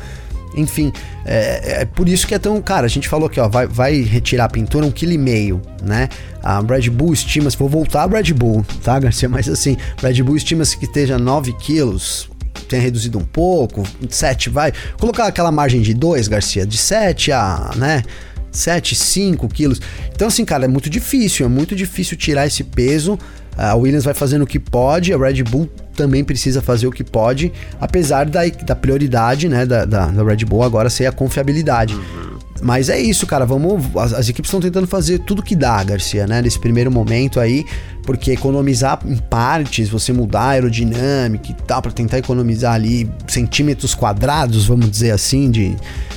Enfim, 0.57 0.91
é, 1.23 1.81
é, 1.81 1.85
por 1.85 2.09
isso 2.09 2.25
que 2.25 2.33
é 2.33 2.39
tão. 2.39 2.59
Cara, 2.61 2.87
a 2.87 2.89
gente 2.89 3.07
falou 3.07 3.27
aqui, 3.27 3.39
ó, 3.39 3.47
vai, 3.47 3.67
vai 3.67 4.01
retirar 4.01 4.45
a 4.45 4.49
pintura 4.49 4.85
um 4.85 4.91
quilo 4.91 5.11
e 5.11 5.17
meio, 5.17 5.61
né? 5.83 6.09
A 6.43 6.59
Red 6.59 6.89
Bull 6.89 7.13
estima, 7.13 7.49
se 7.49 7.55
for 7.55 7.69
voltar 7.69 8.03
a 8.03 8.07
Red 8.07 8.33
Bull, 8.33 8.65
tá, 8.83 8.97
Garcia? 8.99 9.29
Mas 9.29 9.47
assim, 9.47 9.77
Red 10.01 10.23
Bull 10.23 10.35
estima-se 10.35 10.75
que 10.75 10.85
esteja 10.85 11.19
9 11.19 11.53
quilos, 11.53 12.27
tenha 12.67 12.81
reduzido 12.81 13.19
um 13.19 13.23
pouco, 13.23 13.83
7 14.09 14.49
vai. 14.49 14.73
Colocar 14.99 15.27
aquela 15.27 15.51
margem 15.51 15.81
de 15.81 15.93
2, 15.93 16.27
Garcia, 16.27 16.65
de 16.65 16.77
7 16.77 17.31
a, 17.31 17.71
né? 17.75 18.03
7, 18.51 18.95
5 18.95 19.47
quilos. 19.49 19.79
Então, 20.11 20.27
assim, 20.27 20.43
cara, 20.43 20.65
é 20.65 20.67
muito 20.67 20.89
difícil, 20.89 21.45
é 21.45 21.49
muito 21.49 21.75
difícil 21.75 22.17
tirar 22.17 22.47
esse 22.47 22.63
peso. 22.63 23.19
A 23.55 23.75
Williams 23.75 24.05
vai 24.05 24.13
fazendo 24.13 24.43
o 24.43 24.47
que 24.47 24.59
pode, 24.59 25.13
a 25.13 25.17
Red 25.17 25.43
Bull 25.43 25.69
também 25.97 26.23
precisa 26.23 26.61
fazer 26.61 26.87
o 26.87 26.91
que 26.91 27.03
pode, 27.03 27.51
apesar 27.81 28.25
da, 28.25 28.41
da 28.45 28.75
prioridade 28.75 29.49
né, 29.49 29.65
da, 29.65 29.83
da, 29.83 30.05
da 30.05 30.23
Red 30.23 30.45
Bull 30.45 30.63
agora 30.63 30.89
ser 30.89 31.07
a 31.07 31.11
confiabilidade. 31.11 31.95
Uhum. 31.95 32.37
Mas 32.61 32.89
é 32.89 32.99
isso, 32.99 33.27
cara. 33.27 33.45
Vamos. 33.45 33.85
As, 33.95 34.13
as 34.13 34.29
equipes 34.29 34.49
estão 34.49 34.59
tentando 34.59 34.87
fazer 34.87 35.19
tudo 35.19 35.43
que 35.43 35.55
dá, 35.55 35.83
Garcia, 35.83 36.25
né? 36.25 36.41
Nesse 36.41 36.59
primeiro 36.59 36.91
momento 36.91 37.39
aí, 37.39 37.65
porque 38.07 38.31
economizar 38.31 39.01
em 39.05 39.17
partes, 39.17 39.89
você 39.89 40.13
mudar 40.13 40.39
a 40.39 40.49
aerodinâmica 40.51 41.51
e 41.51 41.53
tal, 41.53 41.81
para 41.81 41.91
tentar 41.91 42.17
economizar 42.17 42.73
ali 42.73 43.11
centímetros 43.27 43.93
quadrados, 43.93 44.65
vamos 44.65 44.89
dizer 44.89 45.11
assim, 45.11 45.51
de. 45.51 45.75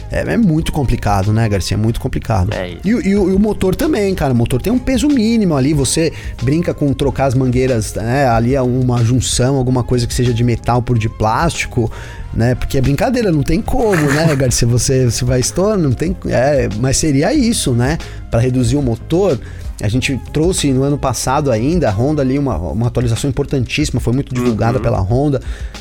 É, 0.08 0.20
é 0.20 0.36
muito 0.36 0.70
complicado, 0.70 1.32
né, 1.32 1.48
Garcia? 1.48 1.76
É 1.76 1.78
muito 1.78 2.00
complicado. 2.00 2.54
É 2.54 2.76
e, 2.84 2.90
e, 2.90 3.10
e, 3.10 3.16
o 3.16 3.38
motor 3.40 3.74
também, 3.74 4.14
cara. 4.14 4.32
O 4.32 4.36
motor 4.36 4.62
tem 4.62 4.72
um 4.72 4.78
peso 4.78 5.08
mínimo 5.08 5.56
ali. 5.56 5.74
Você 5.74 6.12
brinca 6.40 6.72
com 6.72 6.92
trocar 6.94 7.26
as 7.26 7.34
mangueiras, 7.34 7.92
né? 7.94 8.28
Ali 8.28 8.54
é 8.54 8.62
uma 8.62 9.04
junção, 9.04 9.56
alguma 9.56 9.82
coisa 9.82 10.06
que 10.06 10.14
seja 10.14 10.32
de 10.32 10.44
metal 10.44 10.80
por 10.80 10.96
de 10.96 11.08
plástico 11.08 11.90
né? 12.32 12.54
Porque 12.54 12.78
é 12.78 12.80
brincadeira, 12.80 13.32
não 13.32 13.42
tem 13.42 13.60
como, 13.60 14.00
né, 14.12 14.34
Garcia? 14.36 14.66
Você, 14.68 15.06
você 15.06 15.24
vai 15.24 15.40
estourar, 15.40 15.76
não 15.76 15.90
tem. 15.90 16.16
É, 16.26 16.68
mas 16.78 16.96
seria 16.96 17.34
isso, 17.34 17.72
né? 17.72 17.98
Para 18.30 18.38
reduzir 18.38 18.76
o 18.76 18.82
motor. 18.82 19.38
A 19.82 19.88
gente 19.88 20.18
trouxe 20.32 20.72
no 20.72 20.82
ano 20.82 20.98
passado 20.98 21.50
ainda 21.50 21.88
a 21.88 21.92
Honda 21.92 22.22
ali 22.22 22.38
uma, 22.38 22.56
uma 22.56 22.86
atualização 22.86 23.28
importantíssima, 23.30 24.00
foi 24.00 24.12
muito 24.12 24.34
divulgada 24.34 24.78
uhum. 24.78 24.84
pela 24.84 25.00
Honda 25.00 25.40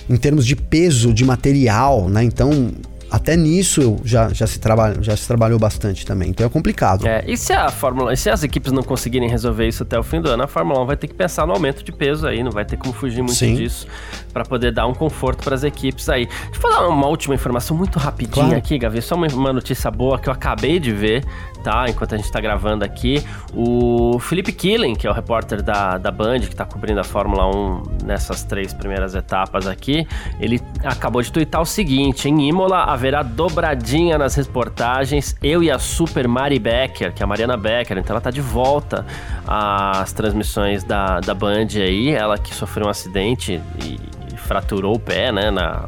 em 0.10 0.18
termos 0.18 0.46
de 0.46 0.56
peso 0.56 1.14
de 1.14 1.26
material, 1.26 2.10
né? 2.10 2.24
Então 2.24 2.72
até 3.12 3.36
nisso 3.36 3.98
já, 4.04 4.30
já, 4.30 4.46
se 4.46 4.60
trabalha, 4.60 5.02
já 5.02 5.16
se 5.18 5.28
trabalhou 5.28 5.58
bastante 5.58 6.06
também. 6.06 6.30
Então 6.30 6.46
é 6.46 6.50
complicado. 6.50 7.08
É, 7.08 7.24
e 7.28 7.36
se 7.36 7.52
a 7.52 7.70
Fórmula, 7.70 8.14
e 8.14 8.18
se 8.18 8.30
as 8.30 8.44
equipes 8.44 8.72
não 8.72 8.84
conseguirem 8.84 9.28
resolver 9.28 9.68
isso 9.68 9.84
até 9.84 9.98
o 9.98 10.04
fim 10.04 10.22
do 10.22 10.30
ano, 10.30 10.44
a 10.44 10.48
Fórmula 10.48 10.82
1 10.84 10.86
vai 10.86 10.96
ter 10.96 11.08
que 11.08 11.16
pensar 11.16 11.48
no 11.48 11.54
aumento 11.54 11.84
de 11.84 11.92
peso 11.92 12.28
aí, 12.28 12.44
não 12.44 12.52
vai 12.52 12.66
ter 12.66 12.78
como 12.78 12.94
fugir 12.94 13.22
muito 13.22 13.36
Sim. 13.36 13.56
disso 13.56 13.88
para 14.32 14.46
poder 14.46 14.72
dar 14.72 14.86
um 14.86 14.94
conforto 14.94 15.44
para 15.44 15.56
as 15.56 15.64
equipes 15.64 16.08
aí. 16.08 16.28
Deixa 16.28 16.52
eu 16.54 16.62
falar 16.62 16.88
uma 16.88 17.08
última 17.08 17.34
informação 17.34 17.76
muito 17.76 17.98
rapidinha 17.98 18.46
claro. 18.46 18.58
aqui, 18.58 18.78
Gavi, 18.78 19.02
só 19.02 19.16
uma, 19.16 19.28
uma 19.28 19.54
notícia 19.54 19.90
boa 19.90 20.20
que 20.20 20.30
eu 20.30 20.34
acabei 20.34 20.80
de 20.80 20.92
ver 20.92 21.26
tá? 21.64 21.86
Enquanto 21.90 22.16
a 22.16 22.18
gente 22.18 22.32
tá 22.32 22.40
gravando 22.40 22.84
aqui. 22.84 23.24
O 23.54 24.20
Felipe 24.20 24.52
Killen, 24.52 24.96
que 24.96 25.08
é 25.08 25.10
o 25.10 25.14
repórter 25.14 25.62
da, 25.62 25.98
da 25.98 26.12
Band, 26.12 26.42
que 26.42 26.56
tá 26.56 26.66
cobrindo 26.66 27.00
a 27.00 27.04
Fórmula 27.04 27.48
1 27.48 27.84
nessas 28.06 28.44
três 28.44 28.74
primeiras 28.74 29.16
etapas 29.16 29.68
aqui, 29.68 30.08
ele 30.40 30.62
acabou 30.84 31.22
de 31.22 31.32
twittar 31.32 31.62
o 31.62 31.66
seguinte: 31.66 32.30
em 32.30 32.48
Imola 32.48 32.84
haverá 32.84 33.24
dobradinha 33.24 34.18
nas 34.18 34.36
reportagens. 34.36 35.36
Eu 35.42 35.64
e 35.64 35.72
a 35.72 35.80
Super 35.80 36.28
Mari 36.28 36.60
Becker, 36.60 37.14
que 37.14 37.22
é 37.22 37.26
a 37.26 37.28
Mariana 37.28 37.58
Becker, 37.58 37.98
então 37.98 38.14
ela 38.14 38.22
tá 38.22 38.32
de 38.32 38.42
volta 38.42 39.06
às 39.48 40.12
transmissões 40.14 40.84
da, 40.84 41.20
da 41.20 41.34
Band 41.34 41.68
aí. 41.76 42.10
Ela 42.10 42.38
que 42.38 42.54
sofreu 42.54 42.88
um 42.88 42.90
acidente 42.90 43.62
e 43.84 44.19
fraturou 44.50 44.96
o 44.96 45.00
pé, 45.00 45.32
né, 45.32 45.52
na, 45.52 45.88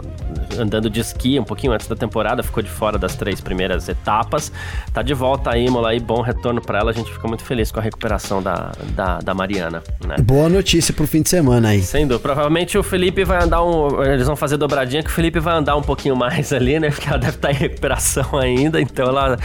andando 0.55 0.87
de 0.87 0.99
esqui 0.99 1.39
um 1.39 1.43
pouquinho 1.43 1.73
antes 1.73 1.87
da 1.87 1.95
temporada, 1.95 2.43
ficou 2.43 2.61
de 2.61 2.69
fora 2.69 2.95
das 2.95 3.15
três 3.15 3.41
primeiras 3.41 3.89
etapas. 3.89 4.51
Tá 4.93 5.01
de 5.01 5.15
volta 5.15 5.49
a 5.49 5.57
Imola 5.57 5.89
aí, 5.89 5.99
bom 5.99 6.21
retorno 6.21 6.61
para 6.61 6.77
ela. 6.77 6.91
A 6.91 6.93
gente 6.93 7.11
fica 7.11 7.27
muito 7.27 7.43
feliz 7.43 7.71
com 7.71 7.79
a 7.79 7.81
recuperação 7.81 8.39
da, 8.39 8.71
da, 8.95 9.17
da 9.17 9.33
Mariana, 9.33 9.81
né? 10.05 10.17
Boa 10.21 10.47
notícia 10.47 10.93
pro 10.93 11.07
fim 11.07 11.23
de 11.23 11.29
semana 11.29 11.69
aí. 11.69 11.81
Sem 11.81 12.05
dúvida. 12.05 12.21
Provavelmente 12.21 12.77
o 12.77 12.83
Felipe 12.83 13.23
vai 13.23 13.43
andar 13.43 13.63
um. 13.63 14.03
Eles 14.03 14.27
vão 14.27 14.35
fazer 14.35 14.57
dobradinha 14.57 15.01
que 15.01 15.09
o 15.09 15.13
Felipe 15.13 15.39
vai 15.39 15.55
andar 15.55 15.75
um 15.75 15.81
pouquinho 15.81 16.15
mais 16.15 16.53
ali, 16.53 16.79
né? 16.79 16.91
Porque 16.91 17.09
ela 17.09 17.17
deve 17.17 17.37
estar 17.37 17.47
tá 17.47 17.53
em 17.53 17.57
recuperação 17.57 18.37
ainda, 18.37 18.79
então 18.79 19.07
ela 19.07 19.39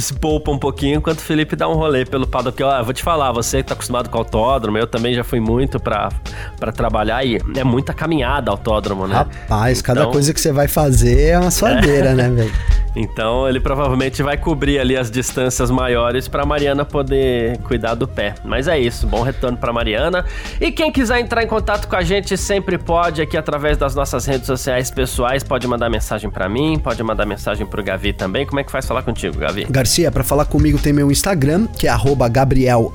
se 0.00 0.14
poupa 0.14 0.50
um 0.50 0.58
pouquinho 0.58 0.98
enquanto 0.98 1.18
o 1.18 1.22
Felipe 1.22 1.56
dá 1.56 1.68
um 1.68 1.74
rolê 1.74 2.04
pelo 2.04 2.26
paddock. 2.26 2.62
Ó, 2.62 2.82
vou 2.82 2.92
te 2.92 3.02
falar, 3.02 3.32
você 3.32 3.62
que 3.62 3.68
tá 3.68 3.74
acostumado 3.74 4.08
com 4.08 4.18
autódromo, 4.18 4.78
eu 4.78 4.86
também 4.86 5.14
já 5.14 5.24
fui 5.24 5.40
muito 5.40 5.78
pra, 5.80 6.10
pra 6.58 6.72
trabalhar 6.72 7.24
e 7.24 7.38
é 7.56 7.64
muita 7.64 7.92
caminhada 7.92 8.50
autódromo, 8.50 9.06
né? 9.06 9.16
Rapaz, 9.16 9.80
então, 9.80 9.94
cada 9.94 10.06
coisa 10.10 10.32
que 10.32 10.40
você 10.40 10.52
vai 10.52 10.68
fazer 10.68 11.30
é 11.30 11.38
uma 11.38 11.50
suadeira, 11.50 12.10
é. 12.10 12.14
né, 12.16 12.28
velho? 12.28 12.52
Então 12.96 13.46
ele 13.46 13.60
provavelmente 13.60 14.22
vai 14.22 14.38
cobrir 14.38 14.78
ali 14.78 14.96
as 14.96 15.10
distâncias 15.10 15.70
maiores 15.70 16.26
para 16.26 16.46
Mariana 16.46 16.84
poder 16.84 17.58
cuidar 17.58 17.94
do 17.94 18.08
pé. 18.08 18.34
Mas 18.42 18.66
é 18.66 18.78
isso, 18.78 19.06
bom 19.06 19.22
retorno 19.22 19.58
para 19.58 19.72
Mariana. 19.72 20.24
E 20.58 20.72
quem 20.72 20.90
quiser 20.90 21.20
entrar 21.20 21.42
em 21.42 21.46
contato 21.46 21.86
com 21.86 21.94
a 21.94 22.02
gente 22.02 22.36
sempre 22.38 22.78
pode 22.78 23.20
aqui 23.20 23.36
através 23.36 23.76
das 23.76 23.94
nossas 23.94 24.24
redes 24.24 24.46
sociais 24.46 24.90
pessoais, 24.90 25.44
pode 25.44 25.68
mandar 25.68 25.90
mensagem 25.90 26.30
para 26.30 26.48
mim, 26.48 26.78
pode 26.78 27.02
mandar 27.02 27.26
mensagem 27.26 27.66
pro 27.66 27.84
Gavi 27.84 28.14
também. 28.14 28.46
Como 28.46 28.58
é 28.58 28.64
que 28.64 28.72
faz 28.72 28.86
falar 28.86 29.02
contigo, 29.02 29.36
Gavi? 29.36 29.66
Garcia, 29.68 30.10
para 30.10 30.24
falar 30.24 30.46
comigo 30.46 30.78
tem 30.78 30.92
meu 30.92 31.10
Instagram, 31.10 31.66
que 31.66 31.86
é 31.86 31.96
Gabriel 32.30 32.90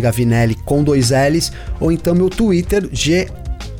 Gavinelli 0.00 0.54
com 0.54 0.84
dois 0.84 1.10
L's, 1.10 1.52
ou 1.80 1.90
então 1.90 2.14
meu 2.14 2.30
Twitter, 2.30 2.88
G 2.92 3.28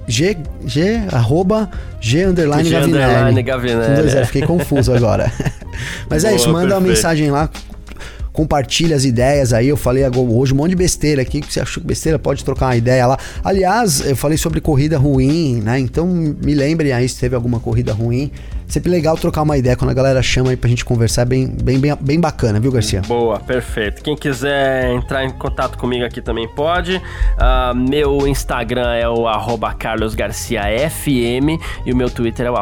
G, 0.07 0.37
G, 0.67 1.03
arroba, 1.13 1.71
G 2.01 2.25
underline 2.25 2.65
G 2.65 2.71
Gavinelli. 2.71 3.05
Underline 3.05 3.43
Gavinelli. 3.43 3.97
Dois, 3.97 4.15
é, 4.15 4.25
fiquei 4.25 4.43
confuso 4.43 4.93
agora. 4.93 5.33
Mas 6.09 6.23
Boa, 6.23 6.33
é 6.33 6.37
isso, 6.37 6.47
manda 6.49 6.61
perfeito. 6.61 6.81
uma 6.81 6.89
mensagem 6.89 7.31
lá, 7.31 7.49
compartilha 8.35 8.97
as 8.97 9.05
ideias 9.05 9.55
aí. 9.55 9.68
Eu 9.68 9.76
falei 9.76 10.05
hoje 10.05 10.53
um 10.53 10.57
monte 10.57 10.70
de 10.70 10.76
besteira 10.76 11.22
aqui. 11.22 11.41
Que 11.41 11.51
você 11.51 11.61
achou 11.61 11.82
besteira, 11.82 12.18
pode 12.18 12.45
trocar 12.45 12.66
uma 12.66 12.76
ideia 12.76 13.07
lá. 13.07 13.16
Aliás, 13.43 14.05
eu 14.05 14.16
falei 14.16 14.37
sobre 14.37 14.61
corrida 14.61 14.99
ruim, 14.99 15.62
né? 15.62 15.78
Então 15.78 16.07
me 16.07 16.55
lembrem 16.55 16.93
aí 16.93 17.09
se 17.09 17.18
teve 17.18 17.35
alguma 17.35 17.61
corrida 17.61 17.95
ruim. 17.95 18.30
Sempre 18.66 18.91
legal 18.91 19.16
trocar 19.16 19.43
uma 19.43 19.59
ideia 19.59 19.76
quando 19.76 19.91
a 19.91 19.95
galera 19.95 20.22
chama 20.22 20.51
aí 20.51 20.57
pra 20.57 20.68
gente 20.68 20.85
conversar. 20.85 21.22
É 21.22 21.24
bem, 21.26 21.47
bem, 21.47 21.78
bem, 21.78 21.95
bem 22.01 22.18
bacana, 22.18 22.59
viu, 22.59 22.72
Garcia? 22.72 23.03
Boa, 23.03 23.39
perfeito. 23.39 24.03
Quem 24.03 24.16
quiser 24.16 24.91
entrar 24.91 25.24
em 25.24 25.30
contato 25.30 25.78
comigo 25.78 26.05
aqui 26.05 26.20
também 26.20 26.49
pode. 26.49 26.97
Uh, 26.97 27.74
meu 27.74 28.26
Instagram 28.26 28.95
é 28.95 29.09
o 29.09 29.26
carlosgarciafm 29.78 31.59
e 31.87 31.93
o 31.93 31.97
meu 31.97 32.11
Twitter 32.11 32.47
é 32.47 32.51
o 32.51 32.57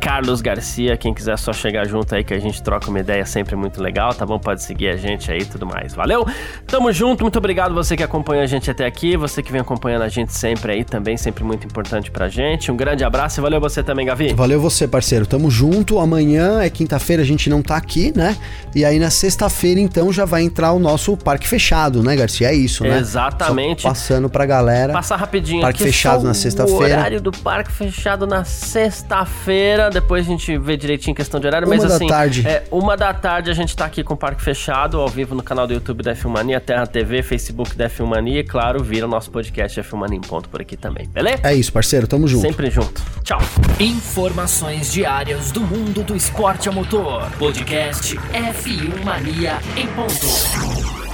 carlosgarcia. 0.00 0.96
Quem 0.96 1.12
quiser 1.12 1.38
só 1.38 1.52
chegar 1.52 1.86
junto 1.86 2.14
aí 2.14 2.24
que 2.24 2.34
a 2.34 2.40
gente 2.40 2.62
troca 2.62 2.88
uma 2.88 3.00
ideia 3.00 3.24
sempre 3.26 3.54
muito 3.54 3.80
legal, 3.80 4.14
tá 4.14 4.24
bom? 4.24 4.38
Pode 4.38 4.62
seguir 4.62 4.88
a 4.88 4.96
gente 4.96 5.11
aí 5.30 5.40
e 5.40 5.44
tudo 5.44 5.66
mais. 5.66 5.94
Valeu? 5.94 6.26
Tamo 6.66 6.92
junto, 6.92 7.22
muito 7.22 7.38
obrigado 7.38 7.74
você 7.74 7.96
que 7.96 8.02
acompanha 8.02 8.42
a 8.42 8.46
gente 8.46 8.70
até 8.70 8.86
aqui, 8.86 9.16
você 9.16 9.42
que 9.42 9.50
vem 9.50 9.60
acompanhando 9.60 10.02
a 10.02 10.08
gente 10.08 10.32
sempre 10.32 10.72
aí 10.72 10.84
também, 10.84 11.16
sempre 11.16 11.44
muito 11.44 11.66
importante 11.66 12.10
pra 12.10 12.28
gente. 12.28 12.70
Um 12.70 12.76
grande 12.76 13.04
abraço 13.04 13.40
e 13.40 13.42
valeu 13.42 13.60
você 13.60 13.82
também, 13.82 14.06
Gavi. 14.06 14.32
Valeu 14.34 14.60
você, 14.60 14.86
parceiro. 14.88 15.26
Tamo 15.26 15.50
junto. 15.50 15.98
Amanhã 15.98 16.60
é 16.62 16.70
quinta-feira, 16.70 17.22
a 17.22 17.26
gente 17.26 17.48
não 17.48 17.62
tá 17.62 17.76
aqui, 17.76 18.12
né? 18.16 18.36
E 18.74 18.84
aí 18.84 18.98
na 18.98 19.10
sexta-feira, 19.10 19.80
então, 19.80 20.12
já 20.12 20.24
vai 20.24 20.42
entrar 20.42 20.72
o 20.72 20.78
nosso 20.78 21.16
parque 21.16 21.46
fechado, 21.46 22.02
né, 22.02 22.16
Garcia? 22.16 22.48
É 22.48 22.54
isso, 22.54 22.84
né? 22.84 22.98
Exatamente. 22.98 23.82
Só 23.82 23.88
passando 23.88 24.28
pra 24.28 24.46
galera. 24.46 24.92
Passar 24.92 25.16
rapidinho 25.16 25.62
Parque 25.62 25.82
fechado 25.82 26.24
na 26.24 26.34
sexta-feira. 26.34 26.96
O 26.96 26.98
horário 26.98 27.20
do 27.20 27.32
parque 27.32 27.72
fechado 27.72 28.26
na 28.26 28.44
sexta-feira. 28.44 29.90
Depois 29.90 30.26
a 30.26 30.30
gente 30.30 30.56
vê 30.58 30.76
direitinho 30.76 31.14
questão 31.14 31.38
de 31.38 31.46
horário. 31.46 31.66
Uma 31.66 31.76
mas 31.76 31.84
assim, 31.84 32.06
tarde. 32.06 32.46
É, 32.46 32.64
uma 32.70 32.96
da 32.96 33.12
tarde 33.12 33.50
a 33.50 33.54
gente 33.54 33.76
tá 33.76 33.84
aqui 33.84 34.02
com 34.02 34.14
o 34.14 34.16
parque 34.16 34.42
fechado, 34.42 35.01
ao 35.02 35.08
vivo 35.08 35.34
no 35.34 35.42
canal 35.42 35.66
do 35.66 35.74
YouTube 35.74 36.02
da 36.02 36.14
Filmania, 36.14 36.60
Terra 36.60 36.86
TV, 36.86 37.22
Facebook 37.22 37.76
da 37.76 37.88
Filmania 37.88 38.40
e, 38.40 38.44
claro, 38.44 38.82
vira 38.82 39.06
o 39.06 39.08
nosso 39.08 39.30
podcast 39.30 39.78
F 39.78 39.92
Filmania 39.92 40.16
em 40.16 40.20
ponto 40.20 40.48
por 40.48 40.60
aqui 40.60 40.76
também, 40.76 41.06
beleza? 41.08 41.42
É 41.44 41.54
isso, 41.54 41.72
parceiro. 41.72 42.06
Tamo 42.06 42.26
junto. 42.26 42.42
Sempre 42.42 42.70
junto. 42.70 43.02
Tchau. 43.22 43.40
Informações 43.78 44.90
diárias 44.90 45.52
do 45.52 45.60
mundo 45.60 46.02
do 46.02 46.16
esporte 46.16 46.68
a 46.68 46.72
motor. 46.72 47.30
Podcast 47.38 48.16
F1 48.16 49.04
Mania 49.04 49.58
em 49.76 49.86
ponto. 49.88 51.11